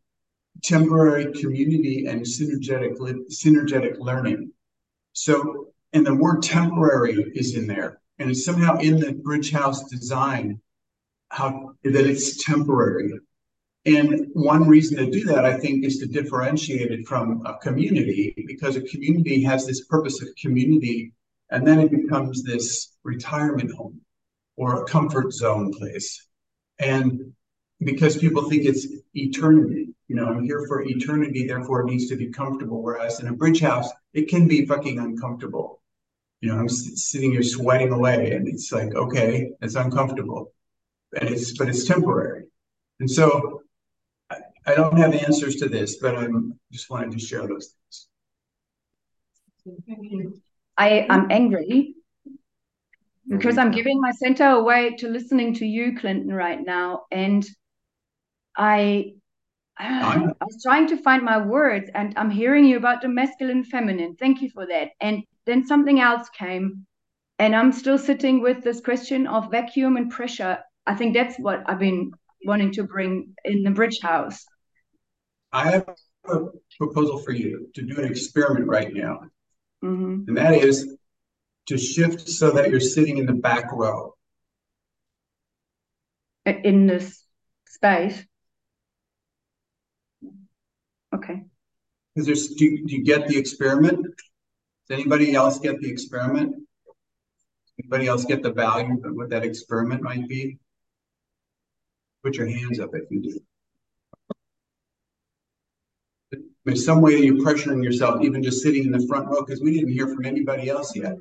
temporary 0.62 1.32
community 1.32 2.06
and 2.06 2.22
synergetic 2.22 2.96
synergetic 3.30 3.98
learning. 3.98 4.52
So 5.12 5.68
and 5.92 6.06
the 6.06 6.14
word 6.14 6.42
temporary 6.42 7.32
is 7.34 7.54
in 7.56 7.66
there. 7.66 8.00
And 8.18 8.30
it's 8.30 8.44
somehow 8.44 8.78
in 8.78 8.98
the 8.98 9.12
bridge 9.12 9.50
house 9.50 9.88
design 9.88 10.60
how 11.30 11.74
that 11.84 12.06
it's 12.06 12.44
temporary. 12.44 13.12
And 13.84 14.28
one 14.32 14.68
reason 14.68 14.96
to 14.98 15.10
do 15.10 15.24
that, 15.26 15.44
I 15.44 15.56
think, 15.58 15.84
is 15.84 15.98
to 15.98 16.06
differentiate 16.06 16.90
it 16.90 17.06
from 17.06 17.44
a 17.46 17.56
community 17.58 18.34
because 18.46 18.74
a 18.74 18.82
community 18.82 19.42
has 19.44 19.64
this 19.64 19.84
purpose 19.84 20.20
of 20.22 20.28
community, 20.40 21.12
and 21.50 21.66
then 21.66 21.80
it 21.80 21.90
becomes 21.90 22.42
this 22.42 22.92
retirement 23.04 23.72
home 23.72 24.00
or 24.56 24.82
a 24.82 24.86
comfort 24.86 25.32
zone 25.32 25.72
place. 25.72 26.26
And 26.78 27.32
because 27.80 28.16
people 28.16 28.48
think 28.48 28.64
it's 28.64 28.86
eternity, 29.14 29.88
you 30.08 30.16
know, 30.16 30.26
I'm 30.26 30.44
here 30.44 30.64
for 30.66 30.82
eternity, 30.82 31.46
therefore 31.46 31.82
it 31.82 31.86
needs 31.86 32.08
to 32.08 32.16
be 32.16 32.28
comfortable. 32.28 32.82
Whereas 32.82 33.20
in 33.20 33.28
a 33.28 33.32
bridge 33.32 33.60
house, 33.60 33.90
it 34.12 34.28
can 34.28 34.46
be 34.48 34.66
fucking 34.66 34.98
uncomfortable. 34.98 35.82
You 36.40 36.52
know, 36.52 36.58
I'm 36.58 36.68
sitting 36.68 37.32
here 37.32 37.42
sweating 37.42 37.92
away, 37.92 38.32
and 38.32 38.46
it's 38.46 38.70
like, 38.70 38.94
okay, 38.94 39.50
it's 39.62 39.74
uncomfortable, 39.74 40.52
and 41.18 41.30
it's 41.30 41.56
but 41.56 41.68
it's 41.68 41.84
temporary. 41.84 42.44
And 43.00 43.10
so 43.10 43.62
I 44.30 44.74
don't 44.74 44.96
have 44.98 45.14
answers 45.14 45.56
to 45.56 45.68
this, 45.68 45.96
but 45.96 46.16
I'm 46.16 46.58
just 46.72 46.90
wanted 46.90 47.12
to 47.12 47.18
share 47.18 47.46
those 47.46 47.74
things. 49.64 50.44
I 50.76 50.90
mm-hmm. 50.90 51.12
am 51.12 51.26
angry 51.30 51.94
because 53.28 53.58
I'm 53.58 53.68
mm-hmm. 53.68 53.76
giving 53.76 54.00
my 54.00 54.12
center 54.12 54.46
away 54.46 54.96
to 54.96 55.08
listening 55.08 55.54
to 55.54 55.66
you, 55.66 55.98
Clinton, 55.98 56.32
right 56.32 56.64
now, 56.64 57.02
and 57.10 57.46
I. 58.56 59.12
I 59.78 60.32
was 60.40 60.62
trying 60.62 60.88
to 60.88 60.96
find 60.96 61.22
my 61.22 61.36
words, 61.36 61.90
and 61.94 62.14
I'm 62.16 62.30
hearing 62.30 62.64
you 62.64 62.78
about 62.78 63.02
the 63.02 63.08
masculine, 63.08 63.62
feminine. 63.62 64.16
Thank 64.16 64.40
you 64.40 64.48
for 64.48 64.66
that. 64.66 64.92
And 65.02 65.22
then 65.44 65.66
something 65.66 66.00
else 66.00 66.30
came, 66.30 66.86
and 67.38 67.54
I'm 67.54 67.72
still 67.72 67.98
sitting 67.98 68.40
with 68.40 68.64
this 68.64 68.80
question 68.80 69.26
of 69.26 69.50
vacuum 69.50 69.98
and 69.98 70.10
pressure. 70.10 70.60
I 70.86 70.94
think 70.94 71.12
that's 71.12 71.36
what 71.38 71.62
I've 71.66 71.78
been 71.78 72.12
wanting 72.46 72.72
to 72.72 72.84
bring 72.84 73.34
in 73.44 73.64
the 73.64 73.70
bridge 73.70 74.00
house. 74.00 74.46
I 75.52 75.70
have 75.70 75.88
a 76.24 76.38
proposal 76.78 77.18
for 77.18 77.32
you 77.32 77.68
to 77.74 77.82
do 77.82 77.98
an 78.00 78.06
experiment 78.06 78.66
right 78.66 78.94
now. 78.94 79.20
Mm-hmm. 79.84 80.28
And 80.28 80.36
that 80.36 80.54
is 80.54 80.96
to 81.66 81.78
shift 81.78 82.28
so 82.28 82.52
that 82.52 82.70
you're 82.70 82.80
sitting 82.80 83.18
in 83.18 83.26
the 83.26 83.34
back 83.34 83.72
row. 83.72 84.14
In 86.44 86.86
this 86.86 87.24
space. 87.66 88.24
Okay. 91.14 91.42
Is 92.14 92.26
there, 92.26 92.34
do, 92.34 92.64
you, 92.64 92.86
do 92.86 92.94
you 92.94 93.04
get 93.04 93.26
the 93.26 93.36
experiment? 93.36 94.06
Does 94.88 95.00
anybody 95.00 95.34
else 95.34 95.58
get 95.58 95.80
the 95.80 95.90
experiment? 95.90 96.54
Anybody 97.78 98.06
else 98.06 98.24
get 98.24 98.42
the 98.42 98.52
value 98.52 99.00
of 99.04 99.14
what 99.14 99.30
that 99.30 99.44
experiment 99.44 100.02
might 100.02 100.26
be? 100.28 100.58
Put 102.22 102.36
your 102.36 102.46
hands 102.46 102.80
up 102.80 102.90
if 102.94 103.10
you 103.10 103.22
do. 103.22 103.40
There's 106.64 106.84
some 106.84 107.00
way 107.00 107.16
that 107.16 107.24
you're 107.24 107.36
pressuring 107.36 107.82
yourself, 107.82 108.22
even 108.22 108.42
just 108.42 108.62
sitting 108.62 108.84
in 108.84 108.90
the 108.90 109.06
front 109.06 109.28
row, 109.28 109.44
because 109.44 109.60
we 109.60 109.72
didn't 109.72 109.92
hear 109.92 110.08
from 110.08 110.24
anybody 110.24 110.68
else 110.68 110.94
yet. 110.96 111.16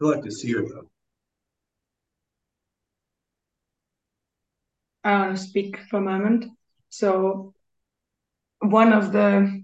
Like 0.00 0.22
to 0.22 0.30
see 0.30 0.52
though. 0.52 0.88
I 5.04 5.18
want 5.18 5.36
to 5.36 5.42
speak 5.42 5.78
for 5.90 5.98
a 5.98 6.00
moment. 6.00 6.46
So 6.88 7.54
one 8.60 8.92
of 8.92 9.12
the 9.12 9.62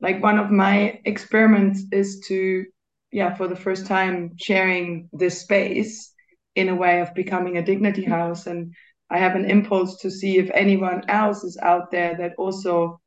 like 0.00 0.22
one 0.22 0.38
of 0.38 0.50
my 0.50 1.00
experiments 1.04 1.84
is 1.92 2.20
to 2.28 2.64
yeah 3.12 3.34
for 3.34 3.48
the 3.48 3.56
first 3.56 3.86
time 3.86 4.32
sharing 4.40 5.08
this 5.12 5.40
space 5.40 6.12
in 6.54 6.68
a 6.68 6.74
way 6.74 7.00
of 7.00 7.14
becoming 7.14 7.56
a 7.56 7.64
dignity 7.64 8.04
house 8.04 8.46
and 8.46 8.74
i 9.10 9.18
have 9.18 9.36
an 9.36 9.44
impulse 9.44 10.00
to 10.00 10.10
see 10.10 10.38
if 10.38 10.50
anyone 10.54 11.02
else 11.08 11.44
is 11.44 11.58
out 11.62 11.90
there 11.90 12.16
that 12.16 12.32
also 12.38 13.00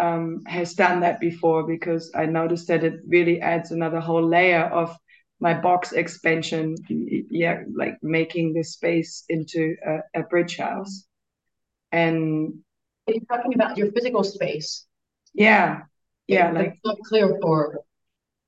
um, 0.00 0.40
has 0.46 0.74
done 0.74 1.00
that 1.00 1.20
before 1.20 1.66
because 1.66 2.10
i 2.14 2.26
noticed 2.26 2.68
that 2.68 2.84
it 2.84 3.00
really 3.06 3.40
adds 3.40 3.70
another 3.70 4.00
whole 4.00 4.26
layer 4.26 4.64
of 4.64 4.96
my 5.40 5.54
box 5.54 5.92
expansion, 5.92 6.76
yeah, 6.88 7.62
like 7.76 7.96
making 8.02 8.54
this 8.54 8.72
space 8.72 9.24
into 9.28 9.76
a, 9.86 10.20
a 10.20 10.22
bridge 10.24 10.56
house. 10.56 11.06
And 11.92 12.60
Are 13.08 13.14
you 13.14 13.20
talking 13.28 13.54
about 13.54 13.76
your 13.76 13.92
physical 13.92 14.24
space? 14.24 14.86
Yeah, 15.34 15.82
yeah, 16.26 16.52
like 16.52 16.78
not 16.84 16.98
clear 17.08 17.38
for 17.40 17.84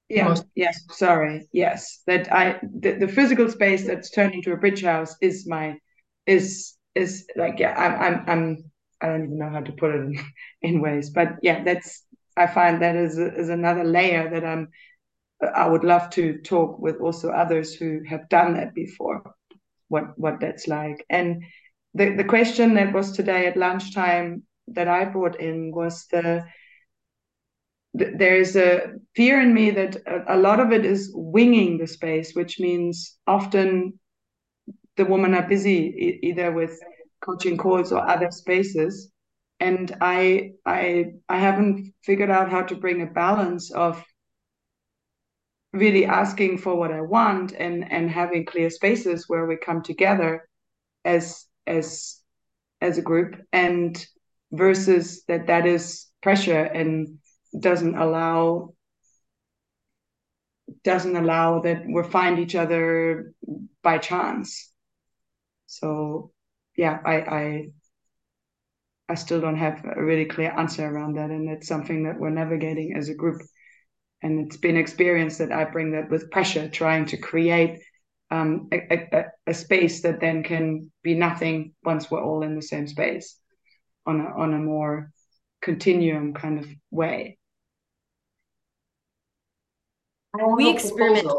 yeah, 0.08 0.28
most. 0.28 0.46
yes, 0.54 0.80
sorry, 0.90 1.48
yes, 1.52 2.02
that 2.06 2.32
I 2.32 2.60
the, 2.62 2.92
the 2.92 3.08
physical 3.08 3.50
space 3.50 3.86
that's 3.86 4.10
turned 4.10 4.34
into 4.34 4.52
a 4.52 4.56
bridge 4.56 4.82
house 4.82 5.16
is 5.20 5.46
my 5.46 5.78
is 6.26 6.74
is 6.94 7.26
like 7.36 7.58
yeah, 7.58 7.74
I'm 7.76 8.00
I'm 8.00 8.28
I'm 8.28 8.70
I 9.00 9.06
don't 9.08 9.24
even 9.24 9.38
know 9.38 9.50
how 9.50 9.60
to 9.60 9.72
put 9.72 9.94
it 9.94 10.00
in, 10.00 10.18
in 10.62 10.80
ways, 10.80 11.10
but 11.10 11.36
yeah, 11.42 11.64
that's 11.64 12.04
I 12.36 12.46
find 12.46 12.82
that 12.82 12.96
is 12.96 13.18
is 13.18 13.48
another 13.48 13.84
layer 13.84 14.30
that 14.30 14.44
I'm 14.44 14.68
I 15.42 15.68
would 15.68 15.84
love 15.84 16.10
to 16.10 16.38
talk 16.38 16.78
with 16.78 17.00
also 17.00 17.30
others 17.30 17.74
who 17.74 18.02
have 18.08 18.28
done 18.28 18.54
that 18.54 18.74
before, 18.74 19.22
what 19.88 20.18
what 20.18 20.40
that's 20.40 20.66
like. 20.66 21.04
And 21.10 21.42
the 21.94 22.14
the 22.16 22.24
question 22.24 22.74
that 22.74 22.92
was 22.92 23.12
today 23.12 23.46
at 23.46 23.56
lunchtime 23.56 24.44
that 24.68 24.88
I 24.88 25.04
brought 25.04 25.38
in 25.40 25.72
was 25.74 26.06
the, 26.10 26.44
the 27.94 28.12
there's 28.16 28.56
a 28.56 28.94
fear 29.14 29.40
in 29.40 29.52
me 29.54 29.70
that 29.72 29.96
a, 30.06 30.36
a 30.36 30.38
lot 30.38 30.60
of 30.60 30.72
it 30.72 30.84
is 30.84 31.10
winging 31.14 31.78
the 31.78 31.86
space, 31.86 32.34
which 32.34 32.58
means 32.58 33.18
often 33.26 33.98
the 34.96 35.04
women 35.04 35.34
are 35.34 35.46
busy 35.46 35.94
e- 35.96 36.18
either 36.22 36.52
with 36.52 36.78
coaching 37.20 37.56
calls 37.56 37.92
or 37.92 38.08
other 38.08 38.30
spaces 38.30 39.10
and 39.60 39.96
i 40.00 40.50
i 40.66 41.06
i 41.28 41.38
haven't 41.38 41.92
figured 42.04 42.30
out 42.30 42.50
how 42.50 42.62
to 42.62 42.74
bring 42.74 43.02
a 43.02 43.06
balance 43.06 43.70
of 43.72 44.02
really 45.76 46.04
asking 46.06 46.58
for 46.58 46.74
what 46.76 46.92
I 46.92 47.00
want 47.00 47.52
and 47.52 47.90
and 47.90 48.10
having 48.10 48.46
clear 48.46 48.70
spaces 48.70 49.28
where 49.28 49.46
we 49.46 49.56
come 49.56 49.82
together 49.82 50.48
as 51.04 51.46
as 51.66 52.20
as 52.80 52.98
a 52.98 53.02
group 53.02 53.36
and 53.52 54.06
versus 54.52 55.24
that 55.28 55.46
that 55.48 55.66
is 55.66 56.06
pressure 56.22 56.64
and 56.64 57.18
doesn't 57.58 57.96
allow 57.96 58.74
doesn't 60.84 61.16
allow 61.16 61.60
that 61.60 61.84
we 61.86 62.02
find 62.02 62.38
each 62.38 62.54
other 62.54 63.32
by 63.82 63.98
chance. 63.98 64.72
So 65.66 66.32
yeah 66.76 66.98
i 67.04 67.14
i 67.20 67.68
i 69.08 69.14
still 69.14 69.40
don't 69.40 69.56
have 69.56 69.84
a 69.84 70.02
really 70.02 70.26
clear 70.26 70.52
answer 70.56 70.86
around 70.86 71.16
that 71.16 71.30
and 71.30 71.48
it's 71.48 71.68
something 71.68 72.04
that 72.04 72.18
we're 72.18 72.30
navigating 72.30 72.94
as 72.96 73.08
a 73.08 73.14
group 73.14 73.40
and 74.22 74.46
it's 74.46 74.56
been 74.56 74.76
experienced 74.76 75.38
that 75.38 75.52
i 75.52 75.64
bring 75.64 75.92
that 75.92 76.10
with 76.10 76.30
pressure 76.30 76.68
trying 76.68 77.06
to 77.06 77.16
create 77.16 77.80
um, 78.28 78.68
a, 78.72 79.06
a, 79.12 79.24
a 79.46 79.54
space 79.54 80.02
that 80.02 80.20
then 80.20 80.42
can 80.42 80.90
be 81.02 81.14
nothing 81.14 81.72
once 81.84 82.10
we're 82.10 82.22
all 82.22 82.42
in 82.42 82.56
the 82.56 82.62
same 82.62 82.88
space 82.88 83.36
on 84.04 84.20
a, 84.20 84.24
on 84.24 84.52
a 84.52 84.58
more 84.58 85.12
continuum 85.62 86.34
kind 86.34 86.58
of 86.58 86.66
way 86.90 87.38
we 90.56 90.70
experimented. 90.70 91.30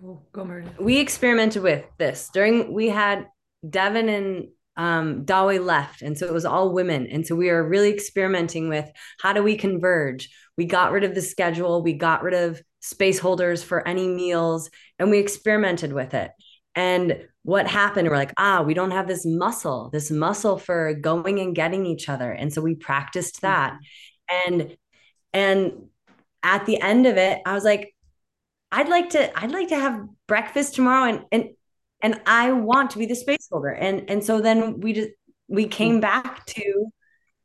Go, 0.00 0.22
go, 0.32 0.44
Meredith. 0.44 0.78
We 0.80 0.98
experimented 0.98 1.62
with 1.62 1.84
this 1.98 2.30
during. 2.32 2.72
We 2.72 2.88
had 2.88 3.28
Devin 3.68 4.08
and 4.08 4.48
um, 4.76 5.24
Dawe 5.24 5.58
left, 5.60 6.02
and 6.02 6.18
so 6.18 6.26
it 6.26 6.32
was 6.32 6.44
all 6.44 6.72
women, 6.72 7.06
and 7.06 7.26
so 7.26 7.34
we 7.34 7.50
were 7.50 7.66
really 7.66 7.90
experimenting 7.90 8.68
with 8.68 8.90
how 9.20 9.32
do 9.32 9.42
we 9.42 9.56
converge. 9.56 10.30
We 10.56 10.66
got 10.66 10.92
rid 10.92 11.04
of 11.04 11.14
the 11.14 11.22
schedule. 11.22 11.82
We 11.82 11.94
got 11.94 12.22
rid 12.22 12.34
of 12.34 12.62
space 12.80 13.18
holders 13.18 13.62
for 13.62 13.86
any 13.86 14.08
meals, 14.08 14.70
and 14.98 15.10
we 15.10 15.18
experimented 15.18 15.92
with 15.92 16.14
it. 16.14 16.30
And 16.74 17.26
what 17.42 17.66
happened? 17.66 18.08
We're 18.08 18.16
like, 18.16 18.32
ah, 18.36 18.62
we 18.62 18.74
don't 18.74 18.90
have 18.90 19.06
this 19.06 19.24
muscle, 19.24 19.90
this 19.92 20.10
muscle 20.10 20.58
for 20.58 20.94
going 20.94 21.38
and 21.40 21.54
getting 21.54 21.86
each 21.86 22.08
other, 22.08 22.30
and 22.30 22.52
so 22.52 22.60
we 22.60 22.74
practiced 22.74 23.42
that, 23.42 23.72
mm-hmm. 23.72 24.52
and 24.52 24.76
and 25.32 25.72
at 26.42 26.66
the 26.66 26.80
end 26.80 27.06
of 27.06 27.16
it, 27.16 27.40
I 27.44 27.54
was 27.54 27.64
like, 27.64 27.94
I'd 28.70 28.88
like 28.88 29.10
to, 29.10 29.38
I'd 29.38 29.50
like 29.50 29.68
to 29.68 29.76
have 29.76 30.06
breakfast 30.26 30.74
tomorrow 30.74 31.08
and 31.08 31.24
and 31.32 31.48
and 32.02 32.20
I 32.26 32.52
want 32.52 32.90
to 32.90 32.98
be 32.98 33.06
the 33.06 33.14
space 33.14 33.48
holder. 33.50 33.70
And 33.70 34.10
and 34.10 34.22
so 34.22 34.40
then 34.40 34.80
we 34.80 34.92
just 34.92 35.10
we 35.48 35.66
came 35.66 36.00
back 36.00 36.44
to 36.46 36.86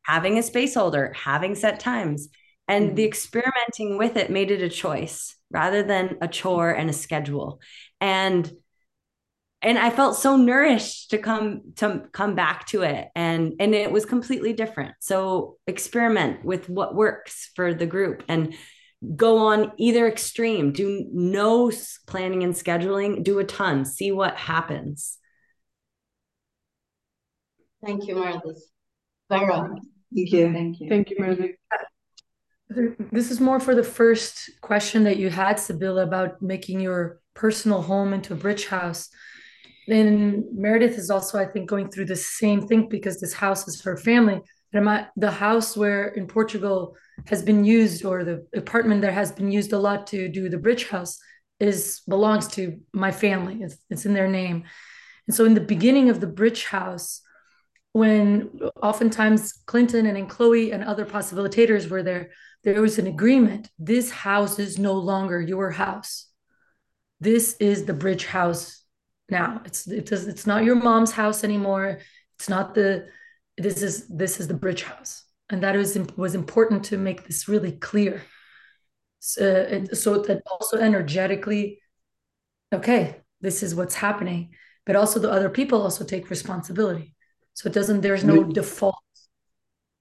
having 0.04 0.38
a 0.38 0.43
space 0.43 0.76
holder, 0.76 1.13
having 1.13 1.56
set 1.56 1.80
times. 1.80 2.28
And 2.70 2.88
mm-hmm. 2.88 2.96
the 2.96 3.06
experimenting 3.06 3.98
with 3.98 4.16
it 4.16 4.30
made 4.30 4.52
it 4.52 4.62
a 4.62 4.70
choice 4.70 5.36
rather 5.52 5.84
than 5.84 6.18
a 6.22 6.28
chore 6.28 6.70
and 6.70 6.90
a 6.90 6.94
schedule. 6.94 7.60
And 8.00 8.50
and 9.62 9.78
I 9.78 9.90
felt 9.90 10.16
so 10.16 10.38
nourished 10.38 11.10
to 11.10 11.18
come 11.18 11.74
to 11.78 12.04
come 12.14 12.36
back 12.36 12.68
to 12.68 12.84
it. 12.84 13.10
And 13.16 13.56
and 13.60 13.76
it 13.76 13.92
was 13.92 14.06
completely 14.06 14.54
different. 14.54 14.96
So 15.02 15.58
experiment 15.68 16.46
with 16.46 16.70
what 16.70 16.96
works 16.96 17.52
for 17.56 17.74
the 17.74 17.88
group 17.88 18.24
and 18.30 18.54
go 19.16 19.40
on 19.40 19.72
either 19.78 20.08
extreme. 20.08 20.72
Do 20.72 21.08
no 21.12 21.72
planning 22.08 22.44
and 22.44 22.54
scheduling. 22.54 23.24
Do 23.24 23.40
a 23.40 23.44
ton. 23.44 23.84
See 23.84 24.12
what 24.12 24.36
happens. 24.38 25.18
Thank 27.84 28.08
you 28.08 28.16
meredith. 28.16 28.64
Vera. 29.30 29.70
thank 29.70 29.82
you. 30.14 30.54
Thank 30.54 30.80
you. 30.80 30.90
Thank 30.90 31.10
you 31.10 31.18
meredith 31.20 31.56
this 32.70 33.32
is 33.32 33.40
more 33.40 33.60
for 33.60 33.74
the 33.74 33.84
first 33.84 34.50
question 34.62 35.04
that 35.04 35.18
you 35.18 35.30
had 35.30 35.60
Sibylla 35.60 36.04
about 36.04 36.42
making 36.42 36.80
your 36.80 37.20
personal 37.34 37.82
home 37.82 38.14
into 38.14 38.34
a 38.34 38.36
bridge 38.36 38.68
house 38.68 39.10
and 39.88 40.44
meredith 40.54 40.98
is 40.98 41.10
also 41.10 41.40
i 41.40 41.46
think 41.46 41.70
going 41.70 41.90
through 41.90 42.06
the 42.06 42.16
same 42.16 42.68
thing 42.68 42.88
because 42.90 43.20
this 43.20 43.34
house 43.34 43.68
is 43.68 43.82
her 43.82 43.98
family 43.98 44.42
the 44.72 45.32
house 45.32 45.76
where 45.76 46.08
in 46.10 46.28
Portugal 46.28 46.96
has 47.28 47.42
been 47.42 47.66
used, 47.66 48.06
or 48.06 48.24
the 48.24 48.46
apartment 48.56 49.02
that 49.02 49.14
has 49.14 49.32
been 49.32 49.52
used 49.52 49.74
a 49.74 49.80
lot 49.80 50.08
to 50.08 50.30
do 50.30 50.50
the 50.50 50.58
bridge 50.58 50.88
house, 50.88 51.18
is 51.60 52.02
belongs 52.08 52.48
to 52.48 52.80
my 52.94 53.12
family. 53.12 53.60
It's, 53.62 53.78
it's 53.90 54.06
in 54.06 54.14
their 54.14 54.30
name. 54.30 54.64
And 55.28 55.36
so 55.36 55.46
in 55.46 55.54
the 55.54 55.62
beginning 55.62 56.10
of 56.10 56.22
the 56.22 56.28
bridge 56.28 56.66
house, 56.66 57.22
when 57.93 58.49
oftentimes 58.82 59.54
Clinton 59.65 60.06
and, 60.06 60.17
and 60.17 60.30
Chloe 60.30 60.71
and 60.71 60.84
other 60.84 61.06
possibilitators 61.06 61.89
were 61.89 62.04
there, 62.04 62.32
there 62.63 62.82
was 62.82 62.99
an 62.99 63.08
agreement. 63.08 63.69
This 63.80 64.12
house 64.12 64.60
is 64.60 64.78
no 64.78 64.93
longer 64.93 65.41
your 65.41 65.71
house. 65.71 66.28
This 67.19 67.56
is 67.60 67.86
the 67.86 67.93
bridge 67.93 68.25
house 68.25 68.84
now. 69.30 69.62
It's 69.65 69.88
it 69.88 70.06
does, 70.06 70.28
it's 70.28 70.47
not 70.47 70.63
your 70.63 70.75
mom's 70.75 71.12
house 71.12 71.43
anymore. 71.43 71.99
It's 72.38 72.49
not 72.49 72.75
the 72.75 73.08
this 73.58 73.82
is 73.82 74.08
this 74.08 74.39
is 74.39 74.47
the 74.47 74.54
bridge 74.54 74.84
house 74.84 75.23
and 75.49 75.63
that 75.63 75.75
was 75.75 75.97
was 76.15 76.36
important 76.36 76.86
to 76.86 76.97
make 76.97 77.25
this 77.25 77.47
really 77.47 77.73
clear 77.73 78.21
so, 79.19 79.86
so 79.93 80.21
that 80.21 80.41
also 80.49 80.78
energetically 80.78 81.82
okay 82.73 83.17
this 83.41 83.63
is 83.63 83.75
what's 83.75 83.95
happening 83.95 84.54
but 84.86 84.95
also 84.95 85.19
the 85.19 85.32
other 85.32 85.49
people 85.49 85.82
also 85.82 86.06
take 86.06 86.30
responsibility 86.30 87.15
so 87.60 87.67
it 87.67 87.74
doesn't 87.74 88.02
there's 88.02 88.24
no 88.24 88.41
it, 88.41 88.54
default 88.54 88.95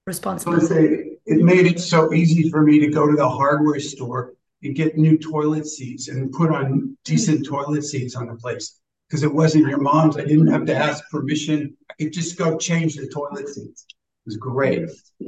responsibility 0.07 1.17
it 1.25 1.43
made 1.43 1.65
it 1.65 1.79
so 1.79 2.13
easy 2.13 2.49
for 2.49 2.61
me 2.61 2.79
to 2.79 2.87
go 2.87 3.05
to 3.05 3.15
the 3.15 3.29
hardware 3.29 3.79
store 3.79 4.33
and 4.63 4.75
get 4.75 4.97
new 4.97 5.17
toilet 5.17 5.67
seats 5.67 6.07
and 6.07 6.31
put 6.31 6.51
on 6.51 6.97
decent 7.05 7.45
toilet 7.45 7.83
seats 7.83 8.15
on 8.15 8.27
the 8.27 8.35
place 8.35 8.79
because 9.07 9.23
it 9.23 9.33
wasn't 9.33 9.67
your 9.67 9.79
mom's. 9.79 10.17
I 10.17 10.25
didn't 10.25 10.47
have 10.47 10.65
to 10.65 10.75
ask 10.75 11.03
permission. 11.09 11.75
I 11.89 11.93
could 11.99 12.13
just 12.13 12.37
go 12.37 12.57
change 12.57 12.95
the 12.95 13.07
toilet 13.07 13.47
seats. 13.47 13.85
It 13.89 13.95
was 14.25 14.37
great. 14.37 14.89
I 15.21 15.25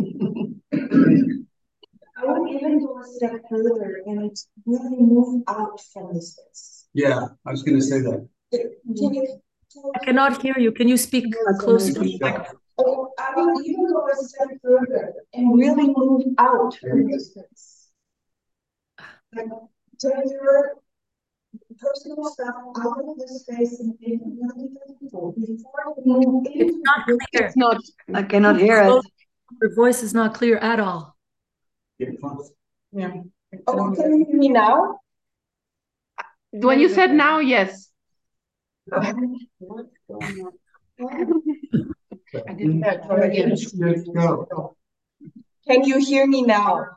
would 2.24 2.52
even 2.52 2.80
go 2.80 3.00
a 3.00 3.04
step 3.06 3.42
further 3.50 4.02
and 4.06 4.36
really 4.66 4.98
move 4.98 5.44
out 5.48 5.80
from 5.94 6.14
the 6.14 6.22
space. 6.22 6.88
Yeah, 6.94 7.28
I 7.46 7.52
was 7.52 7.64
going 7.64 7.80
to 7.80 7.86
say 7.86 8.02
that. 8.02 8.28
I 9.96 10.00
cannot 10.00 10.42
hear 10.42 10.58
you. 10.58 10.72
Can 10.72 10.88
you 10.88 10.98
speak 10.98 11.26
closer 11.60 11.94
to 11.94 12.00
the 12.00 12.18
microphone? 12.20 12.58
Oh, 12.78 13.12
I 13.20 13.34
would 13.36 13.66
even 13.66 13.92
go 13.92 14.08
a 14.08 14.16
step 14.16 14.50
further 14.64 15.14
and 15.34 15.58
really 15.58 15.94
move 15.96 16.24
out 16.38 16.78
from 16.78 17.12
the 17.12 17.20
space. 17.20 17.90
Like, 19.36 19.48
take 20.00 20.32
your 20.32 20.78
personal 21.80 22.26
stuff 22.32 22.56
out 22.78 23.00
of 23.00 23.18
the 23.18 23.28
space 23.28 23.80
and 23.80 24.00
people 24.00 25.34
before 25.38 25.96
we 25.98 26.04
move 26.06 26.48
It's 26.50 26.78
not 26.84 27.06
clear. 27.06 27.48
It's 27.48 27.58
not, 27.58 27.82
I 28.14 28.24
cannot 28.24 28.58
hear 28.58 28.82
it. 28.82 29.06
Your 29.62 29.76
voice 29.76 30.02
is 30.02 30.14
not 30.14 30.34
clear 30.34 30.58
at 30.58 30.80
all. 30.80 31.16
Yeah. 32.00 33.22
Oh, 33.68 33.94
can 33.96 34.20
you 34.20 34.26
hear 34.26 34.38
me 34.38 34.50
now? 34.50 35.00
When 36.52 36.80
you 36.80 36.90
said 36.90 37.14
now, 37.14 37.40
yes. 37.40 37.91
I 38.92 39.14
didn't 42.58 42.82
Can 45.68 45.84
you 45.84 46.00
hear 46.00 46.26
me 46.26 46.42
now? 46.42 46.88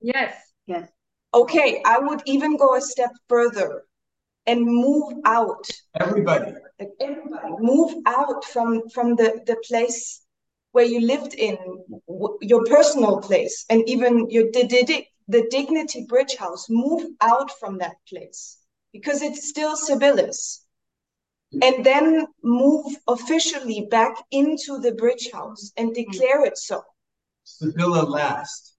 Yes. 0.00 0.34
Yes. 0.66 0.88
Okay, 1.34 1.82
I 1.84 1.98
would 1.98 2.22
even 2.26 2.56
go 2.56 2.76
a 2.76 2.80
step 2.80 3.10
further 3.28 3.84
and 4.46 4.64
move 4.64 5.12
out. 5.24 5.68
Everybody. 6.00 6.54
Everybody 7.00 7.54
move 7.58 7.94
out 8.06 8.44
from 8.44 8.88
from 8.88 9.16
the 9.16 9.42
the 9.46 9.56
place 9.68 10.22
where 10.72 10.84
you 10.84 11.00
lived 11.00 11.34
in 11.34 11.56
your 12.40 12.64
personal 12.64 13.18
place 13.20 13.64
and 13.70 13.88
even 13.88 14.28
your 14.30 14.44
the, 14.52 14.66
the, 14.66 15.06
the 15.28 15.46
dignity 15.50 16.06
bridge 16.08 16.36
house 16.36 16.66
move 16.68 17.10
out 17.20 17.50
from 17.58 17.78
that 17.78 17.96
place 18.08 18.58
because 18.92 19.22
it's 19.22 19.48
still 19.48 19.76
Sibylla's 19.76 20.65
and 21.52 21.84
then 21.84 22.26
move 22.42 22.96
officially 23.08 23.86
back 23.90 24.16
into 24.30 24.78
the 24.80 24.92
bridge 24.92 25.30
house 25.32 25.72
and 25.76 25.94
declare 25.94 26.44
it 26.44 26.58
so 26.58 26.82
Sibylla 27.44 28.02
last 28.02 28.74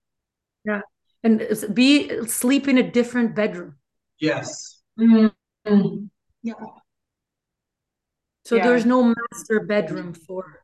yeah 0.65 0.81
and 1.23 1.47
be 1.73 2.25
sleep 2.27 2.67
in 2.67 2.77
a 2.77 2.91
different 2.91 3.35
bedroom 3.35 3.75
yes 4.19 4.81
mm-hmm. 4.99 6.05
Yeah. 6.47 6.53
So 8.45 8.55
yeah. 8.55 8.63
there's 8.63 8.85
no 8.85 9.13
master 9.13 9.59
bedroom 9.59 10.13
for 10.13 10.63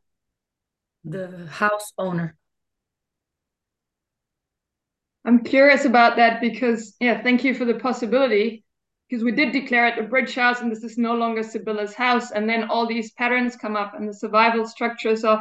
the 1.04 1.46
house 1.50 1.92
owner. 1.98 2.36
I'm 5.26 5.44
curious 5.44 5.84
about 5.84 6.16
that 6.16 6.40
because, 6.40 6.96
yeah, 7.00 7.22
thank 7.22 7.44
you 7.44 7.54
for 7.54 7.66
the 7.66 7.74
possibility. 7.74 8.63
Because 9.14 9.24
we 9.24 9.30
did 9.30 9.52
declare 9.52 9.86
it 9.86 9.96
a 9.96 10.02
bridge 10.02 10.34
house 10.34 10.60
and 10.60 10.72
this 10.72 10.82
is 10.82 10.98
no 10.98 11.14
longer 11.14 11.44
Sibylla's 11.44 11.94
house. 11.94 12.32
And 12.32 12.48
then 12.48 12.64
all 12.64 12.84
these 12.84 13.12
patterns 13.12 13.54
come 13.54 13.76
up 13.76 13.94
and 13.94 14.08
the 14.08 14.12
survival 14.12 14.66
structures 14.66 15.22
of 15.22 15.38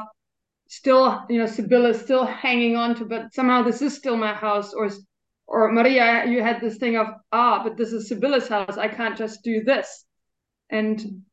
still, 0.68 1.24
you 1.28 1.40
know, 1.40 1.48
Sibylla 1.48 1.96
still 1.96 2.24
hanging 2.24 2.76
on 2.76 2.94
to, 2.94 3.06
but 3.06 3.34
somehow 3.34 3.64
this 3.64 3.82
is 3.82 3.96
still 3.96 4.16
my 4.16 4.32
house 4.32 4.76
or 4.76 4.92
or 5.48 5.72
Maria, 5.72 6.24
you 6.28 6.44
had 6.44 6.62
this 6.62 6.78
thing 6.78 6.98
of 6.98 7.08
ah, 7.32 7.64
but 7.64 7.76
this 7.76 7.94
is 7.94 8.08
Sibylla's 8.08 8.48
house. 8.48 8.78
I 8.78 8.90
can't 8.90 9.18
just 9.18 9.44
do 9.44 9.64
this, 9.64 10.06
and 10.70 11.24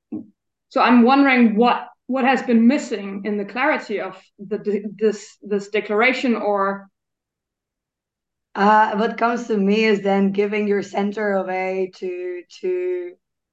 so 0.70 0.80
I'm 0.80 1.02
wondering 1.02 1.56
what 1.56 1.88
what 2.06 2.24
has 2.24 2.42
been 2.42 2.66
missing 2.66 3.20
in 3.26 3.36
the 3.36 3.44
clarity 3.44 4.00
of 4.00 4.18
the 4.38 4.90
this 4.98 5.36
this 5.42 5.68
declaration 5.68 6.36
or 6.36 6.88
uh, 8.54 8.96
what 8.96 9.18
comes 9.18 9.46
to 9.46 9.56
me 9.56 9.84
is 9.84 10.00
then 10.00 10.32
giving 10.32 10.66
your 10.66 10.82
center 10.82 11.32
away 11.34 11.92
to 11.96 12.42
to 12.60 13.12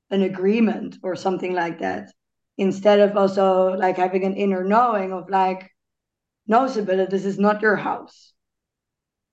an 0.09 0.21
agreement 0.23 0.97
or 1.03 1.15
something 1.15 1.53
like 1.53 1.79
that 1.79 2.11
instead 2.57 2.99
of 2.99 3.15
also 3.15 3.73
like 3.73 3.97
having 3.97 4.23
an 4.23 4.35
inner 4.35 4.63
knowing 4.63 5.13
of 5.13 5.29
like 5.29 5.71
no 6.47 6.67
Sibylla, 6.67 7.07
this 7.07 7.25
is 7.25 7.37
not 7.37 7.61
your 7.61 7.75
house. 7.75 8.33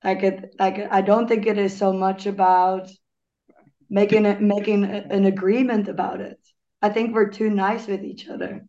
Like 0.02 0.22
it 0.22 0.54
like 0.58 0.78
i 0.90 1.00
don't 1.00 1.28
think 1.28 1.46
it 1.46 1.58
is 1.58 1.76
so 1.76 1.92
much 1.92 2.26
about 2.26 2.90
making 3.88 4.26
it 4.26 4.40
making 4.40 4.84
an 4.84 5.24
agreement 5.24 5.88
about 5.88 6.20
it. 6.20 6.38
I 6.82 6.90
think 6.90 7.14
we're 7.14 7.30
too 7.30 7.50
nice 7.50 7.86
with 7.86 8.04
each 8.04 8.28
other 8.28 8.66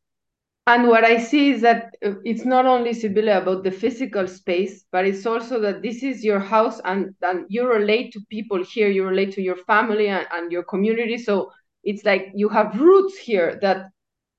and 0.67 0.87
what 0.87 1.03
i 1.03 1.17
see 1.17 1.51
is 1.51 1.61
that 1.61 1.95
uh, 2.05 2.13
it's 2.23 2.45
not 2.45 2.65
only 2.65 2.93
sibylla 2.93 3.37
about 3.37 3.63
the 3.63 3.71
physical 3.71 4.27
space 4.27 4.85
but 4.91 5.05
it's 5.05 5.25
also 5.25 5.59
that 5.59 5.81
this 5.81 6.03
is 6.03 6.23
your 6.23 6.39
house 6.39 6.81
and, 6.85 7.13
and 7.21 7.45
you 7.49 7.67
relate 7.67 8.11
to 8.11 8.19
people 8.29 8.63
here 8.63 8.89
you 8.89 9.05
relate 9.05 9.31
to 9.31 9.41
your 9.41 9.57
family 9.57 10.07
and, 10.07 10.27
and 10.31 10.51
your 10.51 10.63
community 10.63 11.17
so 11.17 11.51
it's 11.83 12.03
like 12.03 12.31
you 12.33 12.49
have 12.49 12.79
roots 12.79 13.17
here 13.17 13.59
that 13.61 13.89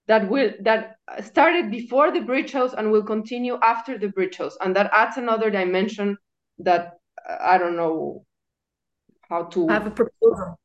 that 0.08 0.28
will 0.28 0.50
that 0.60 0.96
started 1.24 1.70
before 1.70 2.10
the 2.12 2.20
bridge 2.20 2.52
house 2.52 2.74
and 2.76 2.90
will 2.90 3.02
continue 3.02 3.58
after 3.62 3.98
the 3.98 4.08
bridge 4.08 4.36
house 4.36 4.56
and 4.60 4.74
that 4.74 4.90
adds 4.92 5.16
another 5.16 5.50
dimension 5.50 6.16
that 6.58 6.94
uh, 7.28 7.36
I 7.40 7.58
don't 7.58 7.76
know 7.76 8.24
how 9.28 9.44
to. 9.44 9.68
I 9.68 9.74
have 9.74 9.86
a 9.86 9.90
proposal. 9.90 10.58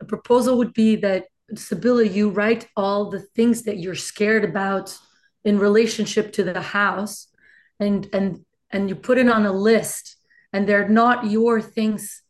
A 0.00 0.04
proposal 0.04 0.58
would 0.58 0.72
be 0.74 0.96
that 0.96 1.26
Sibylla, 1.58 2.04
you 2.04 2.30
write 2.30 2.68
all 2.76 3.10
the 3.10 3.20
things 3.20 3.62
that 3.62 3.78
you're 3.78 3.94
scared 3.94 4.44
about 4.44 4.96
in 5.44 5.58
relationship 5.58 6.32
to 6.34 6.44
the 6.44 6.60
house, 6.60 7.28
and 7.80 8.08
and 8.12 8.44
and 8.70 8.88
you 8.88 8.94
put 8.94 9.18
it 9.18 9.28
on 9.28 9.46
a 9.46 9.52
list, 9.52 10.16
and 10.52 10.68
they're 10.68 10.88
not 10.88 11.30
your 11.30 11.60
things 11.60 12.22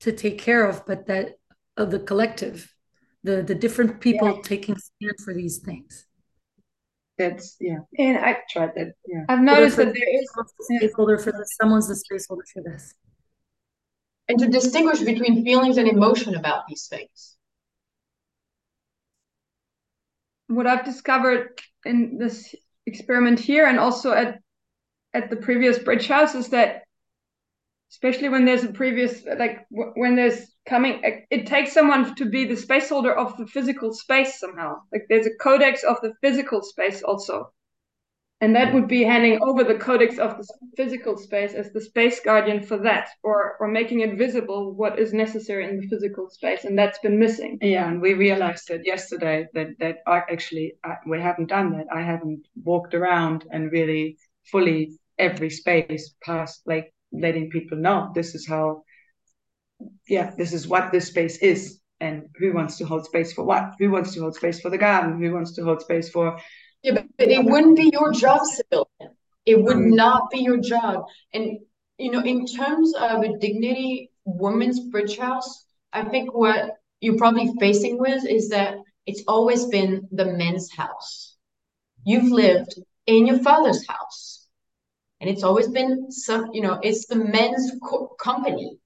to 0.00 0.12
take 0.12 0.38
care 0.38 0.64
of, 0.64 0.86
but 0.86 1.06
that 1.06 1.36
of 1.76 1.90
the 1.90 1.98
collective, 1.98 2.72
the 3.22 3.42
the 3.42 3.54
different 3.54 4.00
people 4.00 4.28
yeah. 4.28 4.42
taking 4.42 4.76
stand 4.76 5.14
for 5.24 5.34
these 5.34 5.58
things. 5.58 6.06
That's 7.18 7.56
yeah. 7.60 7.80
And 7.98 8.16
i 8.16 8.38
tried 8.50 8.72
that 8.76 8.94
yeah. 9.06 9.24
I've 9.28 9.42
noticed 9.42 9.76
that 9.76 9.92
there 9.92 10.20
is 10.20 10.26
a 10.38 10.44
stakeholder 10.78 11.18
for 11.18 11.32
this 11.32 11.54
someone's 11.60 11.88
the 11.88 11.96
stakeholder 11.96 12.44
for 12.52 12.62
this. 12.62 12.94
And 14.28 14.38
to 14.38 14.48
distinguish 14.48 15.00
between 15.00 15.44
feelings 15.44 15.76
and 15.76 15.88
emotion 15.88 16.34
about 16.36 16.62
these 16.68 16.86
things 16.86 17.36
what 20.50 20.66
i've 20.66 20.84
discovered 20.84 21.58
in 21.84 22.18
this 22.18 22.54
experiment 22.86 23.38
here 23.38 23.66
and 23.66 23.78
also 23.78 24.12
at 24.12 24.38
at 25.14 25.30
the 25.30 25.36
previous 25.36 25.78
bridge 25.78 26.06
house 26.06 26.34
is 26.34 26.48
that 26.48 26.82
especially 27.90 28.28
when 28.28 28.44
there's 28.44 28.64
a 28.64 28.72
previous 28.72 29.24
like 29.38 29.66
when 29.70 30.14
there's 30.14 30.46
coming 30.66 31.00
it 31.30 31.46
takes 31.46 31.72
someone 31.72 32.14
to 32.14 32.24
be 32.24 32.44
the 32.44 32.56
space 32.56 32.88
holder 32.88 33.12
of 33.12 33.36
the 33.36 33.46
physical 33.46 33.92
space 33.92 34.38
somehow. 34.38 34.76
Like 34.92 35.06
there's 35.08 35.26
a 35.26 35.36
codex 35.40 35.82
of 35.82 35.96
the 36.00 36.12
physical 36.20 36.62
space 36.62 37.02
also 37.02 37.52
and 38.40 38.56
that 38.56 38.72
would 38.72 38.88
be 38.88 39.02
handing 39.02 39.38
over 39.42 39.64
the 39.64 39.74
codex 39.74 40.18
of 40.18 40.38
the 40.38 40.46
physical 40.76 41.16
space 41.16 41.52
as 41.52 41.72
the 41.72 41.80
space 41.80 42.20
guardian 42.20 42.62
for 42.62 42.78
that 42.78 43.08
or 43.22 43.56
or 43.60 43.68
making 43.68 44.00
it 44.00 44.16
visible 44.16 44.74
what 44.74 44.98
is 44.98 45.12
necessary 45.12 45.68
in 45.68 45.78
the 45.78 45.86
physical 45.88 46.28
space 46.30 46.64
and 46.64 46.78
that's 46.78 46.98
been 47.00 47.18
missing. 47.18 47.58
Yeah 47.60 47.88
and 47.88 48.00
we 48.00 48.14
realized 48.14 48.68
that 48.68 48.86
yesterday 48.86 49.46
that 49.54 49.68
that 49.78 49.98
I 50.06 50.18
actually 50.30 50.74
I, 50.84 50.96
we 51.06 51.20
haven't 51.20 51.48
done 51.48 51.72
that. 51.72 51.86
I 51.94 52.02
haven't 52.02 52.46
walked 52.64 52.94
around 52.94 53.46
and 53.50 53.70
really 53.70 54.16
fully 54.50 54.98
every 55.18 55.50
space 55.50 56.14
past 56.22 56.62
like 56.66 56.92
letting 57.12 57.50
people 57.50 57.76
know 57.76 58.10
this 58.14 58.34
is 58.34 58.46
how 58.46 58.82
yeah 60.08 60.30
this 60.38 60.52
is 60.52 60.66
what 60.66 60.92
this 60.92 61.08
space 61.08 61.36
is 61.38 61.80
and 62.00 62.22
who 62.36 62.54
wants 62.54 62.78
to 62.78 62.86
hold 62.86 63.04
space 63.04 63.32
for 63.32 63.44
what? 63.44 63.74
Who 63.78 63.90
wants 63.90 64.14
to 64.14 64.20
hold 64.20 64.34
space 64.34 64.60
for 64.60 64.70
the 64.70 64.78
garden? 64.78 65.22
Who 65.22 65.32
wants 65.34 65.52
to 65.56 65.64
hold 65.64 65.82
space 65.82 66.08
for 66.08 66.38
yeah 66.82 66.92
but, 66.94 67.06
but 67.18 67.28
it 67.28 67.44
wouldn't 67.44 67.76
be 67.76 67.90
your 67.92 68.12
job 68.12 68.40
Sibylla. 68.44 68.86
it 69.46 69.62
would 69.62 69.76
mm. 69.76 69.94
not 69.94 70.30
be 70.30 70.38
your 70.38 70.58
job. 70.58 71.04
And 71.32 71.58
you 71.98 72.10
know 72.10 72.20
in 72.20 72.46
terms 72.46 72.94
of 72.94 73.22
a 73.22 73.38
dignity 73.38 74.10
women's 74.24 74.80
bridge 74.80 75.16
house 75.18 75.64
i 75.92 76.04
think 76.04 76.32
what 76.32 76.80
you're 77.00 77.16
probably 77.16 77.50
facing 77.58 77.98
with 77.98 78.24
is 78.26 78.50
that 78.50 78.76
it's 79.06 79.22
always 79.26 79.66
been 79.66 80.06
the 80.12 80.26
men's 80.26 80.70
house. 80.70 81.36
You've 82.04 82.30
lived 82.30 82.78
in 83.06 83.26
your 83.26 83.38
father's 83.40 83.86
house. 83.88 84.46
And 85.20 85.28
it's 85.28 85.42
always 85.42 85.68
been 85.68 86.10
some 86.10 86.50
you 86.52 86.62
know 86.62 86.78
it's 86.82 87.06
the 87.06 87.16
men's 87.16 87.72
co- 87.82 88.14
company. 88.18 88.78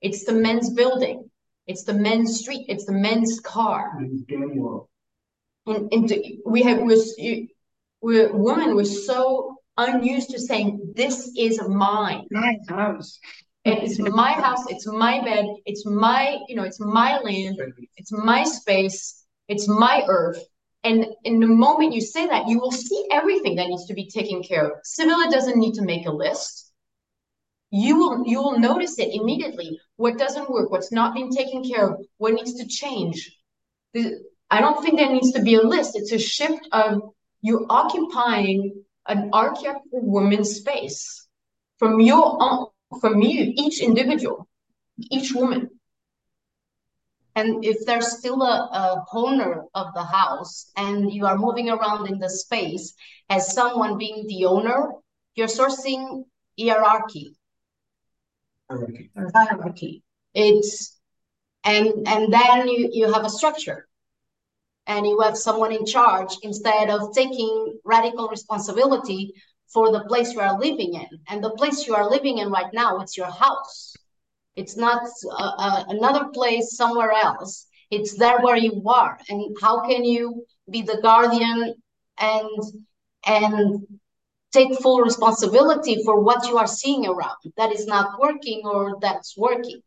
It's 0.00 0.24
the 0.24 0.32
men's 0.32 0.70
building. 0.70 1.30
It's 1.66 1.84
the 1.84 1.94
men's 1.94 2.40
street. 2.40 2.66
It's 2.68 2.86
the 2.86 2.92
men's 2.92 3.40
car 3.40 3.98
and, 5.66 5.92
and 5.92 6.12
we 6.46 6.62
have 6.62 6.80
was 6.80 7.14
we're 8.00 8.34
women 8.34 8.74
were 8.74 8.84
so 8.84 9.56
unused 9.76 10.30
to 10.30 10.38
saying 10.38 10.92
this 10.94 11.32
is 11.36 11.60
mine 11.68 12.26
my 12.30 12.56
house 12.68 13.18
it's 13.64 13.98
my 13.98 14.32
house 14.32 14.64
it's 14.68 14.86
my 14.86 15.22
bed 15.24 15.46
it's 15.64 15.86
my 15.86 16.38
you 16.48 16.56
know 16.56 16.64
it's 16.64 16.80
my 16.80 17.18
land 17.20 17.56
it's 17.96 18.12
my 18.12 18.44
space 18.44 19.24
it's 19.48 19.68
my 19.68 20.04
earth 20.08 20.44
and 20.84 21.06
in 21.24 21.38
the 21.38 21.46
moment 21.46 21.94
you 21.94 22.00
say 22.00 22.26
that, 22.26 22.48
you 22.48 22.58
will 22.58 22.72
see 22.72 23.06
everything 23.10 23.56
that 23.56 23.68
needs 23.68 23.86
to 23.86 23.94
be 23.94 24.10
taken 24.10 24.42
care 24.42 24.66
of. 24.66 24.78
Sibylla 24.82 25.28
doesn't 25.30 25.58
need 25.58 25.74
to 25.74 25.82
make 25.82 26.06
a 26.06 26.10
list. 26.10 26.72
You 27.70 27.96
will 27.96 28.26
you 28.26 28.42
will 28.42 28.58
notice 28.58 28.98
it 28.98 29.14
immediately. 29.14 29.80
What 29.96 30.18
doesn't 30.18 30.50
work, 30.50 30.70
what's 30.70 30.92
not 30.92 31.14
being 31.14 31.32
taken 31.32 31.64
care 31.64 31.88
of, 31.88 32.00
what 32.18 32.34
needs 32.34 32.54
to 32.54 32.66
change. 32.66 33.38
The, 33.94 34.20
I 34.52 34.60
don't 34.60 34.82
think 34.82 34.98
there 34.98 35.10
needs 35.10 35.32
to 35.32 35.40
be 35.40 35.54
a 35.54 35.62
list. 35.62 35.96
It's 35.96 36.12
a 36.12 36.18
shift 36.18 36.68
of 36.72 37.00
you 37.40 37.64
occupying 37.70 38.84
an 39.08 39.30
archetypal 39.32 39.82
woman's 39.92 40.56
space 40.56 41.26
from 41.78 42.00
your 42.00 42.36
own, 42.38 42.66
from 43.00 43.22
you, 43.22 43.54
each 43.56 43.80
individual, 43.80 44.46
each 45.10 45.32
woman. 45.32 45.70
And 47.34 47.64
if 47.64 47.86
there's 47.86 48.18
still 48.18 48.42
a, 48.42 48.68
a 48.82 49.04
owner 49.14 49.64
of 49.74 49.94
the 49.94 50.04
house 50.04 50.70
and 50.76 51.10
you 51.10 51.24
are 51.24 51.38
moving 51.38 51.70
around 51.70 52.08
in 52.08 52.18
the 52.18 52.28
space 52.28 52.92
as 53.30 53.54
someone 53.54 53.96
being 53.96 54.26
the 54.26 54.44
owner, 54.44 54.92
you're 55.34 55.46
sourcing 55.46 56.24
hierarchy. 56.60 57.38
Hierarchy. 58.68 59.10
Hierarchy. 59.34 60.02
It's 60.34 61.00
and 61.64 62.06
and 62.06 62.30
then 62.30 62.68
you, 62.68 62.90
you 62.92 63.10
have 63.10 63.24
a 63.24 63.30
structure 63.30 63.88
and 64.86 65.06
you 65.06 65.20
have 65.20 65.36
someone 65.36 65.72
in 65.72 65.86
charge 65.86 66.36
instead 66.42 66.90
of 66.90 67.14
taking 67.14 67.78
radical 67.84 68.28
responsibility 68.28 69.32
for 69.72 69.90
the 69.92 70.04
place 70.04 70.32
you 70.32 70.40
are 70.40 70.58
living 70.58 70.94
in. 70.94 71.08
And 71.28 71.42
the 71.42 71.50
place 71.50 71.86
you 71.86 71.94
are 71.94 72.10
living 72.10 72.38
in 72.38 72.50
right 72.50 72.72
now, 72.72 73.00
it's 73.00 73.16
your 73.16 73.30
house. 73.30 73.94
It's 74.56 74.76
not 74.76 75.02
uh, 75.30 75.52
uh, 75.58 75.84
another 75.88 76.26
place 76.34 76.76
somewhere 76.76 77.12
else. 77.12 77.66
It's 77.90 78.16
there 78.18 78.40
where 78.40 78.56
you 78.56 78.82
are. 78.86 79.18
And 79.28 79.56
how 79.60 79.80
can 79.88 80.04
you 80.04 80.44
be 80.70 80.82
the 80.82 81.00
guardian 81.02 81.74
and 82.18 82.50
and 83.24 83.86
take 84.52 84.74
full 84.80 85.00
responsibility 85.00 86.02
for 86.04 86.20
what 86.20 86.46
you 86.48 86.58
are 86.58 86.66
seeing 86.66 87.06
around 87.06 87.38
that 87.56 87.72
is 87.72 87.86
not 87.86 88.20
working 88.20 88.62
or 88.64 88.98
that's 89.00 89.36
working? 89.36 89.80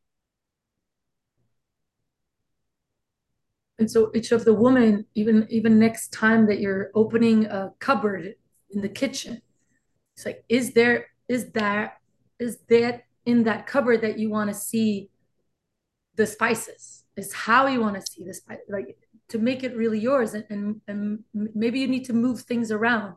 And 3.78 3.90
so 3.90 4.12
each 4.16 4.32
of 4.32 4.46
the 4.46 4.54
women, 4.54 5.06
even 5.16 5.48
even 5.50 5.80
next 5.80 6.14
time 6.14 6.48
that 6.48 6.60
you're 6.60 6.92
opening 6.96 7.46
a 7.46 7.74
cupboard 7.80 8.36
in 8.70 8.82
the 8.82 8.90
kitchen, 8.90 9.42
it's 10.16 10.26
like, 10.26 10.44
is 10.48 10.74
there 10.74 11.08
is 11.28 11.52
that 11.52 11.98
is 12.40 12.60
that 12.70 13.04
in 13.26 13.44
that 13.44 13.68
cupboard 13.68 14.02
that 14.02 14.18
you 14.18 14.30
want 14.30 14.50
to 14.50 14.54
see 14.54 15.10
the 16.16 16.26
spices? 16.26 17.04
Is 17.18 17.34
how 17.34 17.68
you 17.68 17.82
want 17.82 17.96
to 17.96 18.02
see 18.02 18.24
the 18.26 18.34
spice 18.34 18.60
like 18.70 18.98
to 19.30 19.40
make 19.40 19.64
it 19.64 19.76
really 19.76 20.00
yours 20.00 20.34
and, 20.34 20.46
and 20.50 20.82
and 20.88 21.24
maybe 21.34 21.80
you 21.80 21.88
need 21.88 22.06
to 22.06 22.14
move 22.14 22.42
things 22.42 22.72
around. 22.72 23.16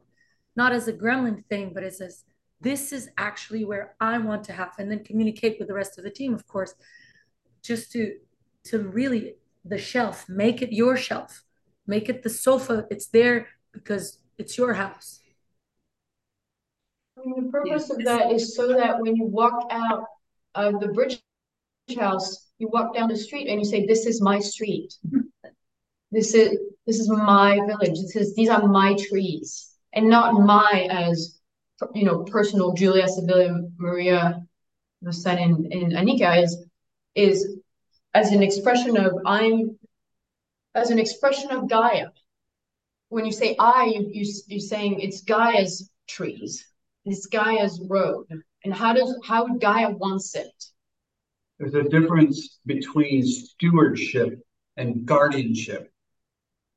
Not 0.56 0.72
as 0.72 0.88
a 0.88 0.92
gremlin 0.92 1.44
thing 1.46 1.72
but 1.72 1.84
as 1.84 1.98
says 1.98 2.24
this 2.61 2.92
is 2.92 3.09
actually 3.16 3.64
where 3.64 3.94
i 4.00 4.18
want 4.18 4.44
to 4.44 4.52
have 4.52 4.72
and 4.78 4.90
then 4.90 5.04
communicate 5.04 5.59
with 5.59 5.68
the 5.68 5.74
rest 5.74 5.98
of 5.98 6.04
the 6.04 6.11
team 6.11 6.34
of 6.34 6.46
course 6.46 6.74
just 7.62 7.92
to 7.92 8.16
to 8.64 8.80
really 8.80 9.34
the 9.68 9.78
shelf. 9.78 10.28
Make 10.28 10.62
it 10.62 10.72
your 10.72 10.96
shelf. 10.96 11.44
Make 11.86 12.08
it 12.08 12.22
the 12.22 12.30
sofa. 12.30 12.86
It's 12.90 13.06
there 13.06 13.48
because 13.72 14.18
it's 14.36 14.56
your 14.58 14.74
house. 14.74 15.20
I 17.16 17.20
mean, 17.24 17.46
the 17.46 17.50
purpose 17.50 17.90
of 17.90 18.04
that 18.04 18.30
is 18.30 18.54
so 18.54 18.68
that 18.74 19.00
when 19.00 19.16
you 19.16 19.24
walk 19.24 19.68
out 19.70 20.04
of 20.54 20.80
the 20.80 20.88
bridge 20.88 21.20
house, 21.98 22.50
you 22.58 22.68
walk 22.68 22.94
down 22.94 23.08
the 23.08 23.16
street 23.16 23.48
and 23.48 23.58
you 23.58 23.64
say, 23.64 23.86
"This 23.86 24.06
is 24.06 24.20
my 24.20 24.38
street. 24.38 24.94
This 26.10 26.34
is 26.34 26.58
this 26.86 26.98
is 27.00 27.10
my 27.10 27.60
village. 27.66 28.00
This 28.00 28.16
is 28.16 28.34
these 28.34 28.48
are 28.48 28.66
my 28.66 28.94
trees, 28.94 29.74
and 29.92 30.08
not 30.08 30.32
my 30.40 30.88
as 30.90 31.38
you 31.94 32.04
know 32.04 32.24
personal 32.24 32.72
Julia, 32.72 33.06
Sibylla, 33.06 33.60
Maria, 33.76 34.42
the 35.02 35.12
son, 35.12 35.36
and, 35.36 35.70
and 35.72 35.92
Anika 35.92 36.42
is 36.42 36.64
is 37.14 37.58
as 38.14 38.32
an 38.32 38.42
expression 38.42 38.96
of 38.96 39.12
I'm 39.26 39.78
as 40.74 40.90
an 40.90 40.98
expression 40.98 41.50
of 41.50 41.68
Gaia. 41.68 42.09
When 43.09 43.24
you 43.24 43.32
say 43.32 43.56
I, 43.59 43.86
you, 43.86 44.11
you 44.12 44.32
you're 44.46 44.61
saying 44.61 45.00
it's 45.00 45.22
Gaia's 45.22 45.90
trees, 46.09 46.66
it's 47.04 47.26
Gaia's 47.26 47.80
road, 47.88 48.26
and 48.64 48.74
how 48.74 48.92
does 48.92 49.16
how 49.24 49.46
Gaia 49.46 49.90
wants 49.90 50.34
it 50.34 50.52
there's 51.59 51.74
a 51.74 51.82
difference 51.82 52.61
between 52.66 53.24
stewardship 53.24 54.40
and 54.76 55.04
guardianship. 55.04 55.90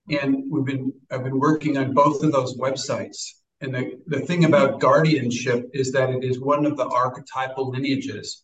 And 0.09 0.45
we've 0.49 0.65
been 0.65 0.91
I've 1.11 1.23
been 1.23 1.39
working 1.39 1.77
on 1.77 1.93
both 1.93 2.23
of 2.23 2.31
those 2.31 2.57
websites. 2.57 3.27
And 3.61 3.75
the, 3.75 3.99
the 4.07 4.21
thing 4.21 4.45
about 4.45 4.79
guardianship 4.79 5.69
is 5.73 5.91
that 5.91 6.09
it 6.09 6.23
is 6.23 6.39
one 6.39 6.65
of 6.65 6.77
the 6.77 6.87
archetypal 6.87 7.69
lineages. 7.69 8.43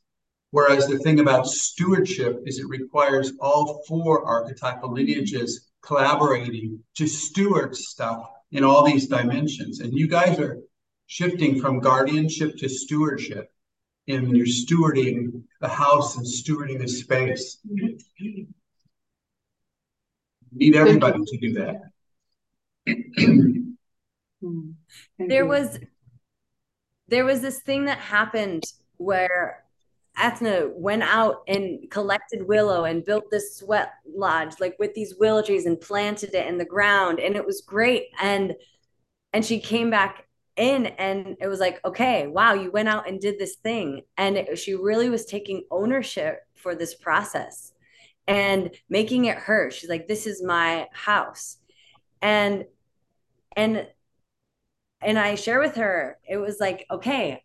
Whereas 0.52 0.88
the 0.88 0.98
thing 1.00 1.20
about 1.20 1.48
stewardship 1.48 2.42
is 2.46 2.60
it 2.60 2.68
requires 2.70 3.34
all 3.42 3.84
four 3.88 4.26
archetypal 4.26 4.94
lineages 4.94 5.70
collaborating 5.82 6.84
to 6.96 7.08
steward 7.08 7.76
stuff 7.76 8.30
in 8.52 8.64
all 8.64 8.86
these 8.86 9.08
dimensions. 9.08 9.82
And 9.82 9.94
you 9.94 10.08
guys 10.08 10.40
are 10.40 10.60
shifting 11.08 11.60
from 11.60 11.80
guardianship 11.80 12.58
to 12.58 12.70
stewardship 12.70 13.52
And 14.08 14.36
you're 14.38 14.46
stewarding 14.46 15.44
the 15.60 15.68
house 15.68 16.16
and 16.18 16.26
stewarding 16.26 16.80
the 16.80 16.88
space. 16.88 17.58
You 17.66 17.98
need 20.54 20.76
everybody 20.76 21.20
to 21.26 21.38
do 21.38 21.54
that. 21.54 21.82
there 25.20 25.46
was 25.46 25.80
there 27.10 27.26
was 27.26 27.42
this 27.42 27.62
thing 27.62 27.86
that 27.86 27.98
happened 28.00 28.64
where 28.98 29.67
Ethna 30.22 30.70
went 30.74 31.04
out 31.04 31.44
and 31.48 31.90
collected 31.92 32.48
willow 32.48 32.86
and 32.86 33.06
built 33.06 33.26
this 33.30 33.58
sweat 33.58 33.92
lodge 34.16 34.54
like 34.60 34.76
with 34.80 34.94
these 34.94 35.16
willow 35.20 35.42
trees 35.42 35.66
and 35.66 35.80
planted 35.80 36.34
it 36.34 36.48
in 36.48 36.58
the 36.58 36.66
ground 36.66 37.20
and 37.20 37.36
it 37.36 37.46
was 37.46 37.62
great. 37.62 38.06
And 38.22 38.56
and 39.34 39.46
she 39.46 39.60
came 39.60 39.90
back 39.90 40.28
in 40.56 40.88
and 40.88 41.38
it 41.40 41.48
was 41.48 41.60
like 41.60 41.80
okay 41.86 42.26
wow 42.26 42.54
you 42.54 42.72
went 42.72 42.90
out 42.90 43.08
and 43.08 43.22
did 43.22 43.38
this 43.38 43.58
thing. 43.58 44.02
And 44.18 44.38
it, 44.38 44.58
she 44.58 44.74
really 44.76 45.10
was 45.10 45.26
taking 45.26 45.66
ownership 45.70 46.40
for 46.56 46.74
this 46.76 46.96
process 46.96 47.74
and 48.28 48.72
making 48.90 49.26
it 49.26 49.38
her. 49.38 49.72
She's 49.72 49.90
like 49.90 50.08
this 50.08 50.26
is 50.26 50.44
my 50.44 50.88
house. 50.94 51.58
And 52.22 52.66
and 53.56 53.88
and 55.02 55.20
i 55.20 55.36
share 55.36 55.60
with 55.60 55.76
her 55.76 56.18
it 56.28 56.38
was 56.38 56.60
like 56.60 56.86
okay 56.90 57.44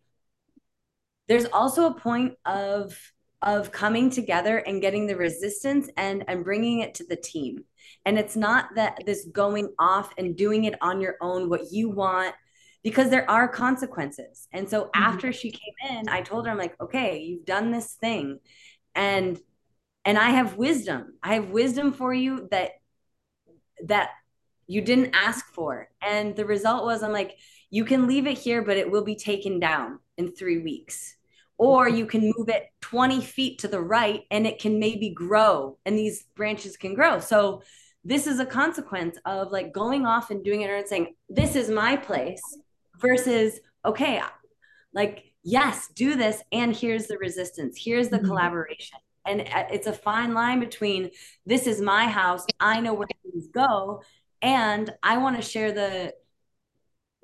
there's 1.33 1.47
also 1.47 1.87
a 1.87 1.95
point 1.95 2.35
of 2.45 2.97
of 3.41 3.72
coming 3.72 4.09
together 4.09 4.59
and 4.59 4.80
getting 4.80 5.07
the 5.07 5.16
resistance 5.16 5.89
and 5.97 6.24
and 6.28 6.45
bringing 6.45 6.80
it 6.80 6.95
to 6.95 7.05
the 7.07 7.16
team 7.16 7.64
and 8.05 8.18
it's 8.18 8.37
not 8.37 8.74
that 8.74 9.03
this 9.07 9.26
going 9.33 9.72
off 9.78 10.12
and 10.18 10.37
doing 10.37 10.64
it 10.64 10.74
on 10.80 11.01
your 11.01 11.16
own 11.20 11.49
what 11.49 11.72
you 11.72 11.89
want 11.89 12.35
because 12.83 13.11
there 13.11 13.30
are 13.30 13.49
consequences. 13.49 14.49
And 14.53 14.68
so 14.68 14.85
mm-hmm. 14.85 15.03
after 15.03 15.33
she 15.33 15.51
came 15.51 15.99
in, 15.99 16.09
I 16.09 16.22
told 16.22 16.47
her, 16.47 16.53
I'm 16.53 16.59
like, 16.59 16.80
okay, 16.80 17.20
you've 17.20 17.45
done 17.45 17.70
this 17.70 17.95
thing. 17.95 18.41
And 18.95 19.39
and 20.05 20.18
I 20.18 20.30
have 20.30 20.57
wisdom. 20.57 21.14
I 21.22 21.35
have 21.35 21.51
wisdom 21.51 21.93
for 21.93 22.12
you 22.12 22.49
that 22.51 22.72
that 23.85 24.11
you 24.66 24.80
didn't 24.80 25.14
ask 25.14 25.47
for. 25.53 25.89
And 26.01 26.35
the 26.35 26.45
result 26.45 26.85
was 26.85 27.03
I'm 27.03 27.12
like, 27.12 27.37
you 27.70 27.85
can 27.85 28.07
leave 28.07 28.26
it 28.26 28.39
here, 28.39 28.62
but 28.62 28.76
it 28.76 28.91
will 28.91 29.05
be 29.05 29.16
taken 29.16 29.61
down 29.61 30.01
in 30.18 30.33
three 30.33 30.59
weeks. 30.59 31.16
Or 31.63 31.89
you 31.89 32.07
can 32.07 32.33
move 32.37 32.49
it 32.49 32.67
20 32.81 33.21
feet 33.21 33.59
to 33.61 33.69
the 33.69 33.81
right 33.81 34.23
and 34.31 34.47
it 34.47 34.59
can 34.59 34.79
maybe 34.79 35.11
grow 35.11 35.79
and 35.87 35.97
these 35.97 36.25
branches 36.35 36.77
can 36.77 36.95
grow. 36.95 37.21
So 37.21 37.63
this 38.05 38.27
is 38.27 38.41
a 38.41 38.47
consequence 38.47 39.17
of 39.25 39.53
like 39.53 39.73
going 39.73 40.07
off 40.07 40.31
and 40.31 40.45
doing 40.45 40.63
it 40.63 40.71
and 40.71 40.89
saying, 40.89 41.15
this 41.29 41.55
is 41.55 41.71
my 41.71 41.97
place 41.97 42.43
versus 43.03 43.61
okay 43.85 44.21
like 44.95 45.25
yes 45.43 45.89
do 45.89 46.15
this 46.15 46.43
and 46.53 46.75
here's 46.75 47.07
the 47.07 47.19
resistance 47.19 47.77
here's 47.77 48.09
the 48.09 48.17
mm-hmm. 48.17 48.27
collaboration 48.27 48.99
and 49.27 49.43
uh, 49.43 49.65
it's 49.71 49.87
a 49.87 49.93
fine 49.93 50.33
line 50.33 50.61
between 50.61 51.11
this 51.45 51.67
is 51.67 51.81
my 51.81 52.07
house 52.07 52.47
i 52.61 52.81
know 52.81 52.95
where 52.95 53.09
things 53.23 53.49
go 53.49 54.03
and 54.41 54.93
i 55.03 55.19
want 55.19 55.37
to 55.37 55.43
share 55.43 55.73
the 55.73 56.15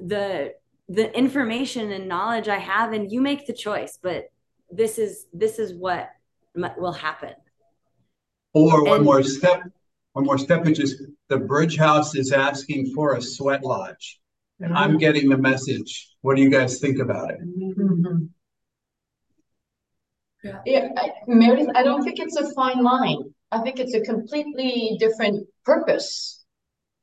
the 0.00 0.52
the 0.88 1.16
information 1.16 1.92
and 1.92 2.08
knowledge 2.08 2.48
i 2.48 2.58
have 2.58 2.92
and 2.92 3.12
you 3.12 3.20
make 3.20 3.46
the 3.46 3.52
choice 3.52 3.98
but 4.02 4.24
this 4.70 4.98
is 4.98 5.26
this 5.32 5.58
is 5.58 5.74
what 5.74 6.10
will 6.54 6.92
happen 6.92 7.34
or 8.54 8.84
one 8.84 8.96
and, 8.96 9.04
more 9.04 9.22
step 9.22 9.62
one 10.12 10.24
more 10.24 10.38
step 10.38 10.64
which 10.64 10.80
is 10.80 11.02
the 11.28 11.36
bridge 11.36 11.76
house 11.76 12.14
is 12.14 12.32
asking 12.32 12.92
for 12.94 13.14
a 13.14 13.22
sweat 13.22 13.62
lodge 13.62 14.18
and 14.60 14.74
I'm 14.74 14.98
getting 14.98 15.28
the 15.28 15.38
message. 15.38 16.08
What 16.22 16.36
do 16.36 16.42
you 16.42 16.50
guys 16.50 16.80
think 16.80 16.98
about 16.98 17.30
it? 17.30 17.38
Mm-hmm. 17.40 18.24
Yeah, 20.44 20.60
yeah 20.66 20.88
I, 20.96 21.10
Meredith, 21.26 21.68
I 21.74 21.82
don't 21.82 22.02
think 22.02 22.18
it's 22.18 22.36
a 22.36 22.52
fine 22.54 22.82
line. 22.82 23.34
I 23.50 23.60
think 23.60 23.78
it's 23.78 23.94
a 23.94 24.00
completely 24.00 24.96
different 24.98 25.46
purpose. 25.64 26.44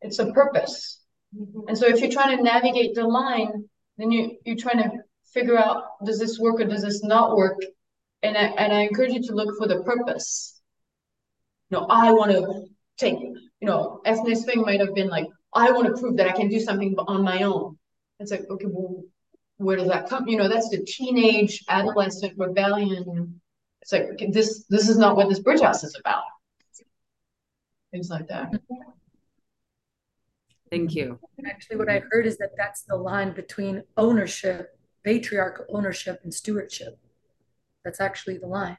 It's 0.02 0.20
a 0.20 0.32
purpose. 0.32 1.02
Mm-hmm. 1.36 1.70
And 1.70 1.78
so 1.78 1.88
if 1.88 2.00
you're 2.02 2.12
trying 2.12 2.38
to 2.38 2.44
navigate 2.44 2.96
the 2.96 3.06
line, 3.06 3.70
then 3.98 4.12
you, 4.12 4.38
you're 4.46 4.56
trying 4.56 4.78
to 4.78 4.90
figure 5.34 5.58
out, 5.58 6.04
does 6.06 6.20
this 6.20 6.40
work 6.40 6.60
or 6.60 6.66
does 6.66 6.84
this 6.84 7.04
not 7.04 7.36
work? 7.36 7.60
And 8.24 8.38
I, 8.38 8.46
and 8.46 8.74
I 8.74 8.82
encourage 8.82 9.14
you 9.14 9.22
to 9.24 9.36
look 9.36 9.58
for 9.58 9.68
the 9.68 9.84
purpose. 9.84 10.62
You 11.70 11.78
know, 11.78 11.86
I 11.90 12.12
want 12.12 12.32
to 12.32 12.66
take, 12.98 13.20
you 13.20 13.68
know, 13.68 14.02
Ethna's 14.06 14.46
thing 14.46 14.62
might 14.62 14.80
have 14.80 14.96
been 14.96 15.10
like, 15.10 15.28
I 15.54 15.72
want 15.72 15.88
to 15.88 16.00
prove 16.00 16.18
that 16.18 16.28
I 16.28 16.32
can 16.34 16.50
do 16.50 16.60
something 16.60 16.96
on 16.98 17.24
my 17.24 17.44
own. 17.44 17.78
It's 18.20 18.32
like, 18.32 18.46
okay, 18.50 18.66
well, 18.68 19.04
where 19.58 19.78
does 19.78 19.88
that 19.88 20.10
come? 20.10 20.28
You 20.28 20.38
know, 20.38 20.48
that's 20.48 20.70
the 20.70 20.84
teenage 20.86 21.64
adolescent 21.70 22.38
rebellion. 22.38 23.40
It's 23.82 23.92
like 23.92 24.04
okay, 24.14 24.30
this 24.30 24.66
this 24.70 24.90
is 24.90 24.98
not 24.98 25.16
what 25.16 25.30
this 25.30 25.40
bridge 25.40 25.62
house 25.62 25.84
is 25.84 25.96
about. 26.00 26.24
Things 27.92 28.10
like 28.10 28.28
that. 28.28 28.52
Mm-hmm. 28.52 28.90
Thank 30.76 30.94
you. 30.94 31.18
Actually, 31.46 31.78
what 31.78 31.90
I 31.90 32.02
heard 32.12 32.28
is 32.28 32.38
that 32.40 32.50
that's 32.58 32.82
the 32.82 32.98
line 32.98 33.34
between 33.34 33.84
ownership, 33.96 34.78
patriarchal 35.06 35.64
ownership, 35.70 36.20
and 36.26 36.34
stewardship. 36.34 37.00
That's 37.86 38.02
actually 38.02 38.40
the 38.40 38.48
line. 38.48 38.78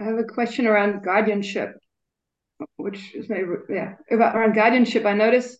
I 0.00 0.04
have 0.06 0.18
a 0.18 0.24
question 0.24 0.66
around 0.66 1.04
guardianship, 1.04 1.78
which 2.74 3.14
is 3.14 3.28
maybe, 3.28 3.46
yeah, 3.68 3.94
about 4.10 4.34
around 4.34 4.56
guardianship. 4.56 5.06
I 5.06 5.12
notice 5.12 5.56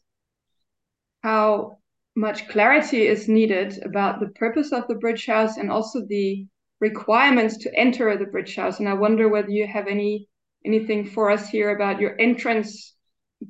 how 1.22 1.78
much 2.16 2.49
clarity 2.49 3.07
is 3.07 3.28
needed 3.28 3.80
about 3.84 4.18
the 4.18 4.30
purpose 4.30 4.72
of 4.72 4.88
the 4.88 4.97
bridge 4.97 5.26
house 5.26 5.57
and 5.57 5.70
also 5.70 6.05
the 6.05 6.49
requirements 6.81 7.59
to 7.59 7.74
enter 7.74 8.16
the 8.16 8.27
bridge 8.27 8.55
house. 8.57 8.79
And 8.79 8.89
I 8.89 8.95
wonder 8.95 9.29
whether 9.29 9.51
you 9.51 9.66
have 9.66 9.87
any 9.87 10.29
anything 10.64 11.07
for 11.07 11.31
us 11.31 11.49
here 11.49 11.70
about 11.70 12.01
your 12.01 12.20
entrance 12.20 12.95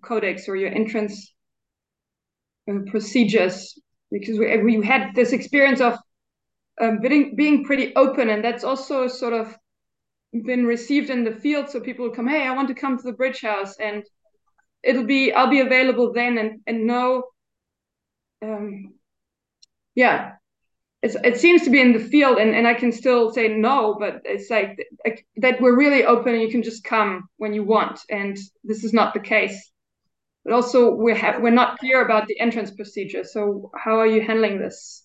codex 0.03 0.49
or 0.49 0.57
your 0.57 0.71
entrance 0.71 1.33
uh, 2.71 2.81
procedures, 2.91 3.79
because 4.11 4.39
we, 4.39 4.63
we 4.63 4.85
had 4.85 5.15
this 5.15 5.33
experience 5.33 5.81
of 5.81 5.99
um, 6.79 7.01
being, 7.01 7.35
being 7.35 7.65
pretty 7.65 7.95
open, 7.97 8.29
and 8.29 8.45
that's 8.45 8.65
also 8.65 9.09
sort 9.09 9.33
of 9.33 9.57
been 10.45 10.67
received 10.67 11.11
in 11.11 11.25
the 11.25 11.33
field 11.33 11.71
so 11.71 11.81
people 11.81 12.11
come 12.11 12.27
hey 12.27 12.47
i 12.47 12.55
want 12.55 12.69
to 12.69 12.75
come 12.75 12.97
to 12.97 13.05
the 13.05 13.13
bridge 13.13 13.41
house 13.41 13.77
and 13.79 14.05
it'll 14.83 15.05
be 15.05 15.33
i'll 15.33 15.49
be 15.49 15.61
available 15.61 16.13
then 16.13 16.37
and 16.39 16.61
and 16.67 16.87
no, 16.87 17.25
um 18.43 18.93
yeah 19.95 20.33
it's, 21.07 21.17
it 21.25 21.37
seems 21.39 21.63
to 21.63 21.71
be 21.71 21.81
in 21.81 21.93
the 21.93 21.99
field 22.13 22.39
and, 22.39 22.55
and 22.55 22.67
i 22.67 22.75
can 22.75 22.93
still 22.93 23.33
say 23.33 23.49
no 23.49 23.97
but 23.99 24.21
it's 24.25 24.51
like, 24.51 24.77
like 25.05 25.27
that 25.37 25.61
we're 25.61 25.77
really 25.77 26.05
open 26.05 26.35
and 26.35 26.43
you 26.43 26.51
can 26.51 26.63
just 26.63 26.85
come 26.85 27.29
when 27.37 27.53
you 27.53 27.65
want 27.65 28.01
and 28.11 28.37
this 28.65 28.85
is 28.85 28.93
not 28.93 29.15
the 29.15 29.21
case 29.21 29.71
but 30.45 30.53
also 30.53 30.95
we 30.95 31.17
have 31.17 31.41
we're 31.41 31.51
not 31.51 31.79
clear 31.79 32.05
about 32.05 32.27
the 32.27 32.39
entrance 32.41 32.71
procedure 32.71 33.25
so 33.25 33.71
how 33.75 33.99
are 33.99 34.07
you 34.07 34.21
handling 34.21 34.59
this 34.59 35.05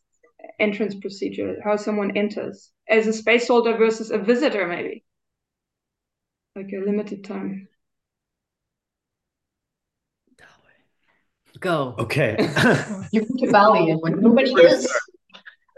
entrance 0.59 0.95
procedure 0.95 1.57
how 1.63 1.75
someone 1.75 2.17
enters 2.17 2.71
as 2.89 3.07
a 3.07 3.13
space 3.13 3.47
holder 3.47 3.77
versus 3.77 4.11
a 4.11 4.17
visitor 4.17 4.67
maybe 4.67 5.03
like 6.55 6.71
a 6.73 6.83
limited 6.83 7.23
time. 7.23 7.67
Go. 11.59 11.95
Okay. 11.99 12.37
you 13.11 13.23
put 13.25 13.37
to 13.37 13.51
Bali 13.51 13.91
when 13.93 14.19
nobody 14.19 14.51
is. 14.51 14.91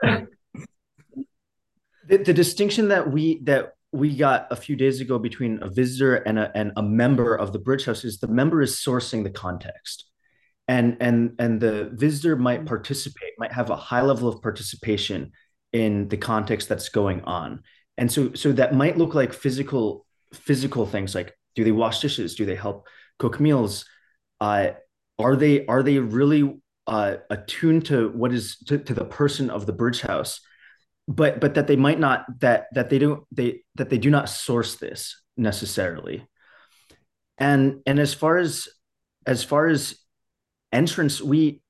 The, 2.06 2.18
the 2.18 2.34
distinction 2.34 2.90
that 2.90 3.10
we 3.10 3.42
that 3.44 3.76
we 3.94 4.16
got 4.16 4.48
a 4.52 4.58
few 4.58 4.76
days 4.76 5.00
ago 5.00 5.18
between 5.18 5.64
a 5.64 5.70
visitor 5.70 6.16
and 6.16 6.38
a 6.38 6.52
and 6.54 6.74
a 6.76 6.84
member 6.84 7.34
of 7.34 7.54
the 7.54 7.60
bridge 7.60 7.86
house 7.86 8.04
is 8.04 8.20
the 8.20 8.28
member 8.28 8.62
is 8.62 8.76
sourcing 8.76 9.24
the 9.24 9.30
context. 9.30 10.06
And 10.68 10.98
and 11.00 11.36
and 11.40 11.62
the 11.62 11.92
visitor 11.94 12.36
might 12.36 12.66
participate 12.66 13.32
might 13.38 13.54
have 13.54 13.70
a 13.70 13.78
high 13.78 14.02
level 14.02 14.28
of 14.28 14.42
participation 14.42 15.32
in 15.72 16.10
the 16.10 16.18
context 16.18 16.68
that's 16.68 16.90
going 16.90 17.22
on. 17.22 17.64
And 17.98 18.12
so 18.12 18.34
so 18.34 18.52
that 18.52 18.76
might 18.76 18.98
look 18.98 19.16
like 19.16 19.32
physical 19.32 20.06
physical 20.34 20.86
things 20.86 21.16
like 21.16 21.34
do 21.56 21.64
they 21.64 21.72
wash 21.72 22.02
dishes? 22.02 22.36
Do 22.36 22.46
they 22.46 22.56
help 22.56 22.88
cook 23.18 23.40
meals? 23.40 23.86
Uh, 24.42 24.72
are 25.20 25.36
they 25.36 25.66
are 25.68 25.84
they 25.84 26.00
really 26.00 26.60
uh, 26.88 27.16
attuned 27.30 27.86
to 27.86 28.10
what 28.10 28.34
is 28.34 28.58
to, 28.68 28.78
to 28.78 28.94
the 28.94 29.06
person 29.06 29.50
of 29.50 29.66
the 29.66 29.74
bridge 29.74 30.02
house 30.02 30.42
but 31.08 31.40
but 31.40 31.56
that 31.56 31.68
they 31.68 31.76
might 31.76 32.00
not 32.00 32.26
that 32.40 32.68
that 32.74 32.90
they 32.90 33.00
don't 33.00 33.26
they 33.32 33.62
that 33.76 33.90
they 33.90 33.98
do 33.98 34.10
not 34.10 34.30
source 34.30 34.76
this 34.76 35.22
necessarily. 35.38 36.26
And 37.38 37.82
and 37.86 38.00
as 38.00 38.14
far 38.14 38.38
as 38.38 38.68
as 39.26 39.44
far 39.44 39.68
as 39.68 39.98
entrance 40.72 41.22
we 41.22 41.62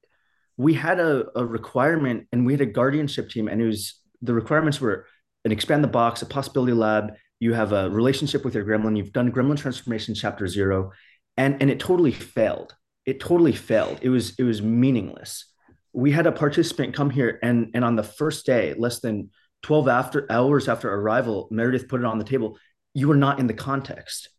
we 0.58 0.74
had 0.74 1.00
a, 1.00 1.26
a 1.36 1.46
requirement 1.46 2.28
and 2.32 2.46
we 2.46 2.54
had 2.54 2.62
a 2.62 2.66
guardianship 2.66 3.30
team 3.30 3.48
and 3.48 3.62
it 3.62 3.66
was 3.66 4.00
the 4.22 4.34
requirements 4.34 4.80
were 4.80 5.08
an 5.46 5.52
expand 5.52 5.84
the 5.84 5.88
box 5.88 6.22
a 6.22 6.26
possibility 6.26 6.74
lab 6.74 7.14
you 7.40 7.54
have 7.54 7.74
a 7.74 7.90
relationship 7.90 8.46
with 8.46 8.56
your 8.56 8.64
gremlin 8.64 8.96
you've 8.96 9.12
done 9.12 9.32
gremlin 9.32 9.58
transformation 9.58 10.16
chapter 10.16 10.48
zero 10.48 10.92
and 11.36 11.62
and 11.62 11.70
it 11.70 11.80
totally 11.80 12.12
failed 12.14 12.76
it 13.06 13.20
totally 13.20 13.54
failed. 13.54 14.00
It 14.02 14.10
was 14.10 14.34
it 14.38 14.44
was 14.44 14.62
meaningless. 14.62 15.46
We 15.92 16.12
had 16.12 16.28
a 16.28 16.32
participant 16.32 16.96
come 16.96 17.10
here 17.10 17.40
and 17.44 17.72
and 17.74 17.84
on 17.84 17.96
the 17.96 18.04
first 18.04 18.46
day 18.46 18.74
less 18.78 19.00
than 19.00 19.30
12 19.64 19.88
after 19.88 20.32
hours 20.32 20.68
after 20.68 20.94
arrival 20.94 21.48
meredith 21.50 21.88
put 21.88 22.02
it 22.02 22.06
on 22.06 22.18
the 22.18 22.26
table 22.26 22.58
you 22.94 23.08
were 23.08 23.16
not 23.16 23.40
in 23.40 23.48
the 23.48 23.54
context. 23.54 24.30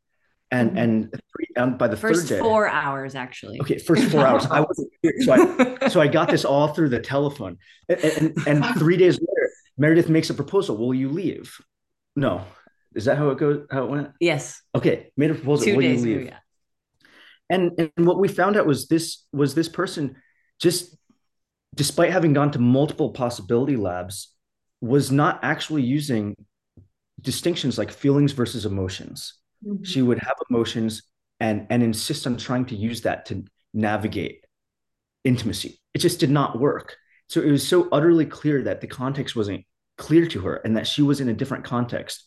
And 0.51 0.71
mm-hmm. 0.71 0.79
and, 0.79 1.11
three, 1.13 1.47
and 1.57 1.79
by 1.79 1.89
the 1.89 1.97
first 1.97 2.29
third 2.29 2.37
day 2.37 2.41
four 2.41 2.69
hours 2.69 3.15
actually. 3.15 3.61
Okay 3.61 3.79
first 3.79 4.11
four 4.11 4.25
hours. 4.27 4.47
I 4.47 4.61
wasn't 4.61 4.93
here 5.03 5.15
so 5.21 5.33
i 5.33 5.89
so 5.89 6.01
i 6.01 6.07
got 6.07 6.29
this 6.29 6.45
all 6.45 6.69
through 6.69 6.91
the 6.91 7.01
telephone. 7.01 7.59
And, 7.89 8.05
and, 8.05 8.47
and 8.47 8.79
three 8.79 8.97
days 8.97 9.15
later 9.15 9.51
meredith 9.77 10.09
makes 10.09 10.31
a 10.31 10.35
proposal. 10.35 10.77
Will 10.77 10.95
you 10.95 11.09
leave? 11.09 11.57
No. 12.17 12.45
Is 12.95 13.07
that 13.07 13.19
how 13.19 13.31
it 13.31 13.39
goes 13.39 13.67
how 13.71 13.85
it 13.85 13.91
went? 13.91 14.11
Yes. 14.21 14.63
Okay 14.75 15.11
made 15.17 15.31
a 15.31 15.35
proposal. 15.35 15.67
Two 15.67 15.77
will 15.77 15.83
days 15.83 16.05
you 16.05 16.11
leave? 16.13 16.27
ago, 16.27 16.31
yeah. 16.31 16.39
And 17.51 17.73
and 17.79 18.07
what 18.07 18.19
we 18.19 18.29
found 18.29 18.57
out 18.57 18.67
was 18.67 18.89
this 18.89 19.25
was 19.33 19.55
this 19.55 19.69
person 19.69 20.17
just 20.61 20.97
despite 21.75 22.11
having 22.11 22.33
gone 22.33 22.51
to 22.53 22.59
multiple 22.59 23.11
possibility 23.11 23.77
labs, 23.77 24.35
was 24.81 25.11
not 25.11 25.41
actually 25.43 25.83
using 25.83 26.35
distinctions 27.21 27.79
like 27.79 27.91
feelings 27.91 28.33
versus 28.33 28.67
emotions. 28.67 29.35
Mm-hmm. 29.67 29.83
She 29.83 30.03
would 30.03 30.19
have 30.19 30.37
emotions 30.51 31.03
and 31.41 31.67
and 31.71 31.83
insist 31.83 32.27
on 32.27 32.37
trying 32.37 32.67
to 32.67 32.77
use 32.77 33.03
that 33.03 33.27
to 33.27 33.45
navigate 33.73 34.45
intimacy. 35.25 35.81
It 35.95 35.99
just 35.99 36.21
did 36.21 36.31
not 36.31 36.61
work. 36.61 36.97
So 37.29 37.41
it 37.41 37.51
was 37.51 37.67
so 37.67 37.89
utterly 37.91 38.27
clear 38.27 38.63
that 38.63 38.81
the 38.81 38.87
context 38.87 39.35
wasn't 39.35 39.65
clear 39.97 40.27
to 40.27 40.41
her 40.41 40.57
and 40.57 40.77
that 40.77 40.87
she 40.87 41.03
was 41.03 41.21
in 41.21 41.29
a 41.29 41.35
different 41.35 41.65
context. 41.65 42.25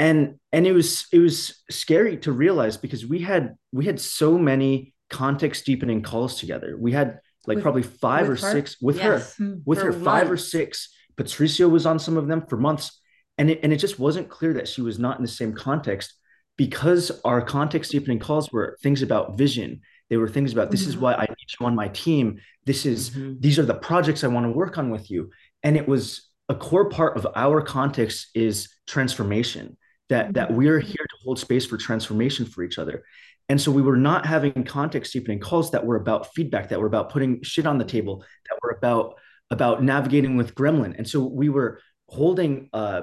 And 0.00 0.36
and 0.50 0.66
it 0.66 0.72
was 0.72 1.06
it 1.12 1.18
was 1.18 1.62
scary 1.70 2.16
to 2.18 2.32
realize 2.32 2.78
because 2.78 3.06
we 3.06 3.18
had 3.18 3.56
we 3.70 3.84
had 3.84 4.00
so 4.00 4.38
many 4.38 4.94
context 5.10 5.66
deepening 5.66 6.02
calls 6.02 6.40
together. 6.40 6.74
We 6.78 6.92
had 6.92 7.20
like 7.46 7.56
with, 7.56 7.62
probably 7.62 7.82
five 7.82 8.26
or 8.26 8.30
her? 8.30 8.36
six 8.36 8.80
with 8.80 8.96
yes. 8.96 9.36
her, 9.36 9.58
with 9.66 9.78
for 9.78 9.84
her 9.84 9.92
months. 9.92 10.04
five 10.06 10.30
or 10.30 10.38
six. 10.38 10.88
Patricio 11.18 11.68
was 11.68 11.84
on 11.84 11.98
some 11.98 12.16
of 12.16 12.28
them 12.28 12.46
for 12.48 12.56
months, 12.56 12.98
and 13.36 13.50
it 13.50 13.60
and 13.62 13.74
it 13.74 13.76
just 13.76 13.98
wasn't 13.98 14.30
clear 14.30 14.54
that 14.54 14.68
she 14.68 14.80
was 14.80 14.98
not 14.98 15.18
in 15.18 15.22
the 15.22 15.28
same 15.28 15.52
context 15.52 16.14
because 16.56 17.20
our 17.22 17.42
context 17.42 17.92
deepening 17.92 18.20
calls 18.20 18.50
were 18.50 18.78
things 18.82 19.02
about 19.02 19.36
vision. 19.36 19.82
They 20.08 20.16
were 20.16 20.30
things 20.30 20.54
about 20.54 20.70
this 20.70 20.80
mm-hmm. 20.80 20.90
is 20.90 20.96
why 20.96 21.12
I 21.12 21.26
need 21.26 21.50
you 21.60 21.66
on 21.66 21.74
my 21.74 21.88
team. 21.88 22.40
This 22.64 22.86
is 22.86 23.10
mm-hmm. 23.10 23.34
these 23.38 23.58
are 23.58 23.66
the 23.66 23.74
projects 23.74 24.24
I 24.24 24.28
want 24.28 24.46
to 24.46 24.52
work 24.52 24.78
on 24.78 24.88
with 24.88 25.10
you, 25.10 25.30
and 25.62 25.76
it 25.76 25.86
was 25.86 26.30
a 26.48 26.54
core 26.54 26.88
part 26.88 27.18
of 27.18 27.26
our 27.36 27.60
context 27.60 28.28
is 28.34 28.70
transformation 28.86 29.76
that 30.10 30.26
mm-hmm. 30.26 30.32
that 30.34 30.52
we're 30.52 30.80
here 30.80 31.06
to 31.08 31.16
hold 31.24 31.38
space 31.38 31.66
for 31.66 31.76
transformation 31.76 32.44
for 32.44 32.62
each 32.62 32.78
other 32.78 33.02
and 33.50 33.60
so 33.60 33.72
we 33.72 33.82
were 33.82 33.96
not 33.96 34.26
having 34.26 34.62
context 34.62 35.12
deepening 35.12 35.40
calls 35.40 35.72
that 35.72 35.84
were 35.84 35.96
about 35.96 36.32
feedback, 36.34 36.68
that 36.68 36.78
were 36.80 36.86
about 36.86 37.10
putting 37.10 37.42
shit 37.42 37.66
on 37.66 37.78
the 37.78 37.84
table, 37.84 38.24
that 38.48 38.56
were 38.62 38.76
about 38.78 39.18
about 39.50 39.82
navigating 39.82 40.36
with 40.36 40.54
Gremlin. 40.54 40.94
And 40.96 41.08
so 41.08 41.24
we 41.24 41.48
were 41.48 41.80
holding 42.08 42.70
uh, 42.72 43.02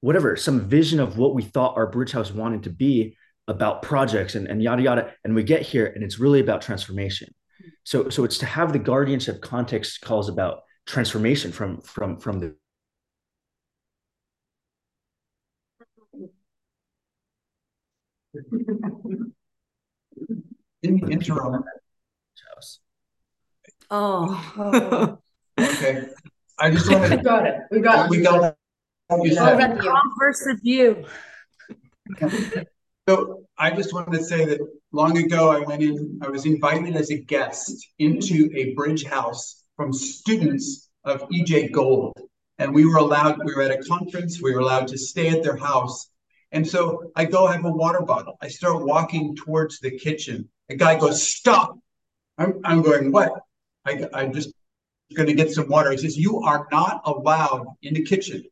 whatever 0.00 0.36
some 0.36 0.60
vision 0.60 1.00
of 1.00 1.18
what 1.18 1.34
we 1.34 1.42
thought 1.42 1.76
our 1.76 1.88
bridge 1.88 2.12
house 2.12 2.30
wanted 2.30 2.62
to 2.62 2.70
be 2.70 3.16
about 3.48 3.82
projects 3.82 4.36
and, 4.36 4.46
and 4.46 4.62
yada 4.62 4.80
yada. 4.80 5.14
And 5.24 5.34
we 5.34 5.42
get 5.42 5.62
here 5.62 5.86
and 5.86 6.04
it's 6.04 6.20
really 6.20 6.38
about 6.38 6.62
transformation. 6.62 7.34
So 7.82 8.10
so 8.10 8.22
it's 8.22 8.38
to 8.38 8.46
have 8.46 8.72
the 8.72 8.78
guardianship 8.78 9.40
context 9.40 10.02
calls 10.02 10.28
about 10.28 10.60
transformation 10.86 11.50
from 11.50 11.80
from 11.80 12.20
from 12.20 12.38
the 12.38 12.54
in 18.34 19.32
the 20.82 21.08
interim. 21.10 21.64
Oh. 23.90 25.18
okay. 25.58 26.08
I 26.58 26.70
just 26.70 26.90
want 26.90 27.10
to. 27.10 27.16
We 27.16 27.22
got 27.22 27.46
it. 27.46 27.60
We 27.70 27.80
got 27.80 28.10
it. 28.10 28.10
We 28.10 29.34
got 29.34 29.60
it. 29.60 29.80
Converse 29.80 30.46
you. 30.62 31.04
So 33.08 33.44
I 33.56 33.70
just 33.70 33.94
wanted 33.94 34.18
to 34.18 34.24
say 34.24 34.44
that 34.44 34.60
long 34.92 35.16
ago 35.16 35.50
I 35.50 35.60
went 35.60 35.82
in, 35.82 36.20
I 36.22 36.28
was 36.28 36.44
invited 36.44 36.94
as 36.94 37.10
a 37.10 37.16
guest 37.16 37.88
into 37.98 38.50
a 38.54 38.74
bridge 38.74 39.04
house 39.04 39.64
from 39.76 39.94
students 39.94 40.90
of 41.04 41.22
EJ 41.30 41.72
Gold. 41.72 42.12
And 42.58 42.74
we 42.74 42.84
were 42.84 42.98
allowed, 42.98 43.38
we 43.42 43.54
were 43.54 43.62
at 43.62 43.70
a 43.70 43.82
conference, 43.82 44.42
we 44.42 44.52
were 44.52 44.60
allowed 44.60 44.88
to 44.88 44.98
stay 44.98 45.28
at 45.28 45.42
their 45.42 45.56
house. 45.56 46.10
And 46.52 46.66
so 46.66 47.10
I 47.14 47.24
go 47.24 47.46
I 47.46 47.56
have 47.56 47.64
a 47.64 47.70
water 47.70 48.00
bottle. 48.00 48.38
I 48.40 48.48
start 48.48 48.84
walking 48.84 49.36
towards 49.36 49.80
the 49.80 49.90
kitchen 49.90 50.48
A 50.68 50.76
guy 50.76 50.98
goes, 50.98 51.22
stop. 51.22 51.78
I'm, 52.36 52.60
I'm 52.64 52.82
going, 52.82 53.12
what? 53.12 53.32
I, 53.84 54.06
I'm 54.14 54.32
just 54.32 54.52
going 55.14 55.28
to 55.28 55.34
get 55.34 55.50
some 55.50 55.68
water. 55.68 55.90
He 55.90 55.98
says, 55.98 56.16
you 56.16 56.40
are 56.40 56.66
not 56.70 57.02
allowed 57.04 57.66
in 57.82 57.94
the 57.94 58.04
kitchen. 58.04 58.44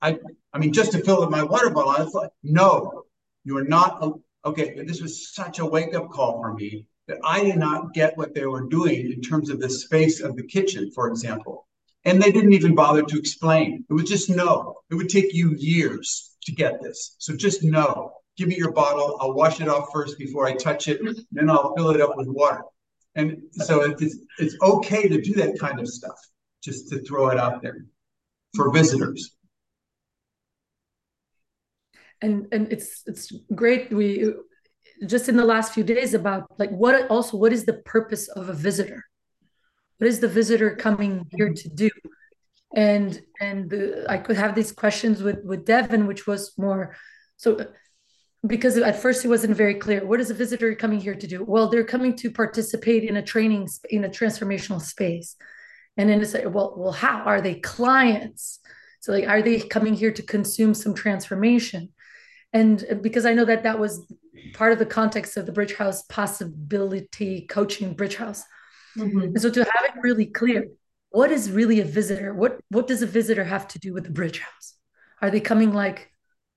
I, 0.00 0.18
I 0.52 0.58
mean, 0.58 0.72
just 0.72 0.92
to 0.92 1.04
fill 1.04 1.22
up 1.22 1.30
my 1.30 1.42
water 1.42 1.70
bottle. 1.70 1.92
I 1.92 2.02
was 2.02 2.14
like, 2.14 2.30
no, 2.42 3.04
you 3.44 3.56
are 3.58 3.64
not. 3.64 4.02
Okay, 4.44 4.82
this 4.84 5.00
was 5.00 5.32
such 5.32 5.58
a 5.58 5.66
wake 5.66 5.94
up 5.94 6.10
call 6.10 6.40
for 6.40 6.52
me 6.54 6.86
that 7.06 7.18
I 7.24 7.44
did 7.44 7.56
not 7.56 7.94
get 7.94 8.16
what 8.16 8.34
they 8.34 8.46
were 8.46 8.68
doing 8.68 9.12
in 9.12 9.20
terms 9.20 9.50
of 9.50 9.60
the 9.60 9.70
space 9.70 10.20
of 10.20 10.36
the 10.36 10.42
kitchen, 10.42 10.90
for 10.90 11.08
example. 11.08 11.66
And 12.04 12.20
they 12.20 12.32
didn't 12.32 12.54
even 12.54 12.74
bother 12.74 13.02
to 13.02 13.18
explain. 13.18 13.84
It 13.88 13.92
was 13.92 14.08
just 14.08 14.28
no. 14.28 14.80
It 14.90 14.96
would 14.96 15.08
take 15.08 15.32
you 15.32 15.54
years 15.56 16.31
to 16.44 16.52
get 16.52 16.82
this. 16.82 17.16
So 17.18 17.36
just 17.36 17.62
know, 17.62 18.12
give 18.36 18.48
me 18.48 18.56
your 18.56 18.72
bottle. 18.72 19.18
I'll 19.20 19.34
wash 19.34 19.60
it 19.60 19.68
off 19.68 19.88
first 19.92 20.18
before 20.18 20.46
I 20.46 20.54
touch 20.54 20.88
it. 20.88 21.00
Then 21.30 21.50
I'll 21.50 21.74
fill 21.76 21.90
it 21.90 22.00
up 22.00 22.16
with 22.16 22.28
water. 22.28 22.62
And 23.14 23.42
so 23.52 23.82
it's 23.82 24.18
it's 24.38 24.56
okay 24.62 25.08
to 25.08 25.20
do 25.20 25.34
that 25.34 25.58
kind 25.58 25.78
of 25.78 25.86
stuff, 25.86 26.18
just 26.62 26.88
to 26.90 27.02
throw 27.02 27.28
it 27.28 27.38
out 27.38 27.62
there 27.62 27.84
for 28.54 28.72
visitors. 28.72 29.36
And 32.22 32.46
and 32.52 32.72
it's 32.72 33.02
it's 33.06 33.32
great. 33.54 33.92
We 33.92 34.32
just 35.06 35.28
in 35.28 35.36
the 35.36 35.44
last 35.44 35.74
few 35.74 35.84
days 35.84 36.14
about 36.14 36.46
like 36.58 36.70
what 36.70 37.10
also 37.10 37.36
what 37.36 37.52
is 37.52 37.64
the 37.64 37.74
purpose 37.84 38.28
of 38.28 38.48
a 38.48 38.54
visitor? 38.54 39.04
What 39.98 40.08
is 40.08 40.20
the 40.20 40.28
visitor 40.28 40.74
coming 40.74 41.26
here 41.36 41.52
to 41.52 41.68
do? 41.68 41.90
And 42.74 43.20
and 43.40 43.68
the, 43.68 44.06
I 44.08 44.18
could 44.18 44.36
have 44.36 44.54
these 44.54 44.72
questions 44.72 45.22
with 45.22 45.44
with 45.44 45.66
Devin, 45.66 46.06
which 46.06 46.26
was 46.26 46.52
more 46.56 46.96
so 47.36 47.66
because 48.46 48.76
at 48.76 49.00
first 49.00 49.24
it 49.24 49.28
wasn't 49.28 49.56
very 49.56 49.74
clear 49.74 50.04
what 50.04 50.20
is 50.20 50.30
a 50.30 50.34
visitor 50.34 50.74
coming 50.74 51.00
here 51.00 51.14
to 51.14 51.26
do? 51.26 51.44
Well 51.44 51.68
they're 51.68 51.84
coming 51.84 52.16
to 52.16 52.30
participate 52.30 53.04
in 53.04 53.16
a 53.16 53.22
training 53.22 53.68
in 53.90 54.04
a 54.04 54.08
transformational 54.08 54.80
space. 54.80 55.36
And 55.96 56.08
then 56.08 56.20
it's 56.22 56.34
like 56.34 56.44
well 56.46 56.74
well 56.76 56.92
how? 56.92 57.22
Are 57.24 57.40
they 57.40 57.56
clients? 57.56 58.60
So 59.00 59.12
like 59.12 59.28
are 59.28 59.42
they 59.42 59.60
coming 59.60 59.94
here 59.94 60.12
to 60.12 60.22
consume 60.22 60.74
some 60.74 60.94
transformation? 60.94 61.90
And 62.54 63.00
because 63.00 63.26
i 63.26 63.34
know 63.34 63.44
that 63.44 63.62
that 63.62 63.78
was 63.78 64.06
part 64.54 64.72
of 64.72 64.78
the 64.78 64.86
context 64.86 65.36
of 65.36 65.46
the 65.46 65.52
bridge 65.52 65.74
house 65.74 66.02
possibility 66.02 67.46
coaching 67.48 67.94
bridge 67.94 68.16
house 68.16 68.44
mm-hmm. 68.96 69.20
and 69.20 69.40
so 69.40 69.50
to 69.50 69.60
have 69.60 69.84
it 69.84 69.92
really 70.02 70.26
clear 70.26 70.66
what 71.12 71.30
is 71.30 71.50
really 71.50 71.80
a 71.80 71.84
visitor? 71.84 72.34
What 72.34 72.60
what 72.70 72.86
does 72.86 73.02
a 73.02 73.06
visitor 73.06 73.44
have 73.44 73.68
to 73.68 73.78
do 73.78 73.92
with 73.92 74.04
the 74.04 74.10
bridge 74.10 74.40
house? 74.40 74.74
Are 75.20 75.30
they 75.30 75.40
coming 75.40 75.72
like 75.72 76.10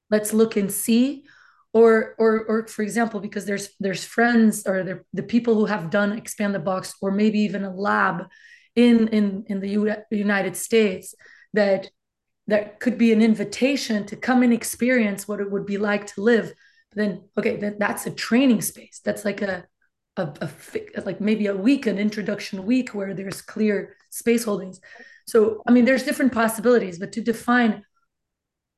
let's 0.09 0.33
look 0.33 0.55
and 0.55 0.71
see? 0.71 1.25
Or 1.73 2.15
or 2.17 2.45
or 2.45 2.67
for 2.67 2.83
example 2.83 3.19
because 3.19 3.45
there's 3.45 3.69
there's 3.81 4.05
friends 4.05 4.65
or 4.65 5.03
the 5.13 5.23
people 5.23 5.55
who 5.55 5.65
have 5.65 5.89
done 5.89 6.13
expand 6.13 6.55
the 6.55 6.59
box 6.59 6.93
or 7.01 7.11
maybe 7.11 7.39
even 7.39 7.65
a 7.65 7.75
lab 7.75 8.27
in 8.75 9.09
in 9.09 9.43
in 9.47 9.59
the 9.59 9.69
U- 9.69 10.03
united 10.09 10.55
states 10.55 11.13
that 11.53 11.89
that 12.47 12.79
could 12.79 12.97
be 12.97 13.11
an 13.11 13.21
invitation 13.21 14.05
to 14.05 14.15
come 14.15 14.43
and 14.43 14.53
experience 14.53 15.27
what 15.27 15.39
it 15.39 15.51
would 15.51 15.65
be 15.65 15.77
like 15.77 16.07
to 16.07 16.21
live. 16.21 16.53
Then 16.93 17.27
okay 17.37 17.57
then 17.57 17.75
that's 17.77 18.05
a 18.05 18.11
training 18.11 18.61
space. 18.61 19.01
That's 19.03 19.25
like 19.25 19.41
a, 19.41 19.65
a, 20.15 20.29
a 20.41 21.01
like 21.01 21.19
maybe 21.19 21.47
a 21.47 21.55
week 21.55 21.87
an 21.87 21.97
introduction 21.97 22.65
week 22.65 22.95
where 22.95 23.13
there's 23.13 23.41
clear 23.41 23.97
space 24.15 24.43
holdings. 24.43 24.79
So 25.27 25.61
i 25.67 25.71
mean 25.71 25.85
there's 25.85 26.03
different 26.03 26.33
possibilities 26.33 26.99
but 26.99 27.11
to 27.13 27.21
define 27.21 27.83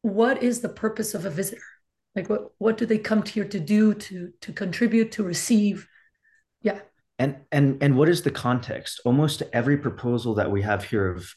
what 0.02 0.42
is 0.42 0.62
the 0.62 0.70
purpose 0.70 1.14
of 1.14 1.26
a 1.26 1.30
visitor? 1.30 1.62
Like 2.16 2.30
what 2.30 2.52
what 2.58 2.78
do 2.78 2.86
they 2.86 2.98
come 2.98 3.24
here 3.24 3.46
to 3.46 3.60
do 3.60 3.94
to 3.94 4.32
to 4.42 4.54
contribute 4.54 5.12
to 5.14 5.24
receive? 5.24 5.88
Yeah. 6.62 6.80
And 7.20 7.38
and 7.52 7.82
and 7.82 7.98
what 7.98 8.10
is 8.10 8.22
the 8.22 8.32
context? 8.32 9.02
Almost 9.06 9.44
every 9.54 9.78
proposal 9.78 10.36
that 10.36 10.50
we 10.52 10.62
have 10.62 10.84
here 10.84 11.12
of 11.12 11.34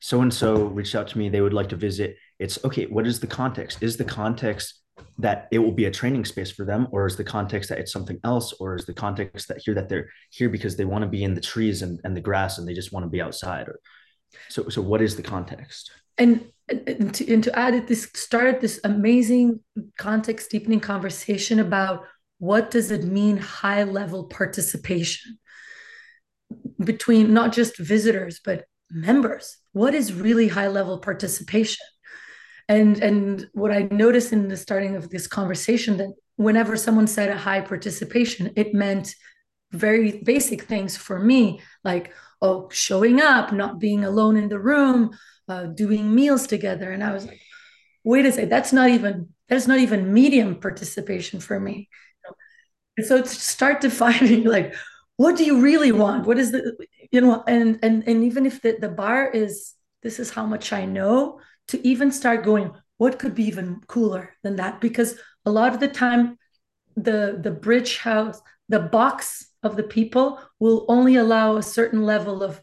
so 0.00 0.20
and 0.20 0.32
so 0.32 0.66
reached 0.66 0.94
out 0.94 1.08
to 1.08 1.18
me 1.18 1.28
they 1.28 1.40
would 1.40 1.54
like 1.54 1.68
to 1.70 1.76
visit. 1.76 2.16
It's 2.38 2.58
okay 2.64 2.86
what 2.86 3.06
is 3.06 3.20
the 3.20 3.26
context? 3.26 3.82
Is 3.82 3.96
the 3.96 4.04
context 4.04 4.80
that 5.18 5.48
it 5.50 5.58
will 5.58 5.72
be 5.72 5.84
a 5.84 5.90
training 5.90 6.24
space 6.24 6.50
for 6.50 6.64
them 6.64 6.88
or 6.90 7.06
is 7.06 7.16
the 7.16 7.24
context 7.24 7.68
that 7.68 7.78
it's 7.78 7.92
something 7.92 8.18
else 8.24 8.52
or 8.54 8.74
is 8.74 8.84
the 8.84 8.94
context 8.94 9.48
that 9.48 9.58
here 9.58 9.74
that 9.74 9.88
they're 9.88 10.08
here 10.30 10.48
because 10.48 10.76
they 10.76 10.84
want 10.84 11.02
to 11.02 11.08
be 11.08 11.24
in 11.24 11.34
the 11.34 11.40
trees 11.40 11.82
and, 11.82 12.00
and 12.04 12.16
the 12.16 12.20
grass 12.20 12.58
and 12.58 12.66
they 12.66 12.74
just 12.74 12.92
want 12.92 13.04
to 13.04 13.10
be 13.10 13.20
outside 13.20 13.68
or 13.68 13.80
so 14.48 14.68
so 14.68 14.82
what 14.82 15.02
is 15.02 15.16
the 15.16 15.22
context? 15.22 15.90
And 16.18 16.46
and 16.68 17.12
to, 17.14 17.32
and 17.32 17.44
to 17.44 17.58
add 17.58 17.74
it 17.74 17.86
this 17.86 18.10
started 18.14 18.60
this 18.60 18.80
amazing 18.84 19.60
context 19.98 20.50
deepening 20.50 20.80
conversation 20.80 21.60
about 21.60 22.04
what 22.38 22.70
does 22.70 22.90
it 22.90 23.04
mean 23.04 23.36
high 23.36 23.84
level 23.84 24.24
participation 24.24 25.38
between 26.82 27.34
not 27.34 27.52
just 27.52 27.78
visitors 27.78 28.40
but 28.44 28.64
members. 28.90 29.58
What 29.72 29.94
is 29.94 30.12
really 30.12 30.48
high 30.48 30.68
level 30.68 30.98
participation 30.98 31.84
and 32.68 33.02
and 33.02 33.48
what 33.52 33.70
i 33.70 33.82
noticed 33.90 34.32
in 34.32 34.48
the 34.48 34.56
starting 34.56 34.96
of 34.96 35.10
this 35.10 35.26
conversation 35.26 35.96
that 35.96 36.12
whenever 36.36 36.76
someone 36.76 37.06
said 37.06 37.28
a 37.28 37.36
high 37.36 37.60
participation 37.60 38.52
it 38.56 38.74
meant 38.74 39.14
very 39.72 40.22
basic 40.22 40.62
things 40.62 40.96
for 40.96 41.18
me 41.18 41.60
like 41.82 42.12
oh 42.40 42.68
showing 42.70 43.20
up 43.20 43.52
not 43.52 43.78
being 43.78 44.04
alone 44.04 44.36
in 44.36 44.48
the 44.48 44.58
room 44.58 45.10
uh, 45.48 45.64
doing 45.64 46.14
meals 46.14 46.46
together. 46.46 46.90
And 46.90 47.02
i 47.02 47.12
was 47.12 47.26
like 47.26 47.40
wait 48.04 48.26
a 48.26 48.32
second 48.32 48.50
that's 48.50 48.72
not 48.72 48.88
even 48.90 49.28
that's 49.48 49.66
not 49.66 49.78
even 49.78 50.12
medium 50.12 50.56
participation 50.56 51.38
for 51.38 51.60
me. 51.60 51.88
And 52.96 53.06
so 53.06 53.20
to 53.20 53.28
start 53.28 53.80
defining 53.88 54.44
like 54.44 54.74
what 55.16 55.36
do 55.36 55.44
you 55.44 55.60
really 55.60 55.92
want? 55.92 56.26
What 56.26 56.38
is 56.38 56.50
the 56.52 56.76
you 57.10 57.20
know 57.20 57.44
and 57.46 57.78
and 57.82 58.06
and 58.06 58.24
even 58.24 58.46
if 58.46 58.62
the, 58.62 58.76
the 58.80 58.88
bar 58.88 59.28
is 59.28 59.74
this 60.02 60.18
is 60.18 60.30
how 60.30 60.44
much 60.44 60.72
i 60.72 60.84
know 60.84 61.40
to 61.68 61.86
even 61.86 62.10
start 62.10 62.44
going 62.44 62.72
what 62.96 63.18
could 63.18 63.34
be 63.34 63.44
even 63.44 63.80
cooler 63.86 64.30
than 64.42 64.56
that? 64.56 64.80
Because 64.80 65.18
a 65.44 65.50
lot 65.50 65.74
of 65.74 65.80
the 65.80 65.88
time 65.88 66.38
the 66.96 67.38
the 67.42 67.50
bridge 67.50 67.98
house 67.98 68.40
the 68.68 68.78
box 68.78 69.50
of 69.62 69.76
the 69.76 69.82
people 69.82 70.40
will 70.60 70.86
only 70.88 71.16
allow 71.16 71.56
a 71.56 71.62
certain 71.62 72.02
level 72.02 72.42
of 72.42 72.62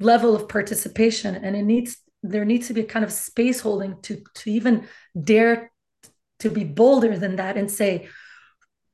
level 0.00 0.34
of 0.34 0.48
participation. 0.48 1.34
And 1.34 1.56
it 1.56 1.62
needs 1.62 1.96
there 2.22 2.44
needs 2.44 2.66
to 2.66 2.74
be 2.74 2.80
a 2.80 2.84
kind 2.84 3.04
of 3.04 3.12
space 3.12 3.60
holding 3.60 4.00
to 4.02 4.22
to 4.34 4.50
even 4.50 4.88
dare 5.22 5.70
to 6.40 6.50
be 6.50 6.64
bolder 6.64 7.16
than 7.16 7.36
that 7.36 7.56
and 7.56 7.70
say 7.70 8.08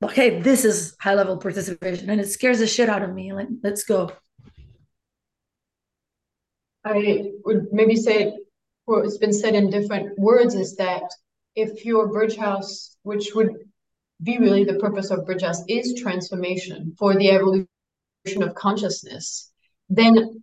okay 0.02 0.40
this 0.40 0.64
is 0.64 0.94
high 1.00 1.14
level 1.14 1.36
participation 1.36 2.10
and 2.10 2.20
it 2.20 2.28
scares 2.28 2.58
the 2.58 2.66
shit 2.66 2.88
out 2.88 3.02
of 3.02 3.12
me. 3.12 3.32
Like 3.32 3.48
let's 3.62 3.84
go. 3.84 4.12
I 6.84 7.30
would 7.44 7.68
maybe 7.72 7.96
say 7.96 8.34
it's 8.88 9.18
been 9.18 9.32
said 9.32 9.54
in 9.54 9.70
different 9.70 10.18
words 10.18 10.54
is 10.54 10.76
that 10.76 11.02
if 11.54 11.84
your 11.84 12.08
bridge 12.08 12.36
house 12.36 12.96
which 13.02 13.34
would 13.34 13.50
be 14.22 14.38
really 14.38 14.64
the 14.64 14.78
purpose 14.78 15.10
of 15.10 15.26
bridge 15.26 15.42
house 15.42 15.62
is 15.68 16.00
transformation 16.00 16.94
for 16.98 17.14
the 17.16 17.30
evolution 17.30 17.68
of 18.42 18.54
consciousness 18.54 19.50
then 19.88 20.42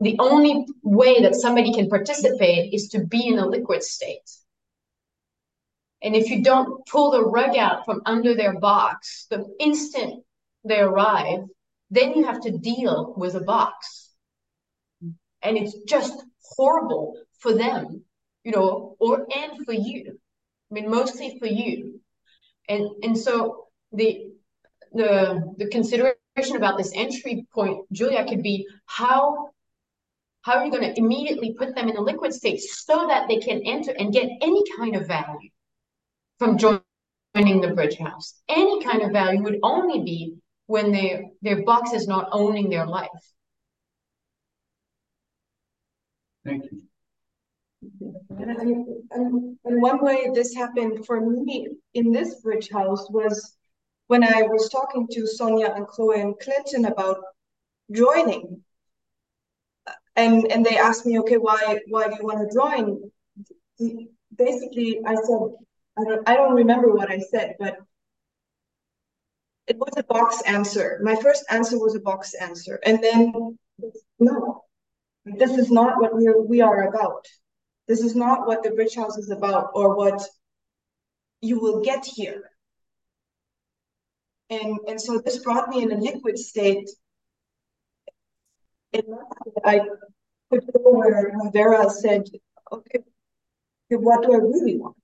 the 0.00 0.16
only 0.18 0.66
way 0.82 1.22
that 1.22 1.34
somebody 1.34 1.72
can 1.72 1.88
participate 1.88 2.74
is 2.74 2.88
to 2.88 3.04
be 3.06 3.28
in 3.28 3.38
a 3.38 3.46
liquid 3.46 3.82
state. 3.82 4.30
And 6.02 6.14
if 6.14 6.28
you 6.28 6.42
don't 6.42 6.86
pull 6.86 7.12
the 7.12 7.24
rug 7.24 7.56
out 7.56 7.84
from 7.84 8.02
under 8.04 8.34
their 8.34 8.58
box 8.58 9.26
the 9.30 9.46
instant 9.58 10.22
they 10.64 10.80
arrive, 10.80 11.44
then 11.90 12.12
you 12.12 12.24
have 12.24 12.40
to 12.42 12.58
deal 12.58 13.14
with 13.16 13.34
a 13.34 13.40
box. 13.40 14.10
And 15.40 15.56
it's 15.56 15.74
just 15.86 16.22
horrible 16.56 17.16
for 17.38 17.52
them, 17.52 18.02
you 18.44 18.52
know, 18.52 18.96
or 18.98 19.26
and 19.34 19.64
for 19.64 19.72
you. 19.72 20.18
I 20.70 20.74
mean, 20.74 20.90
mostly 20.90 21.38
for 21.38 21.46
you. 21.46 22.00
And 22.68 22.88
and 23.02 23.18
so 23.18 23.68
the 23.92 24.32
the 24.92 25.54
the 25.58 25.68
consideration 25.68 26.56
about 26.56 26.78
this 26.78 26.92
entry 26.94 27.46
point, 27.52 27.86
Julia, 27.92 28.24
could 28.26 28.42
be 28.42 28.66
how 28.86 29.50
how 30.42 30.58
are 30.58 30.64
you 30.64 30.70
going 30.70 30.82
to 30.82 30.98
immediately 30.98 31.54
put 31.54 31.74
them 31.74 31.88
in 31.88 31.96
a 31.96 32.00
liquid 32.02 32.34
state 32.34 32.60
so 32.60 33.06
that 33.08 33.28
they 33.28 33.38
can 33.38 33.62
enter 33.64 33.92
and 33.98 34.12
get 34.12 34.28
any 34.42 34.62
kind 34.76 34.94
of 34.94 35.06
value 35.06 35.48
from 36.38 36.58
joining 36.58 37.60
the 37.60 37.72
bridge 37.74 37.96
house? 37.96 38.34
Any 38.48 38.82
kind 38.82 39.02
of 39.02 39.12
value 39.12 39.42
would 39.42 39.58
only 39.62 40.02
be 40.02 40.36
when 40.66 40.92
their 40.92 41.24
their 41.42 41.64
box 41.64 41.92
is 41.92 42.06
not 42.06 42.28
owning 42.32 42.68
their 42.68 42.86
life. 42.86 43.08
Thank 46.44 46.64
you. 46.64 46.82
And, 48.38 48.50
and, 49.10 49.58
and 49.64 49.82
one 49.82 50.02
way 50.02 50.30
this 50.34 50.54
happened 50.54 51.04
for 51.06 51.20
me 51.20 51.68
in 51.92 52.12
this 52.12 52.40
bridge 52.40 52.70
house 52.70 53.10
was 53.10 53.56
when 54.06 54.24
I 54.24 54.42
was 54.42 54.68
talking 54.70 55.06
to 55.12 55.26
Sonia 55.26 55.72
and 55.74 55.86
Chloe 55.86 56.20
and 56.20 56.38
Clinton 56.38 56.86
about 56.86 57.18
joining 57.92 58.62
and 60.16 60.50
and 60.50 60.64
they 60.64 60.76
asked 60.78 61.06
me, 61.06 61.18
okay, 61.20 61.36
why 61.36 61.80
why 61.88 62.08
do 62.08 62.16
you 62.18 62.24
want 62.24 62.48
to 62.48 62.54
join? 62.54 63.10
Basically, 64.36 65.00
I 65.04 65.14
said 65.14 65.40
I 65.98 66.04
don't 66.04 66.28
I 66.28 66.36
don't 66.36 66.54
remember 66.54 66.92
what 66.92 67.10
I 67.10 67.18
said, 67.18 67.56
but 67.58 67.78
it 69.66 69.76
was 69.78 69.94
a 69.96 70.04
box 70.04 70.42
answer. 70.46 71.00
My 71.02 71.16
first 71.16 71.44
answer 71.50 71.78
was 71.78 71.94
a 71.94 72.00
box 72.00 72.34
answer, 72.34 72.78
and 72.84 73.02
then 73.02 73.58
no, 74.18 74.63
this 75.24 75.52
is 75.52 75.70
not 75.70 76.00
what 76.00 76.16
we 76.16 76.28
are, 76.28 76.40
we 76.40 76.60
are 76.60 76.88
about. 76.88 77.26
This 77.88 78.00
is 78.00 78.14
not 78.14 78.46
what 78.46 78.62
the 78.62 78.70
bridge 78.70 78.94
house 78.94 79.18
is 79.18 79.30
about, 79.30 79.70
or 79.74 79.96
what 79.96 80.22
you 81.40 81.60
will 81.60 81.82
get 81.82 82.04
here. 82.04 82.50
And 84.50 84.78
and 84.88 85.00
so 85.00 85.18
this 85.18 85.38
brought 85.38 85.68
me 85.68 85.82
in 85.82 85.92
a 85.92 85.96
liquid 85.96 86.38
state 86.38 86.88
And 88.94 89.02
I 89.64 89.80
could 90.50 90.64
go 90.72 90.92
where 90.92 91.32
Vera 91.52 91.90
said, 91.90 92.28
okay, 92.70 93.00
what 93.90 94.22
do 94.22 94.32
I 94.32 94.36
really 94.36 94.78
want? 94.78 94.96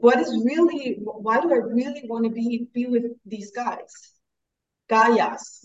What 0.00 0.18
is 0.18 0.28
really, 0.44 0.98
why 1.00 1.40
do 1.40 1.50
I 1.50 1.56
really 1.56 2.02
want 2.04 2.24
to 2.24 2.30
be, 2.30 2.68
be 2.74 2.86
with 2.86 3.04
these 3.24 3.52
guys? 3.52 4.12
Gaias. 4.88 5.60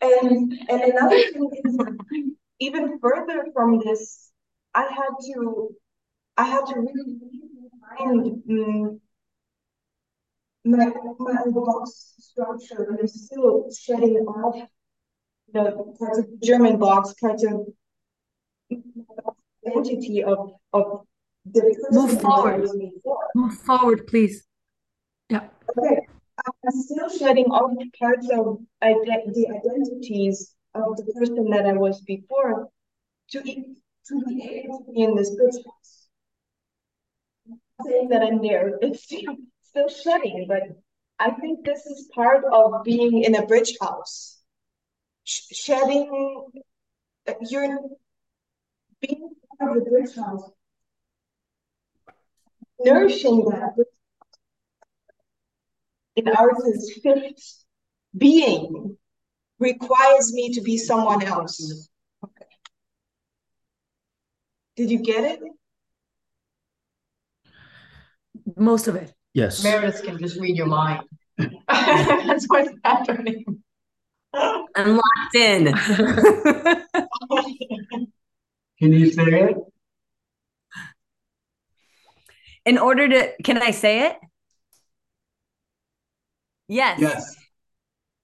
and, 0.00 0.52
and 0.68 0.82
another 0.82 1.18
thing 1.32 1.50
is, 1.64 1.78
even 2.60 2.98
further 3.00 3.46
from 3.52 3.78
this, 3.84 4.30
I 4.74 4.82
had 4.82 5.10
to, 5.26 5.70
I 6.36 6.44
had 6.44 6.66
to 6.66 6.80
really 6.80 7.18
find 7.98 8.42
um, 8.50 9.00
my, 10.64 10.92
my 11.18 11.42
box 11.46 12.14
structure 12.18 12.98
is 13.02 13.26
still 13.26 13.68
shedding 13.76 14.16
off 14.26 14.68
the 15.52 15.94
parts 15.98 16.18
of 16.18 16.26
the 16.26 16.38
German 16.42 16.78
box, 16.78 17.14
parts 17.14 17.44
of 17.44 17.66
identity 19.66 20.22
of 20.22 20.52
of 20.72 21.06
the 21.44 21.88
move 21.90 22.20
forward. 22.20 22.68
Move 23.34 23.54
forward, 23.54 24.06
please. 24.06 24.46
Yeah. 25.30 25.48
Okay. 25.78 26.06
I'm 26.64 26.72
still 26.72 27.08
shedding 27.08 27.46
off 27.46 27.70
parts 27.98 28.28
of 28.30 28.60
the 28.80 29.46
identities 29.52 30.54
of 30.74 30.96
the 30.96 31.12
person 31.14 31.50
that 31.50 31.66
I 31.66 31.72
was 31.72 32.00
before 32.00 32.68
to, 33.30 33.42
to 33.42 34.24
be 34.26 34.62
able 34.64 34.84
to 34.84 34.92
be 34.92 35.02
in 35.02 35.14
this 35.14 35.30
business. 35.30 36.08
saying 37.86 38.08
that 38.08 38.22
I'm 38.22 38.42
there. 38.42 38.78
It's 38.82 39.04
still 39.62 39.88
shedding, 39.88 40.46
but 40.48 40.62
I 41.20 41.30
think 41.30 41.64
this 41.64 41.86
is 41.86 42.10
part 42.12 42.44
of 42.44 42.82
being 42.82 43.22
in 43.22 43.36
a 43.36 43.46
bridge 43.46 43.76
house. 43.80 44.40
Sh 45.22 45.42
shedding, 45.52 46.50
uh, 47.28 47.34
you're 47.48 47.78
being 49.00 49.30
part 49.58 49.76
of 49.76 49.84
the 49.84 49.90
bridge 49.90 50.16
house, 50.16 50.50
nourishing 52.84 53.44
that 53.50 53.76
in 56.16 56.28
artist's 56.28 57.00
fifth 57.02 57.64
being 58.16 58.96
requires 59.58 60.32
me 60.32 60.52
to 60.54 60.60
be 60.60 60.76
someone 60.76 61.22
else. 61.22 61.88
Okay. 62.24 62.46
Did 64.76 64.90
you 64.90 64.98
get 64.98 65.24
it? 65.24 65.40
Most 68.56 68.88
of 68.88 68.96
it. 68.96 69.12
Yes. 69.34 69.62
Meredith 69.62 70.02
can 70.02 70.18
just 70.18 70.40
read 70.40 70.56
your 70.56 70.66
mind. 70.66 71.04
That's 71.68 72.46
what's 72.46 72.70
happening. 72.84 73.44
I'm 74.34 74.96
locked 74.96 75.34
in. 75.34 75.72
Can 78.78 78.92
you 78.94 79.12
say 79.12 79.24
it? 79.24 79.56
in 82.64 82.78
order 82.78 83.08
to, 83.08 83.32
can 83.42 83.62
I 83.62 83.70
say 83.70 84.06
it? 84.06 84.16
Yes. 86.70 87.00
Yes. 87.00 87.36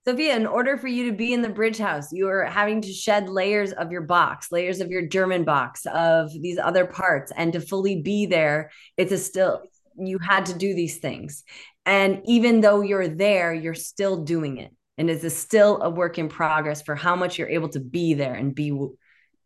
Sophia, 0.06 0.36
in 0.36 0.46
order 0.46 0.78
for 0.78 0.86
you 0.86 1.10
to 1.10 1.16
be 1.16 1.32
in 1.32 1.42
the 1.42 1.48
bridge 1.48 1.78
house, 1.78 2.12
you 2.12 2.28
are 2.28 2.44
having 2.44 2.80
to 2.80 2.92
shed 2.92 3.28
layers 3.28 3.72
of 3.72 3.90
your 3.90 4.02
box, 4.02 4.52
layers 4.52 4.80
of 4.80 4.88
your 4.88 5.04
German 5.04 5.42
box, 5.42 5.84
of 5.86 6.30
these 6.30 6.56
other 6.56 6.86
parts. 6.86 7.32
And 7.36 7.52
to 7.54 7.60
fully 7.60 8.02
be 8.02 8.26
there, 8.26 8.70
it's 8.96 9.10
a 9.10 9.18
still, 9.18 9.62
you 9.98 10.18
had 10.20 10.46
to 10.46 10.54
do 10.56 10.76
these 10.76 10.98
things. 10.98 11.42
And 11.84 12.22
even 12.26 12.60
though 12.60 12.82
you're 12.82 13.08
there, 13.08 13.52
you're 13.52 13.74
still 13.74 14.22
doing 14.22 14.58
it. 14.58 14.72
And 14.96 15.10
it's 15.10 15.24
a 15.24 15.30
still 15.30 15.82
a 15.82 15.90
work 15.90 16.16
in 16.16 16.28
progress 16.28 16.82
for 16.82 16.94
how 16.94 17.16
much 17.16 17.38
you're 17.38 17.48
able 17.48 17.70
to 17.70 17.80
be 17.80 18.14
there 18.14 18.34
and 18.34 18.54
be 18.54 18.78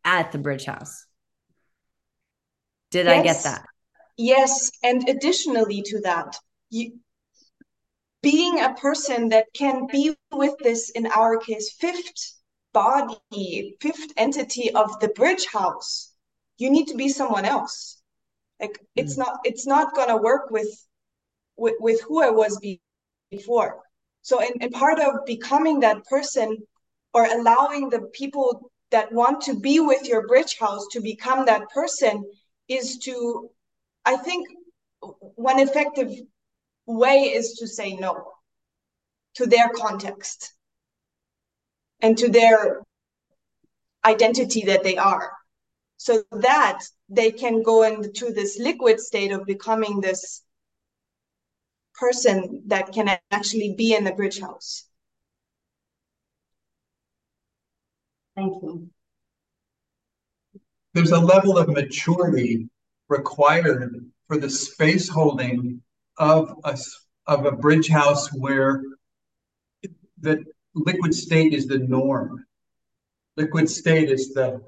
at 0.05 0.31
the 0.31 0.39
bridge 0.39 0.67
house. 0.67 1.07
Did 2.91 3.07
yes. 3.07 3.19
I 3.19 3.23
get 3.23 3.43
that? 3.45 3.65
Yes. 4.19 4.71
And 4.83 5.09
additionally 5.09 5.81
to 5.87 6.01
that, 6.03 6.37
you, 6.69 6.99
being 8.23 8.61
a 8.61 8.75
person 8.75 9.29
that 9.31 9.47
can 9.55 9.87
be 9.87 10.15
with 10.33 10.55
this, 10.59 10.91
in 10.91 11.07
our 11.07 11.39
case, 11.39 11.73
fifth 11.73 12.35
body, 12.73 13.77
fifth 13.81 14.13
entity 14.17 14.73
of 14.75 14.99
the 15.01 15.09
bridge 15.09 15.47
house, 15.47 16.13
you 16.59 16.71
need 16.71 16.87
to 16.89 16.97
be 16.97 17.09
someone 17.09 17.45
else. 17.45 18.01
Like 18.61 18.79
mm. 18.79 18.87
it's 18.97 19.17
not, 19.17 19.39
it's 19.45 19.67
not 19.67 19.95
gonna 19.95 20.17
work 20.17 20.51
with, 20.51 20.69
with, 21.57 21.75
with 21.81 22.03
who 22.03 22.23
I 22.23 22.31
was 22.31 22.61
before. 23.31 23.81
So, 24.23 24.41
and, 24.41 24.63
in 24.63 24.71
part 24.71 25.01
of 25.01 25.25
becoming 25.27 25.81
that 25.81 26.05
person 26.05 26.59
or 27.15 27.25
allowing 27.25 27.89
the 27.89 28.03
people 28.13 28.71
that 28.91 29.13
want 29.13 29.41
to 29.43 29.59
be 29.59 29.81
with 29.81 30.07
your 30.07 30.27
bridge 30.27 30.59
house 30.59 30.87
to 30.93 31.01
become 31.01 31.47
that 31.47 31.69
person 31.71 32.25
is 32.69 32.99
to, 32.99 33.51
I 34.05 34.17
think, 34.17 34.47
one 35.01 35.59
effective 35.59 36.11
way 36.91 37.33
is 37.33 37.55
to 37.55 37.67
say 37.67 37.95
no 37.95 38.33
to 39.35 39.47
their 39.47 39.69
context 39.71 40.53
and 42.01 42.17
to 42.19 42.29
their 42.29 42.83
identity 44.05 44.63
that 44.67 44.83
they 44.83 44.97
are 44.97 45.33
so 45.97 46.23
that 46.33 46.81
they 47.09 47.31
can 47.31 47.63
go 47.63 47.83
into 47.83 48.33
this 48.33 48.59
liquid 48.59 48.99
state 48.99 49.33
of 49.33 49.45
becoming 49.45 50.01
this 50.01 50.43
person 51.95 52.63
that 52.67 52.93
can 52.93 53.19
actually 53.31 53.75
be 53.77 53.95
in 53.95 54.05
the 54.05 54.13
bridge 54.13 54.41
house. 54.41 54.87
Thank 58.35 58.63
you. 58.63 58.89
There's 60.95 61.13
a 61.13 61.21
level 61.21 61.59
of 61.59 61.69
maturity 61.69 62.69
required 63.09 64.11
for 64.27 64.39
the 64.39 64.49
space 64.49 65.09
holding 65.09 65.83
of 66.21 66.55
a, 66.65 66.79
of 67.27 67.47
a 67.47 67.53
bridge 67.53 67.89
house 67.89 68.33
where 68.33 68.83
the 70.21 70.45
liquid 70.75 71.15
state 71.15 71.55
is 71.55 71.67
the 71.67 71.79
norm. 71.79 72.45
Liquid 73.37 73.69
state 73.71 74.11
is 74.11 74.35
the 74.35 74.61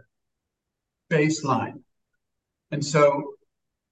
baseline. 1.10 1.82
And 2.70 2.84
so 2.84 3.34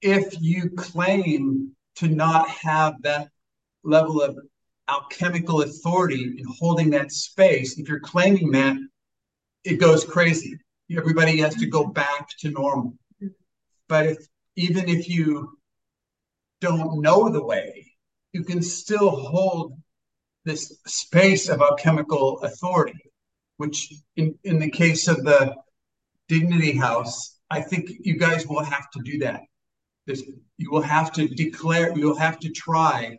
if 0.01 0.41
you 0.41 0.71
claim 0.71 1.77
to 1.97 2.09
not 2.09 2.49
have 2.49 2.95
that 3.03 3.29
level 3.85 4.23
of 4.23 4.39
alchemical 4.89 5.61
authority 5.61 6.35
in 6.39 6.45
holding 6.59 6.89
that 6.91 7.13
space, 7.13 7.79
if 7.79 7.89
you're 7.89 8.01
claiming 8.01 8.51
that, 8.53 8.79
it 9.65 9.75
goes 9.75 10.03
crazy. 10.03 10.57
Everybody 10.97 11.39
has 11.41 11.55
to 11.57 11.67
go 11.67 11.85
back 11.85 12.29
to 12.39 12.51
normal. 12.51 12.95
But 13.87 14.07
if 14.07 14.19
even 14.57 14.89
if 14.89 15.09
you 15.09 15.60
don't 16.61 17.01
know 17.01 17.29
the 17.29 17.43
way, 17.43 17.93
you 18.33 18.45
can 18.45 18.63
still 18.63 19.11
hold 19.11 19.75
this 20.45 20.81
space 20.87 21.49
of 21.49 21.61
alchemical 21.61 22.41
authority, 22.41 23.13
which 23.57 23.93
in, 24.17 24.39
in 24.45 24.59
the 24.59 24.71
case 24.71 25.09
of 25.09 25.25
the 25.25 25.55
Dignity 26.29 26.73
House, 26.73 27.39
I 27.51 27.61
think 27.61 27.91
you 28.01 28.17
guys 28.17 28.47
will 28.47 28.65
have 28.65 28.91
to 28.93 29.01
do 29.03 29.19
that. 29.19 29.43
This, 30.07 30.23
you 30.57 30.71
will 30.71 30.83
have 30.83 31.13
to 31.13 31.29
declare, 31.29 31.97
you'll 31.97 32.17
have 32.17 32.39
to 32.41 32.51
try 32.51 33.19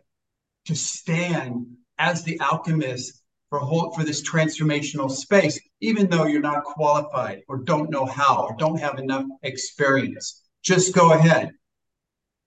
to 0.66 0.74
stand 0.74 1.66
as 1.98 2.24
the 2.24 2.40
alchemist 2.40 3.22
for 3.50 3.58
whole, 3.58 3.92
for 3.92 4.02
this 4.02 4.22
transformational 4.22 5.10
space, 5.10 5.60
even 5.80 6.08
though 6.08 6.26
you're 6.26 6.40
not 6.40 6.64
qualified 6.64 7.42
or 7.48 7.58
don't 7.58 7.90
know 7.90 8.06
how 8.06 8.46
or 8.48 8.56
don't 8.56 8.80
have 8.80 8.98
enough 8.98 9.26
experience. 9.42 10.42
Just 10.62 10.94
go 10.94 11.12
ahead 11.12 11.52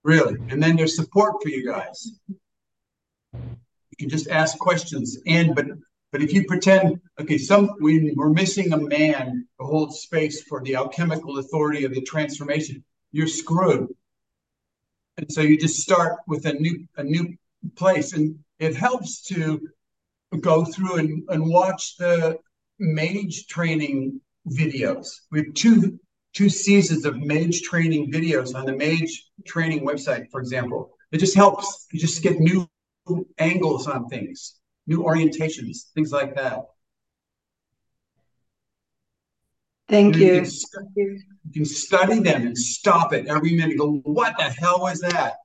really. 0.06 0.38
And 0.50 0.62
then 0.62 0.78
there's 0.78 0.96
support 0.96 1.42
for 1.42 1.50
you 1.50 1.66
guys. 1.66 2.12
You 3.34 3.98
can 4.00 4.08
just 4.08 4.30
ask 4.30 4.58
questions. 4.58 5.18
And 5.28 5.56
but 5.56 5.66
but 6.12 6.22
if 6.22 6.32
you 6.32 6.46
pretend, 6.46 7.02
okay, 7.20 7.38
some 7.38 7.72
we, 7.82 8.14
we're 8.16 8.30
missing 8.30 8.72
a 8.72 8.78
man 8.78 9.48
to 9.60 9.66
hold 9.66 9.94
space 9.94 10.44
for 10.44 10.62
the 10.64 10.76
alchemical 10.76 11.40
authority 11.40 11.84
of 11.84 11.94
the 11.94 12.02
transformation, 12.02 12.84
you're 13.12 13.28
screwed. 13.28 13.90
And 15.18 15.30
so 15.30 15.42
you 15.42 15.58
just 15.58 15.82
start 15.82 16.20
with 16.28 16.46
a 16.46 16.54
new 16.54 16.88
a 16.96 17.04
new 17.04 17.36
place. 17.76 18.14
And 18.14 18.40
it 18.60 18.76
helps 18.76 19.24
to 19.34 19.60
go 20.40 20.66
through 20.66 20.98
and, 20.98 21.24
and 21.30 21.50
watch 21.50 21.98
the 21.98 22.38
mage 22.80 23.48
training 23.48 24.22
videos. 24.48 25.08
We 25.32 25.40
have 25.40 25.54
two 25.54 26.00
two 26.36 26.50
seasons 26.50 27.06
of 27.06 27.18
mage 27.18 27.62
training 27.62 28.12
videos 28.12 28.54
on 28.54 28.66
the 28.66 28.76
mage 28.76 29.32
training 29.46 29.86
website, 29.86 30.30
for 30.30 30.40
example. 30.40 30.92
It 31.12 31.18
just 31.18 31.36
helps. 31.36 31.88
You 31.92 32.00
just 32.00 32.22
get 32.22 32.40
new 32.40 32.68
angles 33.40 33.88
on 33.88 34.08
things, 34.10 34.56
new 34.86 35.02
orientations, 35.04 35.92
things 35.94 36.12
like 36.12 36.36
that. 36.36 36.60
Thank 39.88 40.18
you. 40.18 40.34
You 40.34 40.42
can, 40.42 40.50
you 40.96 41.52
can 41.54 41.66
study 41.66 42.20
them 42.20 42.48
and 42.48 42.58
stop 42.58 43.14
it 43.14 43.28
every 43.28 43.56
minute. 43.56 43.78
Go, 43.78 44.02
what 44.04 44.36
the 44.38 44.44
hell 44.44 44.82
was 44.82 45.00
that? 45.02 45.36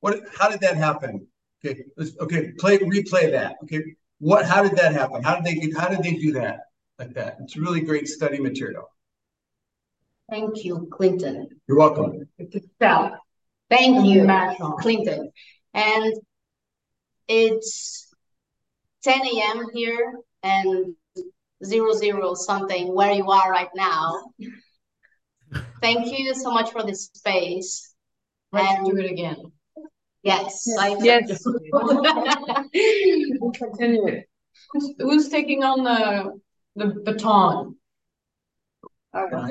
What? 0.00 0.20
How 0.36 0.50
did 0.50 0.60
that 0.60 0.76
happen? 0.76 1.26
Okay, 1.64 1.84
okay. 2.20 2.52
Play, 2.58 2.78
replay 2.78 3.30
that. 3.30 3.56
Okay, 3.62 3.82
what? 4.18 4.44
How 4.44 4.62
did 4.62 4.76
that 4.76 4.92
happen? 4.92 5.22
How 5.22 5.40
did 5.40 5.44
they? 5.44 5.72
How 5.78 5.88
did 5.88 6.02
they 6.02 6.14
do 6.14 6.32
that? 6.32 6.60
Like 6.98 7.14
that. 7.14 7.38
It's 7.40 7.56
really 7.56 7.80
great 7.80 8.08
study 8.08 8.38
material. 8.38 8.90
Thank 10.30 10.64
you, 10.64 10.88
Clinton. 10.90 11.48
You're 11.68 11.78
welcome. 11.78 12.28
So, 12.82 13.10
thank 13.70 14.06
you, 14.06 14.26
Clinton. 14.80 15.30
And 15.74 16.14
it's 17.28 18.12
10 19.02 19.20
a.m. 19.26 19.66
here 19.74 20.14
and 20.42 20.94
zero 21.64 21.92
zero 21.92 22.34
something 22.34 22.94
where 22.94 23.12
you 23.12 23.30
are 23.30 23.50
right 23.50 23.68
now. 23.74 24.30
Thank 25.80 26.18
you 26.18 26.34
so 26.34 26.50
much 26.50 26.70
for 26.70 26.82
this 26.82 27.10
space. 27.14 27.94
Let's 28.52 28.78
and 28.78 28.86
do 28.86 28.96
it 28.98 29.10
again. 29.10 29.36
Yes. 30.22 30.66
Yes. 31.00 31.44
Continue. 33.54 34.22
Who's, 34.72 34.94
who's 34.98 35.28
taking 35.28 35.62
on 35.62 35.84
the 35.84 36.40
the 36.76 36.86
baton? 37.02 37.76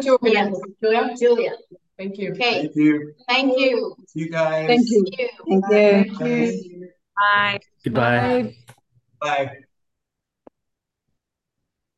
Julia. 0.01 0.51
Julia. 0.81 1.15
Julia. 1.19 1.51
Thank 1.97 2.17
you. 2.17 2.31
Okay. 2.31 2.67
Thank 2.67 2.75
you. 2.75 3.13
Thank 3.27 3.59
you. 3.59 3.95
See 4.07 4.19
you 4.21 4.29
guys. 4.29 4.67
Thank 4.67 4.89
you. 4.89 5.05
Thank 5.47 5.65
you. 5.69 6.15
Thank 6.17 6.19
you. 6.19 6.89
Bye. 7.15 7.59
Bye. 7.59 7.59
Goodbye. 7.83 8.55
Bye. 9.21 9.57